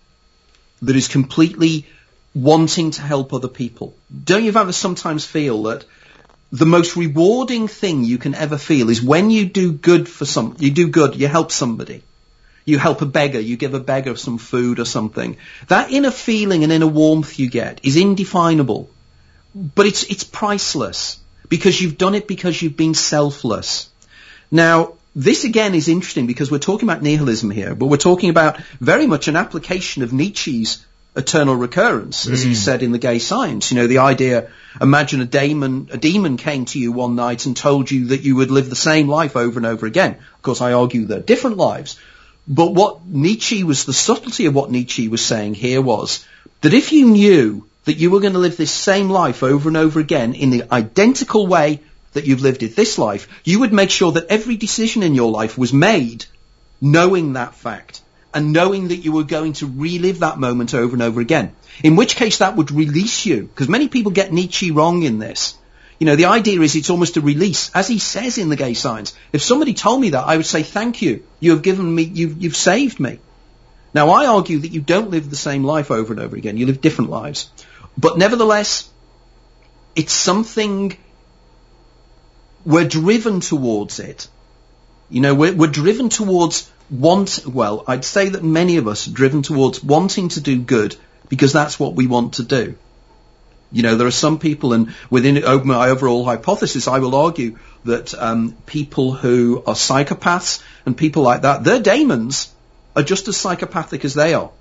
that 0.82 0.95
is 0.95 1.07
completely 1.07 1.86
wanting 2.34 2.91
to 2.91 3.01
help 3.01 3.34
other 3.34 3.47
people. 3.47 3.95
Don't 4.23 4.43
you 4.43 4.53
ever 4.55 4.71
sometimes 4.71 5.25
feel 5.25 5.63
that 5.63 5.86
the 6.51 6.65
most 6.65 6.95
rewarding 6.95 7.67
thing 7.67 8.03
you 8.03 8.17
can 8.17 8.35
ever 8.35 8.57
feel 8.57 8.89
is 8.89 9.01
when 9.01 9.29
you 9.29 9.45
do 9.45 9.71
good 9.71 10.07
for 10.07 10.25
some, 10.25 10.55
you 10.59 10.71
do 10.71 10.87
good, 10.87 11.15
you 11.15 11.27
help 11.27 11.51
somebody. 11.51 12.03
You 12.65 12.77
help 12.77 13.01
a 13.01 13.05
beggar, 13.05 13.39
you 13.39 13.55
give 13.55 13.73
a 13.73 13.79
beggar 13.79 14.15
some 14.17 14.37
food 14.37 14.79
or 14.79 14.85
something. 14.85 15.37
That 15.69 15.91
inner 15.91 16.11
feeling 16.11 16.63
and 16.63 16.71
inner 16.71 16.87
warmth 16.87 17.39
you 17.39 17.49
get 17.49 17.79
is 17.83 17.95
indefinable 17.95 18.89
but 19.57 19.85
it's 19.87 20.03
it's 20.03 20.23
priceless 20.23 21.19
because 21.49 21.81
you've 21.81 21.97
done 21.97 22.15
it 22.15 22.27
because 22.27 22.61
you've 22.61 22.77
been 22.77 22.93
selfless. 22.93 23.89
Now, 24.51 24.93
this 25.15 25.45
again 25.45 25.73
is 25.73 25.87
interesting 25.87 26.27
because 26.27 26.51
we're 26.51 26.59
talking 26.59 26.87
about 26.87 27.01
nihilism 27.01 27.49
here, 27.49 27.73
but 27.73 27.87
we're 27.87 27.97
talking 27.97 28.29
about 28.29 28.59
very 28.79 29.07
much 29.07 29.27
an 29.27 29.35
application 29.35 30.03
of 30.03 30.13
Nietzsche's 30.13 30.85
eternal 31.18 31.55
recurrence, 31.55 32.28
as 32.28 32.43
he 32.43 32.51
mm. 32.51 32.55
said 32.55 32.84
in 32.84 32.91
The 32.91 32.99
Gay 32.99 33.18
Science. 33.20 33.72
You 33.72 33.78
know, 33.78 33.88
the 33.88 33.97
idea, 33.97 34.51
imagine 34.80 35.20
a 35.20 35.26
demon, 35.26 35.89
a 35.91 35.97
demon 35.97 36.38
came 36.38 36.65
to 36.65 36.80
you 36.80 36.91
one 36.91 37.15
night 37.15 37.45
and 37.45 37.57
told 37.57 37.89
you 37.89 38.07
that 38.07 38.22
you 38.22 38.36
would 38.36 38.51
live 38.51 38.70
the 38.70 38.76
same 38.76 39.07
life 39.07 39.36
over 39.36 39.57
and 39.57 39.65
over 39.65 39.88
again. 39.88 40.11
Of 40.36 40.41
course, 40.43 40.61
I 40.61 40.74
argue 40.74 41.05
they're 41.05 41.20
different 41.20 41.57
lives. 41.57 41.99
But 42.47 42.74
what 42.74 43.05
Nietzsche 43.05 43.63
was, 43.63 43.86
the 43.86 43.93
subtlety 43.93 44.45
of 44.45 44.55
what 44.55 44.72
Nietzsche 44.72 45.07
was 45.07 45.26
saying 45.26 45.55
here 45.55 45.82
was 45.82 46.26
that 46.61 46.74
if 46.74 46.91
you 46.91 47.07
knew 47.07 47.68
that 47.86 47.97
you 47.97 48.11
were 48.11 48.20
going 48.20 48.34
to 48.34 48.39
live 48.39 48.55
this 48.55 48.72
same 48.72 49.09
life 49.09 49.43
over 49.43 49.68
and 49.68 49.78
over 49.78 49.99
again 49.99 50.36
in 50.36 50.51
the 50.51 50.72
identical 50.72 51.47
way 51.47 51.82
that 52.13 52.26
you've 52.26 52.41
lived 52.41 52.63
it 52.63 52.76
this 52.76 52.97
life, 52.97 53.28
you 53.43 53.59
would 53.59 53.74
make 53.74 53.89
sure 53.89 54.11
that 54.13 54.28
every 54.28 54.55
decision 54.55 55.03
in 55.03 55.15
your 55.15 55.32
life 55.32 55.57
was 55.57 55.74
made 55.74 56.26
knowing 56.80 57.34
that 57.34 57.55
fact 57.55 58.01
and 58.38 58.53
knowing 58.53 58.89
that 58.89 58.97
you 58.97 59.11
were 59.11 59.23
going 59.23 59.53
to 59.53 59.65
relive 59.65 60.19
that 60.19 60.38
moment 60.38 60.75
over 60.75 60.93
and 60.93 61.01
over 61.01 61.19
again. 61.19 61.55
In 61.83 61.95
which 61.95 62.15
case 62.15 62.38
that 62.38 62.55
would 62.55 62.69
release 62.69 63.25
you, 63.25 63.45
because 63.45 63.67
many 63.67 63.88
people 63.88 64.11
get 64.11 64.31
Nietzsche 64.31 64.69
wrong 64.69 65.01
in 65.01 65.17
this. 65.17 65.57
You 65.97 66.05
know, 66.05 66.15
the 66.15 66.25
idea 66.25 66.61
is 66.61 66.75
it's 66.75 66.91
almost 66.91 67.17
a 67.17 67.21
release. 67.21 67.71
As 67.73 67.88
he 67.88 67.97
says 67.97 68.38
in 68.38 68.49
The 68.49 68.55
Gay 68.55 68.75
Science, 68.75 69.15
if 69.33 69.41
somebody 69.41 69.73
told 69.73 69.99
me 70.01 70.11
that, 70.11 70.23
I 70.23 70.38
would 70.38 70.45
say, 70.45 70.61
thank 70.61 71.01
you. 71.01 71.23
You 71.39 71.49
have 71.53 71.63
given 71.63 71.95
me, 71.95 72.03
you've, 72.03 72.39
you've 72.39 72.55
saved 72.55 72.99
me. 72.99 73.17
Now, 73.91 74.11
I 74.11 74.27
argue 74.27 74.59
that 74.59 74.71
you 74.71 74.81
don't 74.81 75.09
live 75.09 75.31
the 75.31 75.35
same 75.35 75.63
life 75.63 75.89
over 75.89 76.13
and 76.13 76.21
over 76.21 76.35
again. 76.35 76.57
You 76.57 76.67
live 76.67 76.79
different 76.79 77.09
lives. 77.09 77.49
But 77.97 78.19
nevertheless, 78.19 78.88
it's 79.95 80.13
something 80.13 80.95
we're 82.63 82.88
driven 82.88 83.39
towards 83.39 83.99
it. 83.99 84.27
You 85.09 85.21
know, 85.21 85.33
we're, 85.33 85.55
we're 85.55 85.71
driven 85.71 86.09
towards 86.09 86.71
want, 86.89 87.45
well, 87.45 87.83
I'd 87.88 88.05
say 88.05 88.29
that 88.29 88.43
many 88.43 88.77
of 88.77 88.88
us 88.88 89.07
are 89.07 89.11
driven 89.11 89.41
towards 89.41 89.83
wanting 89.83 90.29
to 90.29 90.41
do 90.41 90.59
good 90.59 90.95
because 91.29 91.53
that's 91.53 91.79
what 91.79 91.93
we 91.93 92.07
want 92.07 92.35
to 92.35 92.43
do. 92.43 92.75
You 93.71 93.83
know, 93.83 93.95
there 93.95 94.07
are 94.07 94.11
some 94.11 94.39
people, 94.39 94.71
and 94.71 94.93
within 95.09 95.43
my 95.65 95.89
overall 95.89 96.23
hypothesis, 96.23 96.88
I 96.88 96.99
will 96.99 97.15
argue 97.15 97.57
that 97.83 98.13
um, 98.13 98.55
people 98.65 99.11
who 99.11 99.61
are 99.67 99.73
psychopaths 99.73 100.63
and 100.85 100.95
people 100.95 101.23
like 101.23 101.41
that, 101.41 101.65
their 101.65 101.81
daemons 101.81 102.53
are 102.95 103.03
just 103.03 103.27
as 103.27 103.35
psychopathic 103.35 104.05
as 104.05 104.13
they 104.13 104.33
are. 104.33 104.51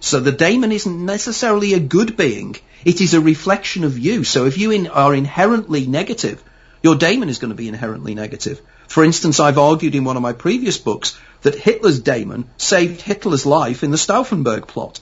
So 0.00 0.20
the 0.20 0.30
daemon 0.30 0.70
isn't 0.70 1.04
necessarily 1.04 1.74
a 1.74 1.80
good 1.80 2.16
being. 2.16 2.54
It 2.84 3.00
is 3.00 3.14
a 3.14 3.20
reflection 3.20 3.82
of 3.82 3.98
you. 3.98 4.22
So 4.22 4.46
if 4.46 4.56
you 4.56 4.70
in, 4.70 4.86
are 4.86 5.12
inherently 5.12 5.88
negative, 5.88 6.42
your 6.80 6.94
daemon 6.94 7.28
is 7.28 7.40
going 7.40 7.50
to 7.50 7.56
be 7.56 7.66
inherently 7.66 8.14
negative. 8.14 8.60
For 8.86 9.02
instance, 9.04 9.40
I've 9.40 9.58
argued 9.58 9.96
in 9.96 10.04
one 10.04 10.16
of 10.16 10.22
my 10.22 10.32
previous 10.32 10.78
books 10.78 11.18
that 11.42 11.54
Hitler's 11.54 12.00
daemon 12.00 12.48
saved 12.56 13.00
Hitler's 13.00 13.46
life 13.46 13.82
in 13.82 13.90
the 13.90 13.96
Stauffenberg 13.96 14.66
plot. 14.66 15.00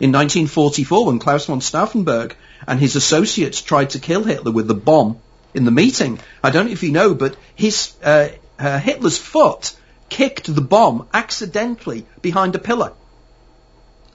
In 0.00 0.12
1944, 0.12 1.06
when 1.06 1.18
Claus 1.18 1.46
von 1.46 1.60
Stauffenberg 1.60 2.34
and 2.66 2.78
his 2.78 2.94
associates 2.94 3.62
tried 3.62 3.90
to 3.90 3.98
kill 3.98 4.22
Hitler 4.22 4.52
with 4.52 4.68
the 4.68 4.74
bomb 4.74 5.18
in 5.54 5.64
the 5.64 5.70
meeting, 5.70 6.20
I 6.42 6.50
don't 6.50 6.66
know 6.66 6.72
if 6.72 6.82
you 6.82 6.92
know, 6.92 7.14
but 7.14 7.36
his, 7.56 7.94
uh, 8.02 8.28
uh, 8.58 8.78
Hitler's 8.78 9.18
foot 9.18 9.74
kicked 10.08 10.52
the 10.52 10.60
bomb 10.60 11.08
accidentally 11.12 12.06
behind 12.22 12.54
a 12.54 12.58
pillar. 12.58 12.92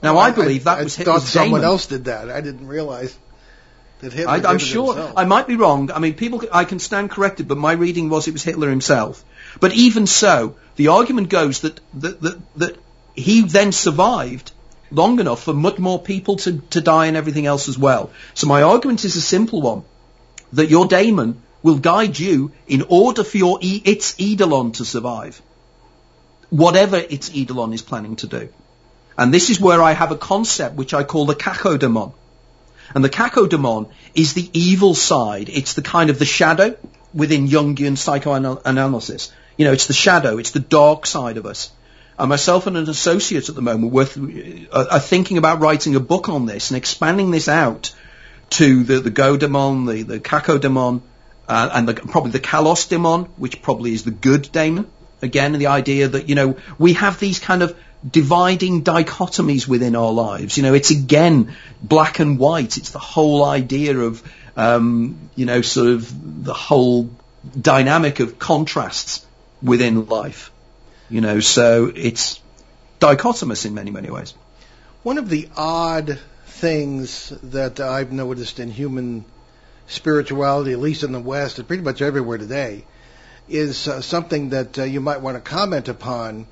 Now, 0.02 0.18
I, 0.18 0.28
I 0.28 0.32
believe 0.32 0.66
that 0.66 0.80
I, 0.80 0.84
was 0.84 1.00
I 1.00 1.04
thought 1.04 1.22
someone 1.22 1.64
else 1.64 1.88
did 1.88 2.06
that. 2.06 2.30
I 2.30 2.42
didn't 2.42 2.68
realize 2.68 3.18
that 4.02 4.14
Hitler. 4.14 4.32
I, 4.32 4.52
am 4.52 4.58
sure. 4.58 4.94
Himself. 4.94 5.14
I 5.18 5.26
might 5.26 5.48
be 5.48 5.56
wrong. 5.56 5.92
I 5.92 6.00
mean, 6.00 6.14
people. 6.14 6.42
I 6.52 6.66
can 6.66 6.80
stand 6.80 7.10
corrected, 7.10 7.48
but 7.48 7.58
my 7.58 7.72
reading 7.72 8.10
was 8.10 8.28
it 8.28 8.32
was 8.32 8.44
Hitler 8.44 8.70
himself. 8.70 9.24
But 9.60 9.74
even 9.74 10.08
so, 10.08 10.56
the 10.76 10.88
argument 10.88 11.30
goes 11.30 11.62
that 11.62 11.80
that 11.96 12.22
that, 12.22 12.42
that 12.58 12.78
he 13.16 13.42
then 13.42 13.72
survived 13.72 14.52
long 14.92 15.20
enough 15.20 15.44
for 15.44 15.54
much 15.54 15.78
more 15.78 16.00
people 16.00 16.36
to, 16.38 16.60
to 16.72 16.82
die 16.82 17.08
and 17.08 17.18
everything 17.18 17.46
else 17.46 17.68
as 17.70 17.78
well. 17.78 18.12
So 18.34 18.48
my 18.48 18.62
argument 18.64 19.06
is 19.06 19.16
a 19.16 19.22
simple 19.22 19.62
one: 19.62 19.84
that 20.54 20.70
your 20.70 20.86
daemon 20.88 21.42
will 21.62 21.80
guide 21.80 22.20
you 22.20 22.52
in 22.68 22.84
order 22.90 23.24
for 23.24 23.38
your 23.38 23.58
e- 23.62 23.82
its 23.86 24.20
eidolon 24.20 24.74
to 24.74 24.86
survive, 24.86 25.42
whatever 26.50 26.98
its 26.98 27.34
eidolon 27.34 27.74
is 27.74 27.82
planning 27.82 28.18
to 28.18 28.28
do. 28.28 28.50
And 29.18 29.34
this 29.34 29.50
is 29.50 29.60
where 29.60 29.82
I 29.82 29.94
have 29.94 30.12
a 30.12 30.18
concept 30.18 30.76
which 30.76 30.94
I 30.94 31.04
call 31.04 31.26
the 31.26 31.36
kakodemon. 31.36 32.14
And 32.94 33.04
the 33.04 33.10
kakodemon 33.10 33.90
is 34.14 34.34
the 34.34 34.50
evil 34.54 34.94
side. 34.96 35.50
It's 35.50 35.74
the 35.74 35.82
kind 35.82 36.10
of 36.10 36.20
the 36.20 36.26
shadow 36.26 36.76
within 37.14 37.48
Jungian 37.48 37.98
psychoanalysis. 37.98 39.32
You 39.58 39.66
know, 39.66 39.74
it's 39.74 39.88
the 39.88 39.94
shadow. 39.94 40.38
It's 40.38 40.52
the 40.52 40.60
dark 40.60 41.06
side 41.06 41.38
of 41.38 41.46
us. 41.46 41.72
And 42.18 42.30
myself 42.30 42.68
and 42.68 42.78
an 42.78 42.90
associate 42.90 43.50
at 43.50 43.56
the 43.56 43.62
moment 43.62 43.94
are, 44.72 45.00
thinking 45.00 45.38
about 45.38 45.60
writing 45.60 45.96
a 45.96 46.00
book 46.00 46.30
on 46.30 46.46
this 46.46 46.70
and 46.70 46.78
expanding 46.78 47.32
this 47.32 47.48
out 47.48 47.94
to 48.52 48.84
the, 48.84 49.00
the 49.00 49.10
Go 49.10 49.36
Daemon, 49.36 49.86
the, 49.86 50.04
the 50.04 50.20
Kako 50.20 50.62
Daemon, 50.62 51.02
uh, 51.48 51.70
and 51.74 51.88
the, 51.88 51.96
probably 51.96 52.32
the 52.32 52.40
Kalos 52.40 52.88
Demon, 52.88 53.26
which 53.38 53.62
probably 53.62 53.94
is 53.94 54.04
the 54.04 54.12
good 54.12 54.52
daemon. 54.52 54.90
Again, 55.22 55.54
the 55.54 55.68
idea 55.68 56.08
that, 56.08 56.30
you 56.30 56.36
know, 56.36 56.58
we 56.78 56.94
have 56.94 57.20
these 57.20 57.40
kind 57.40 57.64
of 57.64 57.78
dividing 58.08 58.84
dichotomies 58.84 59.68
within 59.68 59.96
our 59.96 60.12
lives. 60.12 60.58
You 60.58 60.64
know, 60.64 60.74
it's 60.74 60.92
again 60.92 61.56
black 61.82 62.20
and 62.20 62.38
white. 62.38 62.78
It's 62.78 62.92
the 62.92 63.00
whole 63.00 63.44
idea 63.46 63.98
of, 63.98 64.22
um, 64.56 65.30
you 65.36 65.46
know, 65.46 65.62
sort 65.62 65.88
of 65.88 66.44
the 66.44 66.54
whole 66.54 67.10
dynamic 67.60 68.20
of 68.20 68.38
contrasts 68.38 69.26
within 69.64 70.06
life. 70.08 70.52
You 71.10 71.22
know, 71.22 71.40
so 71.40 71.92
it's 71.94 72.40
dichotomous 73.00 73.66
in 73.66 73.74
many, 73.74 73.92
many 73.92 74.10
ways. 74.10 74.34
One 75.04 75.18
of 75.18 75.30
the 75.30 75.50
odd 75.56 76.20
things 76.46 77.30
that 77.44 77.80
I've 77.80 78.12
noticed 78.12 78.60
in 78.60 78.72
human 78.72 79.26
spirituality, 79.88 80.72
at 80.72 80.80
least 80.80 81.04
in 81.04 81.12
the 81.12 81.20
West 81.20 81.60
and 81.60 81.68
pretty 81.68 81.84
much 81.84 82.02
everywhere 82.02 82.38
today, 82.38 82.86
is 83.50 83.88
uh, 83.88 84.02
something 84.02 84.50
that 84.50 84.80
uh, 84.80 84.84
you 84.84 85.02
might 85.02 85.22
want 85.22 85.36
to 85.36 85.42
comment 85.42 85.90
upon 85.90 86.48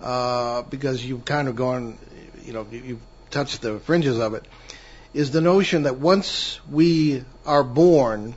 uh, 0.00 0.62
because 0.62 1.04
you've 1.04 1.24
kind 1.24 1.48
of 1.48 1.56
gone, 1.56 1.98
you 2.44 2.52
know, 2.52 2.66
you've 2.70 3.00
touched 3.30 3.62
the 3.62 3.80
fringes 3.80 4.18
of 4.18 4.34
it. 4.34 4.44
Is 5.12 5.30
the 5.30 5.40
notion 5.40 5.84
that 5.84 5.96
once 5.96 6.60
we 6.70 7.24
are 7.44 7.64
born, 7.64 8.36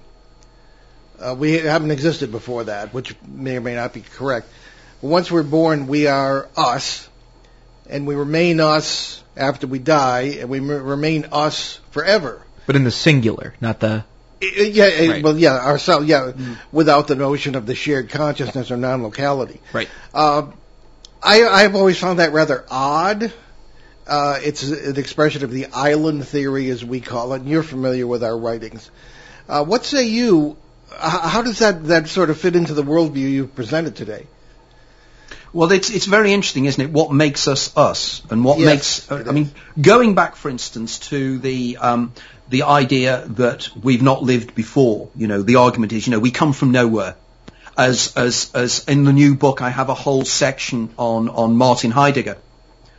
uh, 1.22 1.36
we 1.38 1.53
haven't 1.53 1.91
existed 1.91 2.32
before 2.32 2.65
that, 2.65 2.93
which 2.93 3.15
may 3.28 3.57
or 3.57 3.61
may 3.61 3.76
not 3.76 3.93
be 3.93 4.01
correct. 4.01 4.47
But 5.01 5.07
once 5.07 5.32
we're 5.32 5.43
born, 5.43 5.88
we 5.88 6.07
are 6.07 6.47
us, 6.57 7.07
and 7.89 8.05
we 8.07 8.15
remain 8.15 8.59
us 8.59 9.24
after 9.36 9.67
we 9.67 9.80
die, 9.80 10.38
and 10.39 10.49
we 10.49 10.57
m- 10.59 10.70
remain 10.70 11.28
us 11.32 11.80
forever. 11.91 12.41
But 12.65 12.76
in 12.76 12.84
the 12.84 12.91
singular, 12.91 13.53
not 13.61 13.80
the. 13.80 14.03
Yeah, 14.41 14.86
Right. 14.86 15.24
well, 15.24 15.38
yeah, 15.38 15.57
ourselves, 15.57 16.07
yeah, 16.07 16.32
without 16.72 17.07
the 17.07 17.15
notion 17.15 17.55
of 17.55 17.65
the 17.65 17.76
shared 17.76 18.09
consciousness 18.09 18.72
or 18.72 18.78
non-locality. 18.78 19.59
Right. 19.74 19.89
Uh, 20.13 20.51
I, 21.22 21.43
I've 21.43 21.76
always 21.76 21.97
found 21.99 22.20
that 22.20 22.32
rather 22.32 22.63
odd. 22.72 23.34
Uh, 24.07 24.39
it's 24.41 24.63
an 24.63 24.97
expression 24.97 25.43
of 25.43 25.51
the 25.51 25.67
island 25.74 26.26
theory, 26.26 26.70
as 26.70 26.86
we 26.86 27.01
call 27.01 27.34
it. 27.34 27.41
And 27.41 27.49
you're 27.49 27.63
familiar 27.63 28.07
with 28.07 28.24
our 28.24 28.38
writings. 28.38 28.89
Uh, 29.49 29.65
what 29.65 29.84
say 29.84 30.07
you? 30.07 30.55
How 30.98 31.42
does 31.42 31.60
that, 31.60 31.86
that 31.86 32.08
sort 32.08 32.30
of 32.30 32.38
fit 32.40 32.56
into 32.56 32.74
the 32.74 32.84
worldview 32.84 33.30
you've 33.32 33.56
presented 33.56 33.96
today? 33.96 34.28
Well, 35.52 35.72
it's 35.72 35.90
it's 35.90 36.06
very 36.06 36.32
interesting, 36.32 36.66
isn't 36.66 36.84
it? 36.84 36.92
What 36.92 37.12
makes 37.12 37.48
us 37.48 37.76
us, 37.76 38.22
and 38.30 38.46
what 38.46 38.60
Yes, 38.60 39.10
makes 39.10 39.12
it 39.12 39.28
I 39.28 39.32
mean, 39.32 39.52
going 39.82 40.14
back, 40.14 40.36
for 40.36 40.50
instance, 40.50 41.00
to 41.10 41.40
the 41.40 41.78
um, 41.78 42.14
the 42.50 42.64
idea 42.64 43.26
that 43.30 43.70
we've 43.76 44.04
not 44.04 44.22
lived 44.22 44.54
before. 44.54 45.10
You 45.16 45.28
know, 45.28 45.42
the 45.42 45.56
argument 45.56 45.92
is, 45.92 46.06
you 46.06 46.12
know, 46.12 46.20
we 46.20 46.30
come 46.30 46.54
from 46.54 46.72
nowhere. 46.72 47.16
As 47.76 48.16
as 48.16 48.52
as 48.54 48.86
in 48.88 49.06
the 49.06 49.14
new 49.14 49.34
book, 49.36 49.62
I 49.62 49.70
have 49.70 49.90
a 49.90 49.96
whole 49.96 50.24
section 50.24 50.90
on 50.98 51.30
on 51.30 51.56
Martin 51.56 51.90
Heidegger 51.92 52.38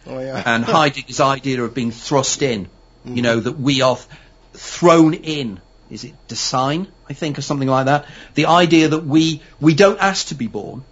Oh 0.07 0.18
yeah. 0.18 0.43
and 0.47 0.64
Heidegger's 0.64 1.20
idea 1.20 1.62
of 1.62 1.74
being 1.74 1.91
thrust 1.93 2.43
in. 2.43 2.68
You 3.05 3.22
know, 3.22 3.41
that 3.41 3.59
we 3.59 3.80
are 3.80 3.97
th- 3.97 4.09
thrown 4.53 5.14
in. 5.14 5.61
Is 5.91 6.05
it 6.05 6.14
Dasein, 6.28 6.86
I 7.09 7.14
think, 7.14 7.38
or 7.38 7.43
something 7.43 7.68
like 7.68 7.86
that? 7.86 8.07
The 8.34 8.47
idea 8.47 8.88
that 8.88 9.05
we, 9.05 9.43
we 9.61 9.74
don't 9.74 9.99
ask 9.99 10.28
to 10.28 10.34
be 10.34 10.47
born. 10.47 10.84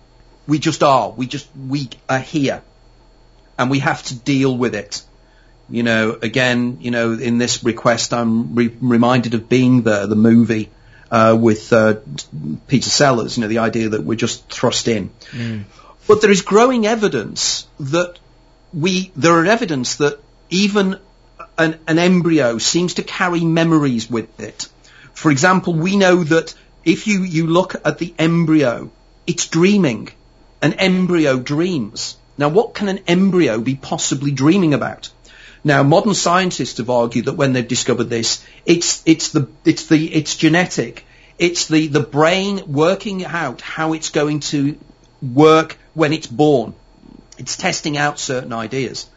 We 0.47 0.59
just 0.59 0.83
are. 0.83 1.11
We 1.11 1.27
just, 1.27 1.49
we 1.57 1.91
are 2.09 2.19
here. 2.19 2.63
And 3.59 3.71
we 3.71 3.81
have 3.81 4.03
to 4.05 4.15
deal 4.15 4.57
with 4.57 4.75
it. 4.75 5.03
You 5.71 5.83
know, 5.83 6.19
again, 6.23 6.79
you 6.81 6.91
know, 6.91 7.13
in 7.13 7.39
this 7.39 7.63
request, 7.63 8.13
I'm 8.13 8.55
re- 8.55 8.75
reminded 8.81 9.35
of 9.35 9.49
being 9.49 9.83
there, 9.83 10.07
the 10.07 10.17
movie, 10.17 10.71
uh, 11.11 11.37
with, 11.39 11.73
uh, 11.73 11.97
Peter 12.67 12.89
Sellers, 12.89 13.37
you 13.37 13.43
know, 13.43 13.49
the 13.49 13.59
idea 13.59 13.91
that 13.91 14.03
we're 14.03 14.17
just 14.17 14.49
thrust 14.51 14.89
in. 14.89 15.11
But 16.07 16.23
there 16.23 16.31
is 16.31 16.43
growing 16.43 16.87
evidence 16.87 17.67
that 17.79 18.19
we 18.73 19.13
there 19.17 19.33
are 19.33 19.47
evidence 19.47 19.97
that 19.97 20.19
even 20.51 20.99
an, 21.57 21.79
an 21.87 21.99
embryo 21.99 22.59
seems 22.59 22.95
to 22.95 23.03
carry 23.03 23.45
memories 23.45 24.11
with 24.11 24.41
it. 24.41 24.69
For 25.19 25.33
example, 25.33 25.73
we 25.75 25.97
know 25.97 26.23
that 26.23 26.55
if 26.85 27.09
you, 27.09 27.25
you 27.25 27.49
look 27.49 27.75
at 27.85 27.99
the 27.99 28.15
embryo, 28.21 28.93
it's 29.27 29.49
dreaming. 29.49 30.11
An 30.63 30.75
embryo 30.75 31.41
dreams. 31.41 32.17
Now, 32.37 32.51
what 32.51 32.73
can 32.73 32.89
an 32.89 33.01
embryo 33.09 33.59
be 33.59 33.75
possibly 33.75 34.31
dreaming 34.31 34.75
about? 34.75 35.11
Now, 35.65 35.83
modern 35.83 36.15
scientists 36.15 36.79
have 36.79 36.89
argued 36.89 37.25
that 37.25 37.33
when 37.33 37.53
they've 37.53 37.67
discovered 37.67 38.05
this, 38.05 38.45
it's 38.65 39.03
it's 39.07 39.31
the 39.31 39.49
it's 39.65 39.87
the 39.87 40.15
it's 40.15 40.37
genetic. 40.37 41.05
It's 41.37 41.67
the 41.67 41.89
the 41.89 42.07
brain 42.19 42.63
working 42.69 43.25
out 43.25 43.61
how 43.61 43.95
it's 43.95 44.11
going 44.11 44.39
to 44.53 44.79
work 45.21 45.79
when 45.95 46.13
it's 46.13 46.29
born. 46.29 46.75
It's 47.39 47.57
testing 47.57 47.97
out 47.97 48.21
certain 48.21 48.53
ideas. 48.53 49.09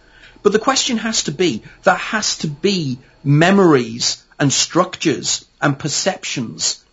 But 0.42 0.52
the 0.52 0.66
question 0.68 0.98
has 0.98 1.26
to 1.26 1.32
be, 1.32 1.62
there 1.84 2.04
has 2.16 2.40
to 2.40 2.48
be 2.48 2.98
memories 3.24 4.24
and 4.40 4.52
structures 4.52 5.46
and 5.62 5.78
perceptions 5.78 6.84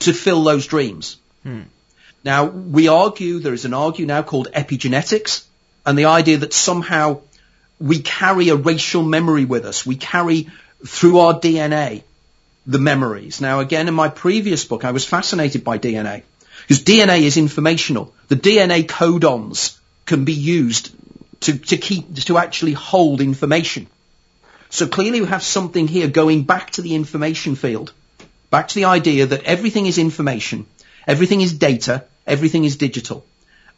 to 0.00 0.12
fill 0.12 0.44
those 0.44 0.66
dreams. 0.66 1.16
Hmm. 1.42 1.62
Now, 2.24 2.44
we 2.44 2.88
argue, 2.88 3.38
there 3.38 3.54
is 3.54 3.64
an 3.64 3.74
argue 3.74 4.06
now 4.06 4.22
called 4.22 4.48
epigenetics, 4.52 5.44
and 5.86 5.98
the 5.98 6.04
idea 6.06 6.38
that 6.38 6.52
somehow 6.52 7.20
we 7.78 8.00
carry 8.00 8.50
a 8.50 8.56
racial 8.56 9.02
memory 9.02 9.46
with 9.46 9.64
us. 9.64 9.86
We 9.86 9.96
carry 9.96 10.48
through 10.86 11.18
our 11.18 11.40
DNA 11.40 12.02
the 12.66 12.78
memories. 12.78 13.40
Now, 13.40 13.60
again, 13.60 13.88
in 13.88 13.94
my 13.94 14.08
previous 14.08 14.64
book, 14.64 14.84
I 14.84 14.90
was 14.90 15.04
fascinated 15.04 15.64
by 15.64 15.78
DNA 15.78 16.22
because 16.62 16.84
DNA 16.84 17.22
is 17.22 17.36
informational. 17.36 18.14
The 18.28 18.36
DNA 18.36 18.84
codons 18.84 19.78
can 20.04 20.24
be 20.24 20.34
used 20.34 20.94
to, 21.40 21.58
to 21.58 21.76
keep, 21.78 22.14
to 22.14 22.36
actually 22.36 22.74
hold 22.74 23.20
information. 23.20 23.86
So 24.68 24.86
clearly 24.86 25.20
we 25.20 25.26
have 25.26 25.42
something 25.42 25.88
here 25.88 26.06
going 26.06 26.44
back 26.44 26.70
to 26.72 26.82
the 26.82 26.94
information 26.94 27.56
field, 27.56 27.92
back 28.50 28.68
to 28.68 28.74
the 28.74 28.84
idea 28.84 29.26
that 29.26 29.44
everything 29.44 29.86
is 29.86 29.98
information, 29.98 30.66
everything 31.06 31.40
is 31.40 31.54
data, 31.54 32.04
everything 32.26 32.64
is 32.64 32.76
digital. 32.76 33.24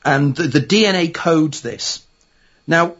And 0.05 0.35
the, 0.35 0.49
the 0.49 0.61
DNA 0.61 1.13
codes 1.13 1.61
this. 1.61 2.05
Now, 2.67 2.97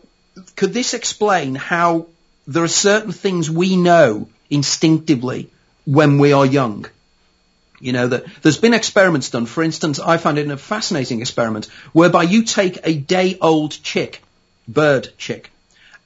could 0.57 0.73
this 0.73 0.95
explain 0.95 1.55
how 1.55 2.07
there 2.47 2.63
are 2.63 2.69
certain 2.69 3.13
things 3.13 3.51
we 3.51 3.77
know 3.77 4.29
instinctively 4.51 5.51
when 5.85 6.19
we 6.19 6.33
are 6.33 6.47
young? 6.47 6.87
You 7.81 7.93
know, 7.93 8.07
that 8.09 8.25
there's 8.43 8.59
been 8.59 8.75
experiments 8.75 9.31
done. 9.31 9.47
For 9.47 9.63
instance, 9.63 9.99
I 9.99 10.17
found 10.17 10.39
it 10.39 10.49
a 10.49 10.57
fascinating 10.57 11.21
experiment 11.21 11.67
whereby 11.93 12.23
you 12.23 12.45
take 12.45 12.79
a 12.85 12.95
day 12.95 13.37
old 13.41 13.73
chick, 13.83 14.23
bird 14.69 15.09
chick, 15.19 15.51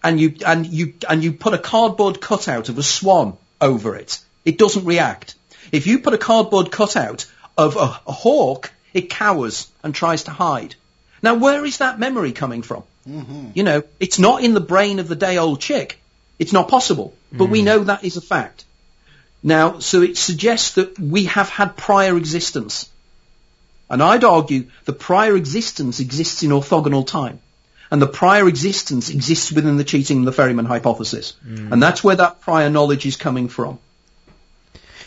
and 0.03 0.19
you, 0.19 0.37
and 0.47 0.67
you, 0.67 0.95
and 1.09 1.23
you 1.23 1.33
put 1.33 1.53
a 1.53 1.59
cardboard 1.59 2.21
cutout 2.21 2.71
of 2.71 2.79
a 2.79 2.83
swan 2.83 3.37
over 3.61 3.95
it. 3.95 4.19
It 4.47 4.57
doesn't 4.57 4.87
react. 4.87 5.35
If 5.73 5.87
you 5.87 5.99
put 5.99 6.15
a 6.15 6.19
cardboard 6.19 6.71
cutout 6.71 7.27
of 7.57 7.77
a, 7.77 8.01
a 8.07 8.13
hawk, 8.13 8.73
it 8.93 9.11
cowers 9.11 9.69
and 9.83 9.95
tries 9.95 10.25
to 10.25 10.31
hide. 10.31 10.75
Now, 11.23 11.35
where 11.35 11.65
is 11.65 11.79
that 11.79 11.99
memory 11.99 12.33
coming 12.33 12.63
from? 12.63 12.85
Mm-hmm. 13.09 13.51
You 13.55 13.63
know, 13.63 13.83
it's 14.01 14.19
not 14.19 14.43
in 14.43 14.55
the 14.55 14.61
brain 14.61 14.99
of 14.99 15.09
the 15.09 15.17
day 15.17 15.39
old 15.39 15.61
chick. 15.61 16.01
It's 16.39 16.53
not 16.53 16.69
possible. 16.69 17.15
But 17.33 17.47
we 17.47 17.61
mm. 17.61 17.65
know 17.65 17.85
that 17.85 18.05
is 18.05 18.17
a 18.17 18.21
fact. 18.21 18.65
Now, 19.43 19.79
so 19.79 20.03
it 20.03 20.17
suggests 20.17 20.75
that 20.75 20.99
we 20.99 21.25
have 21.25 21.49
had 21.49 21.77
prior 21.77 22.17
existence. 22.17 22.91
And 23.89 24.03
I'd 24.03 24.25
argue 24.25 24.67
the 24.85 24.93
prior 24.93 25.37
existence 25.37 26.01
exists 26.01 26.43
in 26.43 26.51
orthogonal 26.51 27.07
time. 27.07 27.41
And 27.91 28.03
the 28.03 28.09
prior 28.09 28.49
existence 28.49 29.11
exists 29.11 29.53
within 29.53 29.77
the 29.77 29.85
cheating 29.85 30.19
and 30.19 30.27
the 30.27 30.33
ferryman 30.33 30.65
hypothesis. 30.65 31.35
Mm. 31.47 31.73
And 31.73 31.83
that's 31.83 32.03
where 32.03 32.17
that 32.17 32.41
prior 32.41 32.69
knowledge 32.69 33.07
is 33.07 33.17
coming 33.17 33.49
from. 33.49 33.79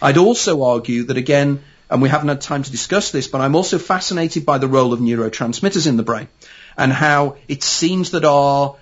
I'd 0.01 0.17
also 0.17 0.63
argue 0.63 1.03
that 1.05 1.17
again, 1.17 1.63
and 1.89 2.01
we 2.01 2.09
haven't 2.09 2.29
had 2.29 2.41
time 2.41 2.63
to 2.63 2.71
discuss 2.71 3.11
this, 3.11 3.27
but 3.27 3.41
I'm 3.41 3.55
also 3.55 3.77
fascinated 3.77 4.45
by 4.45 4.57
the 4.57 4.67
role 4.67 4.93
of 4.93 4.99
neurotransmitters 4.99 5.87
in 5.87 5.97
the 5.97 6.03
brain 6.03 6.27
and 6.77 6.93
how 6.93 7.35
it 7.47 7.63
seems 7.63 8.11
that 8.11 8.23
our 8.23 8.75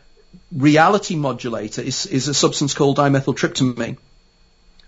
reality 0.51 1.15
modulator 1.15 1.81
is, 1.81 2.05
is 2.05 2.27
a 2.27 2.33
substance 2.33 2.73
called 2.73 2.97
dimethyltryptamine. 2.97 3.97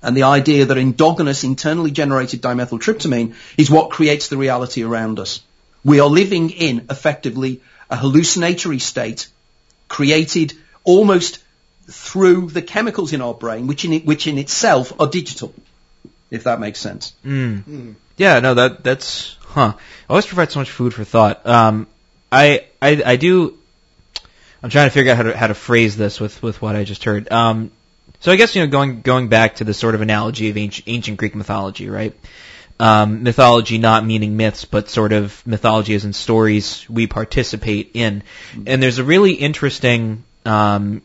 And 0.02 0.16
the 0.16 0.24
idea 0.24 0.66
that 0.66 0.78
endogenous 0.78 1.44
internally 1.44 1.92
generated 1.92 2.42
dimethyltryptamine 2.42 3.36
is 3.58 3.70
what 3.70 3.90
creates 3.90 4.28
the 4.28 4.38
reality 4.38 4.84
around 4.84 5.20
us. 5.20 5.42
We 5.84 6.00
are 6.00 6.08
living 6.08 6.52
in 6.52 6.86
effectively 6.90 7.62
a 7.90 7.96
hallucinatory 7.96 8.80
state 8.80 9.28
created 9.88 10.54
almost 10.84 11.40
through 11.90 12.48
the 12.48 12.62
chemicals 12.62 13.14
in 13.14 13.22
our 13.22 13.34
brain, 13.34 13.68
which 13.68 13.84
in, 13.84 14.02
which 14.02 14.28
in 14.28 14.38
itself 14.38 14.94
are 15.00 15.08
digital, 15.08 15.54
if 16.32 16.44
that 16.46 16.60
makes 16.60 16.80
sense. 16.80 17.14
Yeah, 18.18 18.40
no, 18.40 18.54
that 18.54 18.84
that's 18.84 19.38
huh. 19.42 19.74
Always 20.10 20.26
provides 20.26 20.54
so 20.54 20.60
much 20.60 20.70
food 20.70 20.94
for 20.94 21.04
thought. 21.04 21.46
Um, 21.46 21.88
I, 22.32 22.68
I 22.82 23.02
I 23.06 23.16
do. 23.16 23.58
I'm 24.62 24.70
trying 24.70 24.88
to 24.88 24.92
figure 24.92 25.12
out 25.12 25.18
how 25.18 25.24
to 25.24 25.38
how 25.38 25.48
to 25.48 25.54
phrase 25.54 25.96
this 25.96 26.20
with 26.20 26.42
with 26.44 26.62
what 26.62 26.76
I 26.76 26.84
just 26.84 27.04
heard. 27.04 27.32
Um, 27.32 27.72
so 28.20 28.32
I 28.32 28.36
guess 28.36 28.56
you 28.56 28.62
know 28.64 28.68
going 28.68 29.02
going 29.02 29.30
back 29.30 29.56
to 29.56 29.64
the 29.64 29.74
sort 29.74 29.96
of 29.96 30.02
analogy 30.02 30.50
of 30.50 30.58
ancient, 30.58 30.88
ancient 30.88 31.18
Greek 31.18 31.36
mythology, 31.36 31.90
right? 31.90 32.14
Um, 32.82 33.24
mythology 33.24 33.78
not 33.78 34.06
meaning 34.06 34.38
myths, 34.38 34.64
but 34.64 34.90
sort 34.90 35.12
of 35.12 35.46
mythology 35.46 35.96
as 35.96 36.06
in 36.06 36.14
stories 36.14 36.86
we 36.90 37.08
participate 37.08 37.92
in. 37.94 38.24
And 38.66 38.82
there's 38.82 39.00
a 39.00 39.04
really 39.04 39.34
interesting 39.34 40.24
um, 40.46 41.02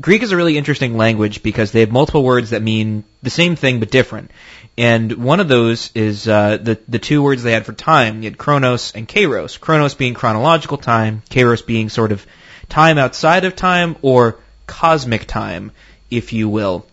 Greek 0.00 0.22
is 0.22 0.32
a 0.32 0.36
really 0.36 0.58
interesting 0.58 0.96
language 0.96 1.42
because 1.42 1.70
they 1.70 1.80
have 1.80 1.90
multiple 1.90 2.24
words 2.24 2.50
that 2.50 2.62
mean 2.62 3.04
the 3.22 3.30
same 3.30 3.54
thing 3.54 3.78
but 3.80 3.90
different. 3.90 4.30
And 4.76 5.12
one 5.24 5.38
of 5.38 5.46
those 5.46 5.92
is 5.94 6.26
uh, 6.26 6.56
the 6.56 6.78
the 6.88 6.98
two 6.98 7.22
words 7.22 7.42
they 7.42 7.52
had 7.52 7.64
for 7.64 7.72
time. 7.72 8.22
You 8.22 8.30
had 8.30 8.38
chronos 8.38 8.92
and 8.94 9.06
kairos. 9.06 9.60
Chronos 9.60 9.94
being 9.94 10.14
chronological 10.14 10.78
time, 10.78 11.22
kairos 11.30 11.64
being 11.64 11.88
sort 11.88 12.10
of 12.10 12.26
time 12.68 12.98
outside 12.98 13.44
of 13.44 13.54
time 13.54 13.96
or 14.02 14.36
cosmic 14.66 15.26
time, 15.26 15.70
if 16.10 16.32
you 16.32 16.48
will. 16.48 16.86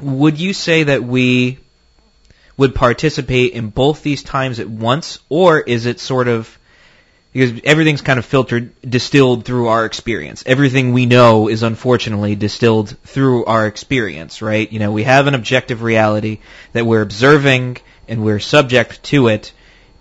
Would 0.00 0.38
you 0.38 0.52
say 0.52 0.84
that 0.84 1.02
we 1.02 1.58
would 2.56 2.74
participate 2.74 3.52
in 3.52 3.70
both 3.70 4.02
these 4.02 4.22
times 4.22 4.60
at 4.60 4.68
once, 4.68 5.18
or 5.28 5.58
is 5.58 5.86
it 5.86 5.98
sort 6.00 6.28
of 6.28 6.56
because 7.36 7.60
everything's 7.64 8.00
kind 8.00 8.18
of 8.18 8.24
filtered, 8.24 8.72
distilled 8.80 9.44
through 9.44 9.68
our 9.68 9.84
experience. 9.84 10.42
Everything 10.46 10.94
we 10.94 11.04
know 11.04 11.48
is 11.48 11.62
unfortunately 11.62 12.34
distilled 12.34 12.96
through 13.04 13.44
our 13.44 13.66
experience, 13.66 14.40
right? 14.40 14.72
You 14.72 14.78
know, 14.78 14.90
we 14.90 15.02
have 15.02 15.26
an 15.26 15.34
objective 15.34 15.82
reality 15.82 16.38
that 16.72 16.86
we're 16.86 17.02
observing 17.02 17.76
and 18.08 18.24
we're 18.24 18.38
subject 18.38 19.02
to 19.02 19.28
it, 19.28 19.52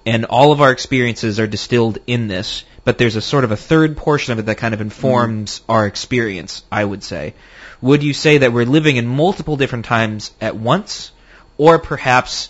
and 0.05 0.23
all 0.23 0.53
of 0.53 0.61
our 0.61 0.71
experiences 0.71 1.37
are 1.37 1.45
distilled 1.45 1.97
in 2.07 2.29
this. 2.29 2.63
But 2.85 2.97
there's 2.97 3.17
a 3.17 3.21
sort 3.21 3.43
of 3.43 3.51
a 3.51 3.57
third 3.57 3.97
portion 3.97 4.31
of 4.31 4.39
it 4.39 4.45
that 4.45 4.57
kind 4.57 4.73
of 4.73 4.79
informs 4.79 5.59
mm-hmm. 5.59 5.71
our 5.73 5.85
experience, 5.87 6.63
I 6.71 6.85
would 6.85 7.03
say. 7.03 7.33
Would 7.81 8.01
you 8.01 8.13
say 8.13 8.37
that 8.37 8.53
we're 8.53 8.65
living 8.65 8.95
in 8.95 9.07
multiple 9.07 9.57
different 9.57 9.83
times 9.83 10.31
at 10.39 10.55
once, 10.55 11.11
or 11.57 11.79
perhaps 11.79 12.49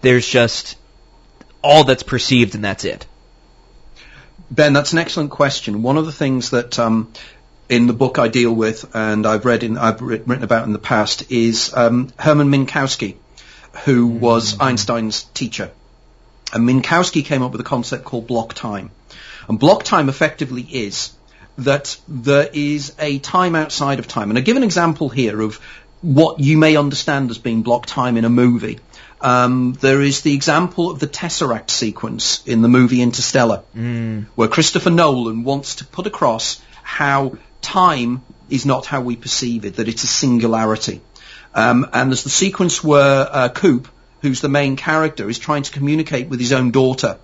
there's 0.00 0.26
just 0.26 0.78
all 1.62 1.84
that's 1.84 2.02
perceived 2.02 2.54
and 2.54 2.64
that's 2.64 2.86
it? 2.86 3.06
Ben, 4.52 4.74
that's 4.74 4.92
an 4.92 4.98
excellent 4.98 5.30
question. 5.30 5.82
One 5.82 5.96
of 5.96 6.04
the 6.04 6.12
things 6.12 6.50
that 6.50 6.78
um, 6.78 7.10
in 7.70 7.86
the 7.86 7.94
book 7.94 8.18
I 8.18 8.28
deal 8.28 8.52
with, 8.52 8.94
and 8.94 9.26
I've 9.26 9.46
read 9.46 9.62
in, 9.62 9.78
I've 9.78 10.02
written 10.02 10.44
about 10.44 10.66
in 10.66 10.74
the 10.74 10.78
past, 10.78 11.32
is 11.32 11.72
um, 11.74 12.10
Hermann 12.18 12.50
Minkowski, 12.50 13.16
who 13.84 14.10
mm-hmm. 14.10 14.20
was 14.20 14.60
Einstein's 14.60 15.22
teacher. 15.22 15.70
And 16.52 16.68
Minkowski 16.68 17.24
came 17.24 17.42
up 17.42 17.52
with 17.52 17.62
a 17.62 17.64
concept 17.64 18.04
called 18.04 18.26
block 18.26 18.52
time. 18.52 18.90
And 19.48 19.58
block 19.58 19.84
time 19.84 20.10
effectively 20.10 20.60
is 20.60 21.14
that 21.56 21.98
there 22.06 22.50
is 22.52 22.94
a 22.98 23.20
time 23.20 23.54
outside 23.54 24.00
of 24.00 24.06
time. 24.06 24.28
And 24.28 24.38
I 24.38 24.42
give 24.42 24.58
an 24.58 24.64
example 24.64 25.08
here 25.08 25.40
of 25.40 25.56
what 26.02 26.40
you 26.40 26.58
may 26.58 26.76
understand 26.76 27.30
as 27.30 27.38
being 27.38 27.62
block 27.62 27.86
time 27.86 28.18
in 28.18 28.26
a 28.26 28.30
movie. 28.30 28.80
Um, 29.22 29.74
there 29.74 30.02
is 30.02 30.22
the 30.22 30.34
example 30.34 30.90
of 30.90 30.98
the 30.98 31.06
Tesseract 31.06 31.70
sequence 31.70 32.42
in 32.44 32.60
the 32.60 32.68
movie 32.68 33.00
Interstellar, 33.00 33.62
mm. 33.74 34.26
where 34.34 34.48
Christopher 34.48 34.90
Nolan 34.90 35.44
wants 35.44 35.76
to 35.76 35.84
put 35.84 36.08
across 36.08 36.60
how 36.82 37.38
time 37.60 38.22
is 38.50 38.66
not 38.66 38.84
how 38.84 39.00
we 39.00 39.14
perceive 39.14 39.64
it, 39.64 39.76
that 39.76 39.88
it's 39.88 40.02
a 40.02 40.08
singularity. 40.08 41.00
Um, 41.54 41.88
and 41.92 42.10
there's 42.10 42.24
the 42.24 42.30
sequence 42.30 42.82
where 42.82 43.28
uh, 43.30 43.48
Coop, 43.48 43.86
who's 44.22 44.40
the 44.40 44.48
main 44.48 44.74
character, 44.74 45.28
is 45.30 45.38
trying 45.38 45.62
to 45.62 45.70
communicate 45.70 46.28
with 46.28 46.40
his 46.40 46.52
own 46.52 46.72
daughter. 46.72 47.18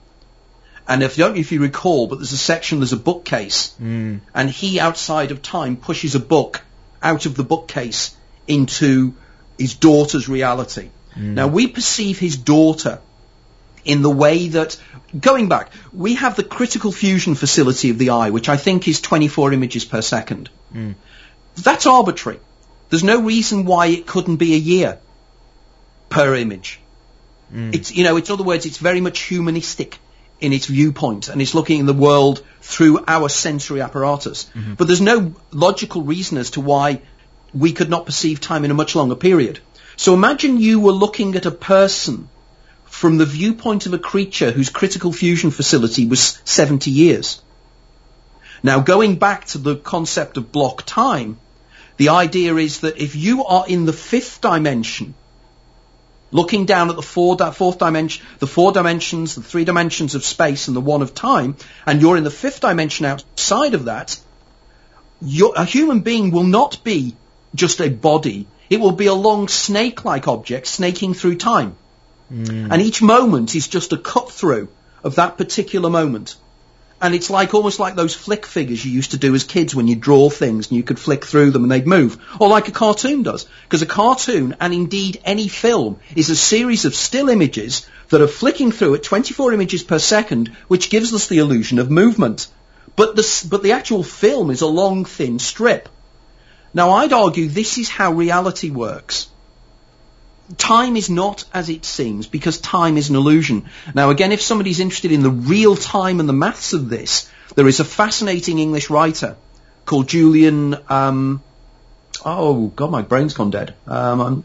And 0.86 1.03
if 1.03 1.18
you, 1.18 1.24
don't, 1.24 1.36
if 1.36 1.51
you 1.51 1.61
recall, 1.61 2.07
but 2.07 2.16
there's 2.16 2.32
a 2.32 2.38
section, 2.38 2.78
there's 2.78 2.92
a 2.92 2.96
bookcase, 2.96 3.74
mm. 3.80 4.20
and 4.32 4.51
he, 4.51 4.78
outside 4.78 5.32
of 5.32 5.42
time, 5.42 5.76
pushes 5.76 6.14
a 6.14 6.20
book 6.20 6.62
out 7.03 7.26
of 7.26 7.34
the 7.34 7.44
bookcase 7.44 8.16
into 8.46 9.14
his 9.59 9.74
daughter's 9.74 10.28
reality. 10.28 10.90
Mm. 11.19 11.35
Now 11.35 11.47
we 11.49 11.66
perceive 11.66 12.19
his 12.19 12.37
daughter 12.37 13.01
in 13.85 14.03
the 14.03 14.11
way 14.11 14.49
that, 14.49 14.77
going 15.19 15.49
back, 15.49 15.73
we 15.93 16.14
have 16.14 16.37
the 16.37 16.45
critical 16.45 16.93
fusion 16.93 17.35
facility 17.35 17.91
of 17.91 17.99
the 17.99 18.11
eye, 18.11 18.31
which 18.31 18.49
I 18.49 18.57
think 18.57 18.87
is 18.87 19.01
24 19.01 19.53
images 19.53 19.85
per 19.85 20.03
second. 20.03 20.51
Mm. 20.75 20.95
That's 21.57 21.87
arbitrary. 21.87 22.41
There's 22.91 23.05
no 23.05 23.23
reason 23.23 23.64
why 23.64 23.87
it 23.87 24.07
couldn't 24.07 24.37
be 24.37 24.55
a 24.55 24.59
year 24.59 24.99
per 26.09 26.35
image. 26.35 26.81
Mm. 27.53 27.75
It's, 27.75 27.95
you 27.95 28.05
know, 28.05 28.16
in 28.16 28.25
other 28.31 28.45
words, 28.45 28.66
it's 28.66 28.79
very 28.79 29.01
much 29.01 29.21
humanistic 29.21 29.99
in 30.41 30.53
its 30.53 30.66
viewpoint 30.66 31.29
and 31.29 31.43
it's 31.43 31.55
looking 31.55 31.81
in 31.81 31.87
the 31.87 31.95
world 31.95 32.45
through 32.61 33.05
our 33.07 33.29
sensory 33.29 33.81
apparatus. 33.81 34.51
Mm-hmm. 34.55 34.75
But 34.75 34.87
there's 34.87 35.01
no 35.01 35.35
logical 35.51 36.03
reason 36.03 36.39
as 36.39 36.51
to 36.51 36.61
why 36.61 37.03
we 37.53 37.73
could 37.73 37.91
not 37.91 38.07
perceive 38.07 38.41
time 38.41 38.64
in 38.64 38.71
a 38.71 38.75
much 38.75 38.95
longer 38.95 39.16
period. 39.16 39.61
So 39.99 40.14
imagine 40.14 40.61
you 40.61 40.78
were 40.78 40.92
looking 40.92 41.34
at 41.34 41.44
a 41.44 41.51
person 41.51 42.28
from 42.84 43.18
the 43.18 43.26
viewpoint 43.26 43.86
of 43.86 43.94
a 43.94 43.99
creature 43.99 44.53
whose 44.53 44.70
critical 44.70 45.12
fusion 45.12 45.51
facility 45.51 46.07
was 46.07 46.40
70 46.44 46.92
years. 46.92 47.42
Now 48.62 48.78
going 48.78 49.16
back 49.16 49.46
to 49.46 49.59
the 49.59 49.74
concept 49.74 50.36
of 50.36 50.53
block 50.53 50.84
time, 50.86 51.40
the 51.96 52.11
idea 52.11 52.55
is 52.55 52.78
that 52.80 52.99
if 52.99 53.16
you 53.16 53.44
are 53.44 53.66
in 53.66 53.86
the 53.86 53.92
fifth 53.92 54.40
dimension, 54.40 55.14
looking 56.30 56.64
down 56.64 56.90
at 56.90 56.94
the 56.94 57.03
four, 57.03 57.36
fourth 57.53 57.78
dimension, 57.78 58.24
the 58.38 58.46
four 58.46 58.70
dimensions, 58.70 59.34
the 59.34 59.42
three 59.42 59.64
dimensions 59.64 60.14
of 60.14 60.24
space 60.24 60.68
and 60.68 60.76
the 60.76 60.80
one 60.92 61.03
of 61.03 61.12
time, 61.12 61.57
and 61.84 62.01
you're 62.01 62.16
in 62.16 62.22
the 62.22 62.30
fifth 62.30 62.61
dimension 62.61 63.05
outside 63.05 63.74
of 63.74 63.86
that, 63.86 64.16
a 65.57 65.64
human 65.64 66.01
being 66.03 66.30
will 66.30 66.44
not 66.44 66.84
be 66.84 67.16
just 67.53 67.80
a 67.80 67.90
body 67.90 68.46
it 68.71 68.81
will 68.81 68.93
be 68.93 69.07
a 69.07 69.14
long 69.14 69.49
snake-like 69.49 70.29
object 70.29 70.66
snaking 70.66 71.14
through 71.14 71.37
time. 71.37 71.77
Mm. 72.33 72.73
And 72.73 72.83
each 72.83 73.01
moment 73.01 73.55
is 73.55 73.69
just 73.69 73.93
a 73.93 73.99
cut 73.99 74.31
through 74.31 74.69
of 75.03 75.16
that 75.16 75.39
particular 75.39 75.91
moment. 75.91 76.37
And 77.01 77.14
it's 77.14 77.31
like 77.31 77.55
almost 77.55 77.79
like 77.79 77.95
those 77.95 78.14
flick 78.14 78.45
figures 78.45 78.85
you 78.85 78.91
used 78.91 79.12
to 79.12 79.19
do 79.19 79.35
as 79.35 79.45
kids 79.45 79.75
when 79.75 79.87
you 79.87 79.95
draw 79.95 80.29
things 80.29 80.69
and 80.69 80.77
you 80.77 80.83
could 80.83 80.99
flick 80.99 81.25
through 81.25 81.53
them 81.53 81.62
and 81.62 81.71
they'd 81.71 81.87
move. 81.87 82.19
Or 82.41 82.49
like 82.49 82.66
a 82.66 82.73
cartoon 82.73 83.23
does. 83.23 83.47
Because 83.62 83.83
a 83.83 83.87
cartoon, 83.87 84.57
and 84.61 84.75
indeed 84.75 85.21
any 85.25 85.47
film, 85.47 86.01
is 86.16 86.29
a 86.29 86.37
series 86.37 86.85
of 86.85 86.97
still 86.97 87.29
images 87.29 87.87
that 88.09 88.21
are 88.21 88.27
flicking 88.27 88.73
through 88.73 88.97
at 88.97 89.05
24 89.05 89.53
images 89.53 89.85
per 89.85 90.01
second, 90.01 90.49
which 90.66 90.91
gives 90.91 91.14
us 91.14 91.29
the 91.29 91.39
illusion 91.39 91.79
of 91.79 91.91
movement. 91.91 92.49
But 92.97 93.14
the, 93.14 93.47
but 93.49 93.62
the 93.62 93.73
actual 93.73 94.03
film 94.03 94.51
is 94.51 94.62
a 94.62 94.66
long, 94.66 95.05
thin 95.05 95.39
strip. 95.39 95.89
Now, 96.75 96.91
I'd 96.91 97.12
argue 97.12 97.49
this 97.49 97.79
is 97.79 97.89
how 97.89 98.12
reality 98.12 98.71
works. 98.71 99.29
Time 100.57 100.97
is 100.97 101.11
not 101.11 101.45
as 101.53 101.69
it 101.69 101.85
seems 101.85 102.27
because 102.27 102.59
time 102.59 102.97
is 102.97 103.11
an 103.11 103.16
illusion. 103.16 103.66
Now, 103.95 104.11
again, 104.11 104.33
if 104.33 104.41
somebody's 104.41 104.81
interested 104.81 105.12
in 105.12 105.23
the 105.23 105.31
real 105.31 105.77
time 105.77 106.21
and 106.21 106.29
the 106.29 106.33
maths 106.33 106.73
of 106.73 106.89
this, 106.89 107.31
there 107.55 107.69
is 107.69 107.81
a 107.81 107.85
fascinating 107.85 108.59
English 108.59 108.89
writer 108.89 109.37
called 109.85 110.09
Julian. 110.09 110.77
Um, 110.89 111.43
oh 112.25 112.69
God, 112.69 112.91
my 112.91 113.03
brain's 113.03 113.35
gone 113.35 113.51
dead. 113.51 113.75
Um, 113.87 114.45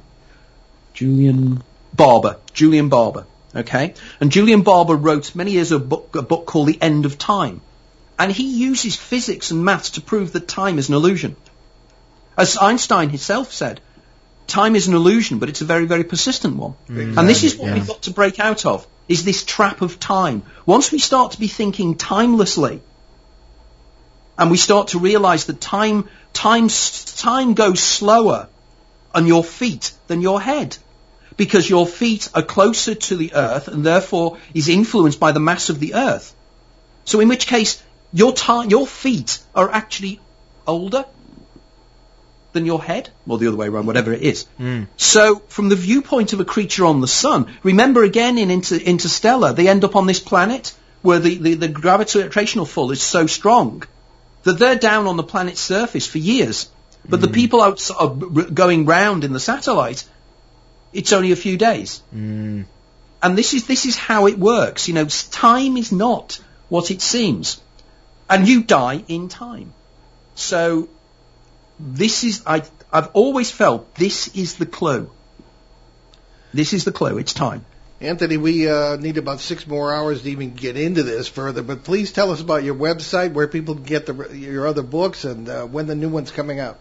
Julian 0.93 1.63
Barbour. 1.93 2.37
Julian 2.53 2.89
Barbour. 2.89 3.25
Okay, 3.55 3.93
and 4.19 4.31
Julian 4.31 4.63
Barbour 4.63 4.95
wrote 4.95 5.35
many 5.35 5.51
years 5.51 5.71
a 5.71 5.77
book, 5.77 6.15
a 6.15 6.23
book 6.23 6.47
called 6.47 6.67
The 6.67 6.81
End 6.81 7.05
of 7.05 7.19
Time, 7.19 7.61
and 8.17 8.31
he 8.31 8.45
uses 8.45 8.95
physics 8.95 9.51
and 9.51 9.63
maths 9.63 9.91
to 9.91 10.01
prove 10.01 10.33
that 10.33 10.47
time 10.47 10.79
is 10.79 10.89
an 10.89 10.95
illusion. 10.95 11.35
As 12.37 12.57
Einstein 12.57 13.09
himself 13.09 13.53
said, 13.53 13.79
time 14.47 14.75
is 14.75 14.87
an 14.87 14.93
illusion, 14.93 15.39
but 15.39 15.49
it's 15.49 15.61
a 15.61 15.65
very, 15.65 15.85
very 15.85 16.03
persistent 16.03 16.55
one. 16.55 16.75
Mm. 16.89 17.17
And 17.17 17.29
this 17.29 17.43
is 17.43 17.55
what 17.55 17.67
yeah. 17.67 17.75
we've 17.75 17.87
got 17.87 18.03
to 18.03 18.11
break 18.11 18.39
out 18.39 18.65
of, 18.65 18.87
is 19.07 19.23
this 19.23 19.43
trap 19.43 19.81
of 19.81 19.99
time. 19.99 20.43
Once 20.65 20.91
we 20.91 20.99
start 20.99 21.33
to 21.33 21.39
be 21.39 21.47
thinking 21.47 21.95
timelessly, 21.95 22.81
and 24.37 24.49
we 24.49 24.57
start 24.57 24.89
to 24.89 24.99
realize 24.99 25.45
that 25.45 25.61
time, 25.61 26.09
time, 26.33 26.67
time 26.67 27.53
goes 27.53 27.79
slower 27.79 28.47
on 29.13 29.27
your 29.27 29.43
feet 29.43 29.93
than 30.07 30.21
your 30.21 30.41
head. 30.41 30.77
Because 31.37 31.69
your 31.69 31.87
feet 31.87 32.29
are 32.33 32.43
closer 32.43 32.95
to 32.95 33.15
the 33.15 33.33
earth 33.33 33.67
and 33.67 33.83
therefore 33.83 34.37
is 34.53 34.69
influenced 34.69 35.19
by 35.19 35.31
the 35.31 35.39
mass 35.39 35.69
of 35.69 35.79
the 35.79 35.95
earth. 35.95 36.35
So 37.05 37.19
in 37.19 37.27
which 37.27 37.47
case, 37.47 37.81
your, 38.11 38.33
time, 38.33 38.69
your 38.69 38.85
feet 38.85 39.39
are 39.55 39.69
actually 39.69 40.19
older 40.67 41.05
than 42.53 42.65
your 42.65 42.81
head, 42.81 43.09
or 43.27 43.37
the 43.37 43.47
other 43.47 43.57
way 43.57 43.67
around, 43.67 43.85
whatever 43.85 44.13
it 44.13 44.21
is. 44.21 44.45
Mm. 44.59 44.87
So, 44.97 45.39
from 45.47 45.69
the 45.69 45.75
viewpoint 45.75 46.33
of 46.33 46.39
a 46.39 46.45
creature 46.45 46.85
on 46.85 47.01
the 47.01 47.07
sun, 47.07 47.53
remember 47.63 48.03
again 48.03 48.37
in 48.37 48.49
Inter- 48.49 48.77
Interstellar, 48.77 49.53
they 49.53 49.67
end 49.67 49.83
up 49.83 49.95
on 49.95 50.05
this 50.05 50.19
planet 50.19 50.73
where 51.01 51.19
the, 51.19 51.37
the, 51.37 51.53
the 51.55 51.67
gravitational 51.67 52.65
pull 52.65 52.91
is 52.91 53.01
so 53.01 53.27
strong 53.27 53.83
that 54.43 54.59
they're 54.59 54.77
down 54.77 55.07
on 55.07 55.17
the 55.17 55.23
planet's 55.23 55.59
surface 55.59 56.07
for 56.07 56.17
years. 56.17 56.69
But 57.07 57.17
mm. 57.17 57.21
the 57.21 57.27
hmm. 57.27 57.33
people 57.33 57.61
out 57.61 58.53
going 58.53 58.85
round 58.85 59.23
in 59.23 59.33
the 59.33 59.39
satellite, 59.39 60.05
it's 60.93 61.11
only 61.11 61.31
a 61.31 61.35
few 61.35 61.57
days. 61.57 62.01
Mm. 62.15 62.65
And 63.21 63.37
this 63.37 63.53
is 63.53 63.67
this 63.67 63.85
is 63.85 63.97
how 63.97 64.27
it 64.27 64.37
works. 64.37 64.87
You 64.87 64.93
know, 64.93 65.05
time 65.05 65.77
is 65.77 65.91
not 65.91 66.39
what 66.69 66.91
it 66.91 67.01
seems, 67.01 67.61
and 68.29 68.47
you 68.47 68.63
die 68.63 69.03
in 69.07 69.29
time. 69.29 69.73
So 70.35 70.89
this 71.83 72.23
is 72.23 72.43
I 72.45 72.63
I've 72.91 73.09
always 73.13 73.51
felt 73.51 73.95
this 73.95 74.29
is 74.35 74.55
the 74.55 74.65
clue. 74.65 75.09
This 76.53 76.71
is 76.71 76.85
the 76.85 76.91
clue. 76.91 77.17
It's 77.17 77.33
time. 77.33 77.65
Anthony, 77.99 78.37
we 78.37 78.69
uh, 78.69 78.97
need 78.97 79.17
about 79.17 79.39
six 79.39 79.65
more 79.65 79.93
hours 79.93 80.23
to 80.23 80.29
even 80.29 80.53
get 80.53 80.77
into 80.77 81.03
this 81.03 81.27
further, 81.27 81.63
but 81.63 81.83
please 81.83 82.11
tell 82.11 82.31
us 82.31 82.41
about 82.41 82.63
your 82.63 82.75
website, 82.75 83.33
where 83.33 83.47
people 83.47 83.75
can 83.75 83.83
get 83.83 84.05
the, 84.05 84.37
your 84.37 84.67
other 84.67 84.83
books, 84.83 85.23
and 85.23 85.47
uh, 85.47 85.65
when 85.65 85.87
the 85.87 85.95
new 85.95 86.09
one's 86.09 86.31
coming 86.31 86.59
out. 86.59 86.79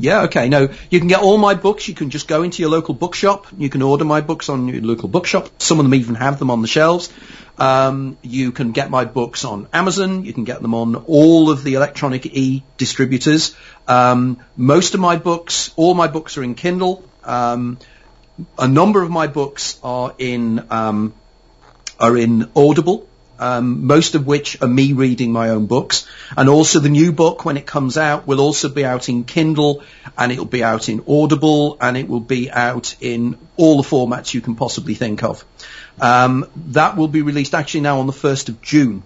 Yeah, 0.00 0.22
okay. 0.22 0.48
No, 0.48 0.68
you 0.90 1.00
can 1.00 1.08
get 1.08 1.20
all 1.20 1.38
my 1.38 1.54
books. 1.54 1.88
You 1.88 1.94
can 1.94 2.10
just 2.10 2.28
go 2.28 2.44
into 2.44 2.62
your 2.62 2.70
local 2.70 2.94
bookshop. 2.94 3.46
You 3.58 3.68
can 3.68 3.82
order 3.82 4.04
my 4.04 4.20
books 4.20 4.48
on 4.48 4.68
your 4.68 4.80
local 4.80 5.08
bookshop. 5.08 5.50
Some 5.60 5.80
of 5.80 5.84
them 5.84 5.94
even 5.94 6.14
have 6.14 6.38
them 6.38 6.50
on 6.50 6.62
the 6.62 6.68
shelves. 6.68 7.12
Um, 7.58 8.16
you 8.22 8.52
can 8.52 8.70
get 8.70 8.90
my 8.90 9.04
books 9.04 9.44
on 9.44 9.66
Amazon. 9.72 10.24
You 10.24 10.32
can 10.32 10.44
get 10.44 10.62
them 10.62 10.72
on 10.74 10.94
all 10.94 11.50
of 11.50 11.64
the 11.64 11.74
electronic 11.74 12.26
e-distributors. 12.26 13.56
Um, 13.88 14.38
most 14.56 14.94
of 14.94 15.00
my 15.00 15.16
books, 15.16 15.72
all 15.74 15.94
my 15.94 16.06
books 16.06 16.38
are 16.38 16.44
in 16.44 16.54
Kindle. 16.54 17.04
Um, 17.24 17.78
a 18.56 18.68
number 18.68 19.02
of 19.02 19.10
my 19.10 19.26
books 19.26 19.80
are 19.82 20.14
in 20.16 20.64
um, 20.70 21.12
are 21.98 22.16
in 22.16 22.48
Audible. 22.54 23.08
Um, 23.38 23.86
most 23.86 24.14
of 24.14 24.26
which 24.26 24.60
are 24.60 24.68
me 24.68 24.92
reading 24.92 25.32
my 25.32 25.50
own 25.50 25.66
books. 25.66 26.06
And 26.36 26.48
also 26.48 26.80
the 26.80 26.88
new 26.88 27.12
book, 27.12 27.44
when 27.44 27.56
it 27.56 27.66
comes 27.66 27.96
out, 27.96 28.26
will 28.26 28.40
also 28.40 28.68
be 28.68 28.84
out 28.84 29.08
in 29.08 29.24
Kindle, 29.24 29.82
and 30.16 30.32
it'll 30.32 30.44
be 30.44 30.64
out 30.64 30.88
in 30.88 31.04
Audible, 31.08 31.76
and 31.80 31.96
it 31.96 32.08
will 32.08 32.20
be 32.20 32.50
out 32.50 32.96
in 33.00 33.38
all 33.56 33.80
the 33.80 33.88
formats 33.88 34.34
you 34.34 34.40
can 34.40 34.56
possibly 34.56 34.94
think 34.94 35.22
of. 35.22 35.44
Um, 36.00 36.46
that 36.68 36.96
will 36.96 37.08
be 37.08 37.22
released 37.22 37.54
actually 37.54 37.82
now 37.82 38.00
on 38.00 38.06
the 38.06 38.12
1st 38.12 38.48
of 38.48 38.60
June 38.60 39.02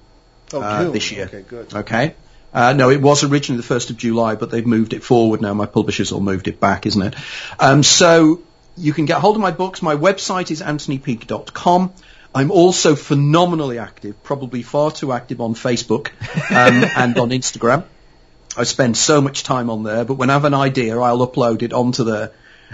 Oh, 0.52 0.60
uh, 0.60 0.90
this 0.90 1.10
year. 1.10 1.24
Okay, 1.24 1.42
good. 1.42 1.74
Okay. 1.74 2.14
Uh, 2.52 2.74
no, 2.74 2.90
it 2.90 3.00
was 3.00 3.24
originally 3.24 3.62
the 3.62 3.74
1st 3.74 3.90
of 3.90 3.96
July, 3.96 4.34
but 4.34 4.50
they've 4.50 4.66
moved 4.66 4.92
it 4.92 5.02
forward 5.02 5.40
now. 5.40 5.54
My 5.54 5.66
publishers 5.66 6.12
all 6.12 6.20
moved 6.20 6.48
it 6.48 6.60
back, 6.60 6.84
isn't 6.84 7.00
it? 7.00 7.14
Um, 7.58 7.82
so 7.82 8.42
you 8.76 8.92
can 8.92 9.06
get 9.06 9.20
hold 9.20 9.36
of 9.36 9.42
my 9.42 9.52
books. 9.52 9.80
My 9.80 9.96
website 9.96 10.50
is 10.50 10.60
anthonypeake.com. 10.60 11.92
I'm 12.34 12.50
also 12.50 12.94
phenomenally 12.94 13.78
active, 13.78 14.22
probably 14.22 14.62
far 14.62 14.90
too 14.90 15.12
active 15.12 15.40
on 15.40 15.54
Facebook 15.54 16.08
um, 16.50 16.84
and 16.96 17.18
on 17.18 17.30
Instagram. 17.30 17.84
I 18.56 18.64
spend 18.64 18.96
so 18.96 19.20
much 19.20 19.42
time 19.42 19.70
on 19.70 19.82
there, 19.82 20.04
but 20.04 20.14
when 20.14 20.30
I 20.30 20.34
have 20.34 20.44
an 20.44 20.54
idea, 20.54 20.98
I'll 20.98 21.26
upload 21.26 21.62
it 21.62 21.72
onto 21.72 22.04
there. 22.04 22.32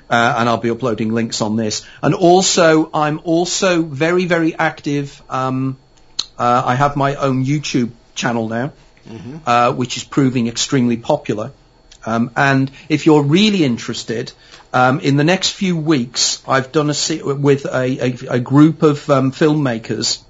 Uh, 0.09 0.36
and 0.38 0.48
I'll 0.48 0.59
be 0.59 0.70
uploading 0.70 1.12
links 1.12 1.40
on 1.40 1.56
this. 1.56 1.84
And 2.00 2.14
also, 2.14 2.88
I'm 2.94 3.20
also 3.24 3.82
very, 3.82 4.26
very 4.26 4.54
active. 4.54 5.20
Um, 5.28 5.76
uh, 6.38 6.62
I 6.64 6.76
have 6.76 6.94
my 6.94 7.16
own 7.16 7.44
YouTube 7.44 7.90
channel 8.14 8.48
now, 8.48 8.72
uh, 9.44 9.72
which 9.72 9.96
is 9.96 10.04
proving 10.04 10.46
extremely 10.46 10.98
popular. 10.98 11.50
Um, 12.06 12.30
and 12.36 12.70
if 12.88 13.06
you're 13.06 13.24
really 13.24 13.64
interested, 13.64 14.32
um, 14.72 15.00
in 15.00 15.16
the 15.16 15.24
next 15.24 15.50
few 15.50 15.76
weeks, 15.76 16.42
I've 16.46 16.72
done 16.72 16.90
a 16.90 16.94
se- 16.94 17.22
with 17.22 17.64
a, 17.64 18.06
a, 18.06 18.34
a 18.36 18.40
group 18.40 18.82
of 18.82 19.08
um, 19.08 19.32
filmmakers 19.32 20.22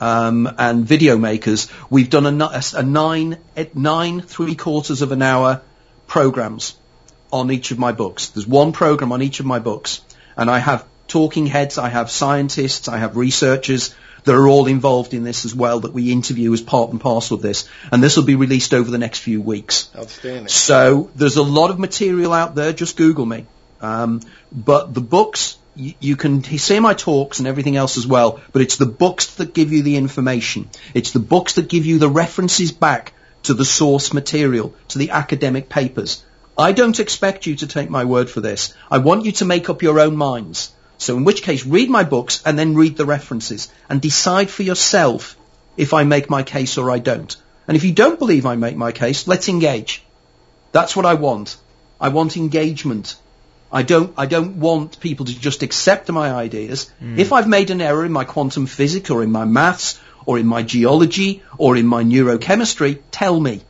um, 0.00 0.48
and 0.58 0.86
video 0.86 1.16
makers. 1.16 1.68
We've 1.90 2.10
done 2.10 2.26
a, 2.26 2.60
a 2.74 2.82
nine 2.82 3.38
nine 3.74 4.20
three 4.20 4.54
quarters 4.54 5.02
of 5.02 5.12
an 5.12 5.22
hour 5.22 5.62
programs 6.06 6.76
on 7.32 7.50
each 7.50 7.70
of 7.70 7.78
my 7.78 7.92
books. 7.92 8.28
There's 8.28 8.46
one 8.46 8.72
program 8.72 9.12
on 9.12 9.22
each 9.22 9.40
of 9.40 9.46
my 9.46 9.58
books, 9.58 10.00
and 10.36 10.50
I 10.50 10.58
have 10.58 10.86
talking 11.06 11.46
heads, 11.46 11.78
I 11.78 11.88
have 11.88 12.10
scientists, 12.10 12.88
I 12.88 12.98
have 12.98 13.16
researchers 13.16 13.94
that 14.24 14.34
are 14.34 14.46
all 14.46 14.66
involved 14.66 15.14
in 15.14 15.24
this 15.24 15.46
as 15.46 15.54
well 15.54 15.80
that 15.80 15.92
we 15.92 16.12
interview 16.12 16.52
as 16.52 16.60
part 16.60 16.90
and 16.90 17.00
parcel 17.00 17.36
of 17.36 17.42
this. 17.42 17.68
And 17.90 18.02
this 18.02 18.16
will 18.16 18.24
be 18.24 18.34
released 18.34 18.74
over 18.74 18.90
the 18.90 18.98
next 18.98 19.20
few 19.20 19.40
weeks. 19.40 19.88
Outstanding. 19.96 20.48
So 20.48 21.10
there's 21.14 21.36
a 21.36 21.42
lot 21.42 21.70
of 21.70 21.78
material 21.78 22.34
out 22.34 22.54
there. 22.54 22.74
Just 22.74 22.96
Google 22.96 23.24
me. 23.24 23.46
Um, 23.80 24.20
but 24.52 24.94
the 24.94 25.00
books, 25.00 25.56
you, 25.74 25.94
you 26.00 26.16
can 26.16 26.42
see 26.42 26.80
my 26.80 26.94
talks 26.94 27.38
and 27.38 27.48
everything 27.48 27.76
else 27.76 27.96
as 27.96 28.06
well. 28.06 28.40
But 28.52 28.62
it's 28.62 28.76
the 28.76 28.86
books 28.86 29.36
that 29.36 29.54
give 29.54 29.72
you 29.72 29.82
the 29.82 29.96
information. 29.96 30.70
It's 30.94 31.12
the 31.12 31.20
books 31.20 31.54
that 31.54 31.68
give 31.68 31.86
you 31.86 31.98
the 31.98 32.08
references 32.08 32.72
back 32.72 33.12
to 33.44 33.54
the 33.54 33.64
source 33.64 34.12
material, 34.12 34.74
to 34.88 34.98
the 34.98 35.10
academic 35.10 35.68
papers. 35.68 36.24
I 36.56 36.72
don't 36.72 36.98
expect 36.98 37.46
you 37.46 37.54
to 37.56 37.68
take 37.68 37.88
my 37.88 38.04
word 38.04 38.28
for 38.28 38.40
this. 38.40 38.74
I 38.90 38.98
want 38.98 39.24
you 39.24 39.32
to 39.32 39.44
make 39.44 39.70
up 39.70 39.82
your 39.82 40.00
own 40.00 40.16
minds. 40.16 40.72
So 40.98 41.16
in 41.16 41.22
which 41.22 41.42
case, 41.42 41.64
read 41.64 41.88
my 41.88 42.02
books 42.02 42.42
and 42.44 42.58
then 42.58 42.74
read 42.74 42.96
the 42.96 43.06
references 43.06 43.70
and 43.88 44.00
decide 44.00 44.50
for 44.50 44.64
yourself 44.64 45.36
if 45.76 45.94
I 45.94 46.02
make 46.02 46.28
my 46.28 46.42
case 46.42 46.76
or 46.76 46.90
I 46.90 46.98
don't. 46.98 47.36
And 47.68 47.76
if 47.76 47.84
you 47.84 47.92
don't 47.92 48.18
believe 48.18 48.44
I 48.44 48.56
make 48.56 48.76
my 48.76 48.90
case, 48.90 49.28
let's 49.28 49.48
engage. 49.48 50.02
That's 50.72 50.96
what 50.96 51.06
I 51.06 51.14
want. 51.14 51.56
I 52.00 52.08
want 52.08 52.36
engagement. 52.36 53.14
I 53.70 53.82
don't, 53.82 54.14
I 54.16 54.26
don't 54.26 54.60
want 54.60 54.98
people 54.98 55.26
to 55.26 55.38
just 55.38 55.62
accept 55.62 56.08
my 56.10 56.30
ideas. 56.32 56.90
Mm. 57.02 57.18
If 57.18 57.32
I've 57.32 57.48
made 57.48 57.70
an 57.70 57.80
error 57.80 58.04
in 58.04 58.12
my 58.12 58.24
quantum 58.24 58.66
physics 58.66 59.10
or 59.10 59.22
in 59.22 59.30
my 59.30 59.44
maths 59.44 60.00
or 60.24 60.38
in 60.38 60.46
my 60.46 60.62
geology 60.62 61.42
or 61.58 61.76
in 61.76 61.86
my 61.86 62.02
neurochemistry, 62.02 63.00
tell 63.10 63.38
me. 63.38 63.60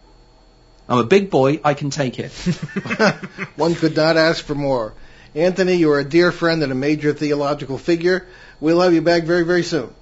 I'm 0.88 0.98
a 0.98 1.04
big 1.04 1.30
boy, 1.30 1.60
I 1.64 1.74
can 1.74 1.90
take 1.90 2.18
it. 2.18 2.32
One 3.56 3.74
could 3.74 3.96
not 3.96 4.16
ask 4.16 4.44
for 4.44 4.54
more. 4.54 4.94
Anthony, 5.34 5.74
you 5.74 5.90
are 5.90 5.98
a 5.98 6.04
dear 6.04 6.32
friend 6.32 6.62
and 6.62 6.72
a 6.72 6.74
major 6.74 7.12
theological 7.12 7.76
figure. 7.76 8.26
We'll 8.60 8.80
have 8.80 8.94
you 8.94 9.02
back 9.02 9.24
very, 9.24 9.44
very 9.44 9.62
soon. 9.62 9.92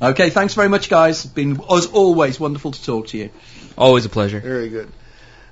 Okay, 0.00 0.30
thanks 0.30 0.54
very 0.54 0.68
much 0.68 0.88
guys. 0.88 1.24
It's 1.24 1.34
been, 1.34 1.60
as 1.70 1.86
always, 1.86 2.38
wonderful 2.38 2.72
to 2.72 2.84
talk 2.84 3.08
to 3.08 3.18
you. 3.18 3.30
Always 3.76 4.04
a 4.04 4.08
pleasure. 4.08 4.40
Very 4.40 4.68
good. 4.68 4.90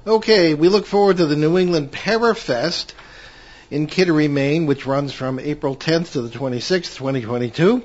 Okay, 0.07 0.55
we 0.55 0.69
look 0.69 0.87
forward 0.87 1.19
to 1.19 1.27
the 1.27 1.37
New 1.37 1.59
England 1.59 1.91
Parafest 1.93 2.93
in 3.73 3.87
Kittery, 3.87 4.29
Maine, 4.29 4.67
which 4.67 4.85
runs 4.85 5.15
from 5.15 5.41
April 5.41 5.75
10th 5.75 6.13
to 6.13 6.21
the 6.21 6.29
26th, 6.29 6.95
2022. 6.99 7.83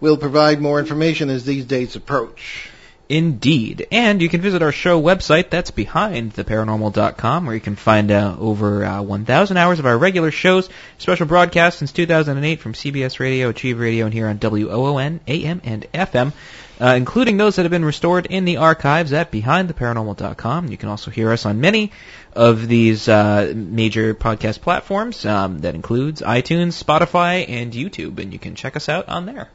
We'll 0.00 0.16
provide 0.16 0.62
more 0.62 0.80
information 0.80 1.28
as 1.28 1.44
these 1.44 1.66
dates 1.66 1.94
approach. 1.94 2.70
Indeed. 3.08 3.86
And 3.92 4.20
you 4.20 4.30
can 4.30 4.40
visit 4.40 4.62
our 4.62 4.72
show 4.72 5.00
website, 5.00 5.50
that's 5.50 5.70
behindtheparanormal.com, 5.70 7.46
where 7.46 7.54
you 7.54 7.60
can 7.60 7.76
find 7.76 8.10
uh, 8.10 8.34
over 8.38 8.84
uh, 8.84 9.02
1,000 9.02 9.56
hours 9.58 9.78
of 9.78 9.86
our 9.86 9.96
regular 9.96 10.30
shows, 10.30 10.70
special 10.98 11.26
broadcasts 11.26 11.78
since 11.78 11.92
2008 11.92 12.58
from 12.60 12.72
CBS 12.72 13.20
Radio, 13.20 13.50
Achieve 13.50 13.78
Radio, 13.78 14.06
and 14.06 14.14
here 14.14 14.28
on 14.28 14.38
WOON, 14.40 15.20
AM, 15.28 15.60
and 15.64 15.86
FM, 15.92 16.32
uh, 16.80 16.94
including 16.96 17.36
those 17.36 17.56
that 17.56 17.62
have 17.62 17.70
been 17.70 17.84
restored 17.84 18.26
in 18.26 18.44
the 18.44 18.58
archives 18.58 19.12
at 19.12 19.30
behindtheparanormal.com. 19.30 20.68
You 20.68 20.76
can 20.76 20.88
also 20.88 21.10
hear 21.10 21.32
us 21.32 21.46
on 21.46 21.60
many 21.60 21.92
of 22.32 22.68
these 22.68 23.08
uh, 23.08 23.52
major 23.54 24.14
podcast 24.14 24.60
platforms. 24.60 25.24
Um, 25.24 25.60
that 25.60 25.74
includes 25.74 26.20
iTunes, 26.20 26.82
Spotify, 26.82 27.48
and 27.48 27.72
YouTube, 27.72 28.18
and 28.18 28.32
you 28.32 28.38
can 28.38 28.54
check 28.54 28.76
us 28.76 28.88
out 28.88 29.08
on 29.08 29.26
there. 29.26 29.48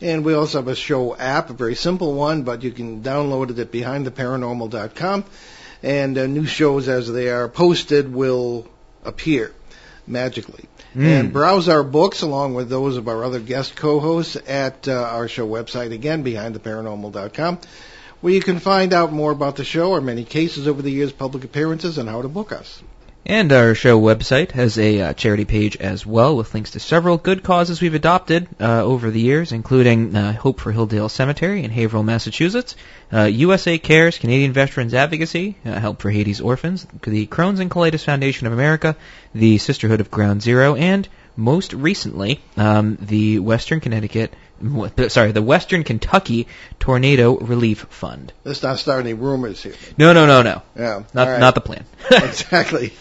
And 0.00 0.24
we 0.24 0.34
also 0.34 0.58
have 0.58 0.68
a 0.68 0.74
show 0.74 1.16
app, 1.16 1.50
a 1.50 1.54
very 1.54 1.74
simple 1.74 2.14
one, 2.14 2.42
but 2.42 2.62
you 2.62 2.70
can 2.70 3.02
download 3.02 3.50
it 3.50 3.58
at 3.58 3.72
behindtheparanormal.com. 3.72 5.24
And 5.82 6.18
uh, 6.18 6.26
new 6.26 6.46
shows 6.46 6.88
as 6.88 7.10
they 7.10 7.28
are 7.28 7.48
posted 7.48 8.12
will 8.12 8.66
appear 9.04 9.52
magically. 10.06 10.64
And 11.04 11.32
browse 11.32 11.68
our 11.68 11.82
books 11.82 12.22
along 12.22 12.54
with 12.54 12.70
those 12.70 12.96
of 12.96 13.06
our 13.06 13.22
other 13.22 13.40
guest 13.40 13.76
co-hosts 13.76 14.36
at 14.46 14.88
uh, 14.88 14.92
our 14.92 15.28
show 15.28 15.46
website, 15.46 15.92
again, 15.92 16.24
behindtheparanormal.com, 16.24 17.58
where 18.22 18.32
you 18.32 18.40
can 18.40 18.60
find 18.60 18.94
out 18.94 19.12
more 19.12 19.30
about 19.30 19.56
the 19.56 19.64
show, 19.64 19.92
our 19.92 20.00
many 20.00 20.24
cases 20.24 20.66
over 20.66 20.80
the 20.80 20.90
years, 20.90 21.12
public 21.12 21.44
appearances, 21.44 21.98
and 21.98 22.08
how 22.08 22.22
to 22.22 22.28
book 22.28 22.50
us. 22.50 22.82
And 23.28 23.52
our 23.52 23.74
show 23.74 24.00
website 24.00 24.52
has 24.52 24.78
a 24.78 25.00
uh, 25.00 25.12
charity 25.12 25.44
page 25.44 25.76
as 25.78 26.06
well 26.06 26.36
with 26.36 26.54
links 26.54 26.70
to 26.70 26.80
several 26.80 27.16
good 27.18 27.42
causes 27.42 27.80
we've 27.80 27.92
adopted 27.94 28.46
uh, 28.60 28.84
over 28.84 29.10
the 29.10 29.20
years, 29.20 29.50
including 29.50 30.14
uh, 30.14 30.32
Hope 30.32 30.60
for 30.60 30.72
Hilldale 30.72 31.10
Cemetery 31.10 31.64
in 31.64 31.72
Haverhill, 31.72 32.04
Massachusetts, 32.04 32.76
uh, 33.12 33.24
USA 33.24 33.78
Cares, 33.78 34.18
Canadian 34.18 34.52
Veterans 34.52 34.94
Advocacy, 34.94 35.56
uh, 35.64 35.72
Help 35.72 36.00
for 36.00 36.08
Haiti's 36.08 36.40
Orphans, 36.40 36.86
the 37.02 37.26
Crohn's 37.26 37.58
and 37.58 37.68
Colitis 37.68 38.04
Foundation 38.04 38.46
of 38.46 38.52
America, 38.52 38.96
the 39.34 39.58
Sisterhood 39.58 40.00
of 40.00 40.08
Ground 40.08 40.40
Zero, 40.40 40.76
and 40.76 41.08
most 41.34 41.72
recently, 41.72 42.40
um, 42.56 42.96
the 43.00 43.40
Western 43.40 43.80
Connecticut, 43.80 44.32
sorry, 45.08 45.32
the 45.32 45.42
Western 45.42 45.82
Kentucky 45.82 46.46
Tornado 46.78 47.36
Relief 47.38 47.86
Fund. 47.90 48.32
Let's 48.44 48.62
not 48.62 48.78
start 48.78 49.00
any 49.00 49.14
rumors 49.14 49.62
here. 49.64 49.74
No, 49.98 50.12
no, 50.12 50.26
no, 50.26 50.42
no, 50.42 50.62
Yeah. 50.76 51.02
not 51.12 51.26
right. 51.28 51.40
not 51.40 51.56
the 51.56 51.60
plan. 51.60 51.84
exactly. 52.10 52.92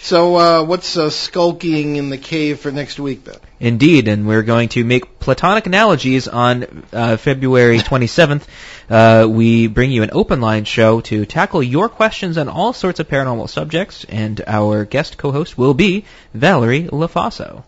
So, 0.00 0.36
uh, 0.36 0.64
what's 0.64 0.96
uh, 0.96 1.10
skulking 1.10 1.96
in 1.96 2.08
the 2.08 2.18
cave 2.18 2.60
for 2.60 2.70
next 2.70 2.98
week 2.98 3.24
then? 3.24 3.36
Indeed, 3.60 4.08
and 4.08 4.26
we're 4.26 4.42
going 4.42 4.70
to 4.70 4.84
make 4.84 5.18
platonic 5.18 5.66
analogies 5.66 6.28
on 6.28 6.84
uh, 6.92 7.16
February 7.16 7.78
27th. 7.78 8.44
Uh, 8.88 9.28
we 9.28 9.66
bring 9.66 9.90
you 9.90 10.02
an 10.02 10.10
open 10.12 10.40
line 10.40 10.64
show 10.64 11.00
to 11.02 11.26
tackle 11.26 11.62
your 11.62 11.88
questions 11.88 12.38
on 12.38 12.48
all 12.48 12.72
sorts 12.72 13.00
of 13.00 13.08
paranormal 13.08 13.48
subjects, 13.48 14.04
and 14.08 14.40
our 14.46 14.84
guest 14.84 15.18
co-host 15.18 15.58
will 15.58 15.74
be 15.74 16.04
Valerie 16.32 16.84
LaFaso. 16.84 17.64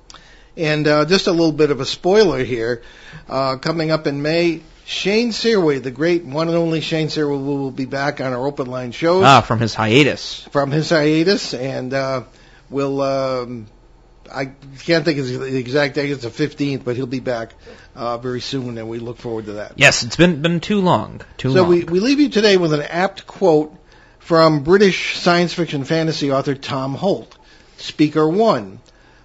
And 0.57 0.87
uh, 0.87 1.05
just 1.05 1.27
a 1.27 1.33
little 1.33 1.53
bit 1.53 1.71
of 1.71 1.81
a 1.81 1.87
spoiler 1.87 2.43
here. 2.43 2.83
Uh, 3.29 3.57
coming 3.57 3.91
up 3.91 4.07
in 4.07 4.23
May, 4.23 4.63
Shane 4.91 5.31
Searway, 5.31 5.81
the 5.81 5.93
great 5.93 6.25
one 6.25 6.49
and 6.49 6.57
only 6.57 6.81
Shane 6.81 7.07
Searway, 7.07 7.39
will 7.47 7.71
be 7.71 7.85
back 7.85 8.21
on 8.21 8.33
our 8.33 8.45
open 8.45 8.67
line 8.67 8.91
shows 8.91 9.23
Ah, 9.25 9.41
from 9.41 9.61
his 9.61 9.73
hiatus. 9.73 10.43
from 10.51 10.73
his 10.73 10.91
hiatus, 10.91 11.55
and 11.55 11.95
uh, 11.95 12.25
we'll. 12.69 13.01
Um, 13.01 13.67
I 14.33 14.47
can't 14.81 15.05
think 15.05 15.21
of 15.21 15.29
the 15.29 15.57
exact 15.57 15.95
date. 15.95 16.11
It's 16.11 16.25
the 16.25 16.29
15th, 16.29 16.83
but 16.85 16.97
he'll 16.97 17.07
be 17.07 17.21
back 17.21 17.53
uh, 17.95 18.19
very 18.19 18.41
soon, 18.41 18.79
and 18.79 18.89
we 18.89 18.99
look 18.99 19.19
forward 19.19 19.45
to 19.47 19.53
that. 19.55 19.75
Yes, 19.77 20.03
it's 20.03 20.17
been 20.17 20.43
been 20.43 20.59
too 20.59 20.81
long. 20.81 21.21
Too 21.37 21.53
So 21.53 21.61
long. 21.63 21.69
we, 21.69 21.85
we 21.85 22.01
leave 22.01 22.19
you 22.19 22.29
today 22.29 22.57
with 22.57 22.73
an 22.73 22.83
apt 22.83 23.29
quote 23.29 23.73
from 24.19 24.65
British 24.65 25.17
science 25.19 25.55
fiction 25.55 25.85
fantasy 25.85 26.33
author 26.33 26.57
Tom 26.57 26.95
Holt. 26.97 27.37
Speaker 27.77 28.29
1. 28.29 28.81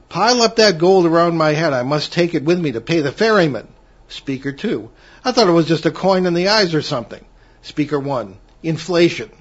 Pile 0.10 0.42
up 0.44 0.58
that 0.58 0.78
gold 0.78 1.08
around 1.08 1.36
my 1.38 1.54
head. 1.54 1.74
I 1.74 1.82
must 1.82 2.14
take 2.14 2.36
it 2.36 2.44
with 2.44 2.60
me 2.60 2.74
to 2.74 2.82
pay 2.82 3.02
the 3.02 3.12
ferryman. 3.12 3.68
Speaker 4.10 4.52
2. 4.52 4.90
I 5.26 5.32
thought 5.32 5.48
it 5.48 5.54
was 5.54 5.68
just 5.68 5.88
a 5.88 5.92
coin 5.92 6.28
in 6.28 6.36
the 6.36 6.50
eyes 6.50 6.76
or 6.76 6.84
something. 6.84 7.26
Speaker 7.64 8.00
1. 8.00 8.38
Inflation. 8.62 9.32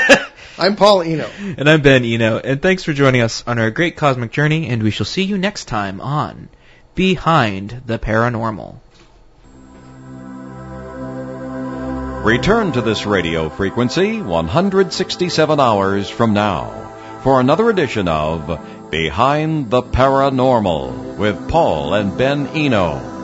I'm 0.58 0.76
Paul 0.76 1.02
Eno. 1.02 1.28
And 1.40 1.68
I'm 1.68 1.82
Ben 1.82 2.04
Eno, 2.04 2.38
and 2.38 2.62
thanks 2.62 2.84
for 2.84 2.92
joining 2.92 3.22
us 3.22 3.42
on 3.44 3.58
our 3.58 3.72
great 3.72 3.96
cosmic 3.96 4.30
journey, 4.30 4.68
and 4.68 4.84
we 4.84 4.92
shall 4.92 5.04
see 5.04 5.24
you 5.24 5.36
next 5.36 5.64
time 5.64 6.00
on 6.00 6.48
Behind 6.94 7.82
the 7.86 7.98
Paranormal. 7.98 8.76
Return 12.24 12.70
to 12.70 12.80
this 12.80 13.04
radio 13.04 13.48
frequency 13.48 14.22
167 14.22 15.58
hours 15.58 16.08
from 16.08 16.34
now 16.34 17.18
for 17.24 17.40
another 17.40 17.68
edition 17.68 18.06
of 18.06 18.90
Behind 18.92 19.70
the 19.70 19.82
Paranormal 19.82 21.16
with 21.16 21.48
Paul 21.48 21.94
and 21.94 22.16
Ben 22.16 22.46
Eno. 22.46 23.21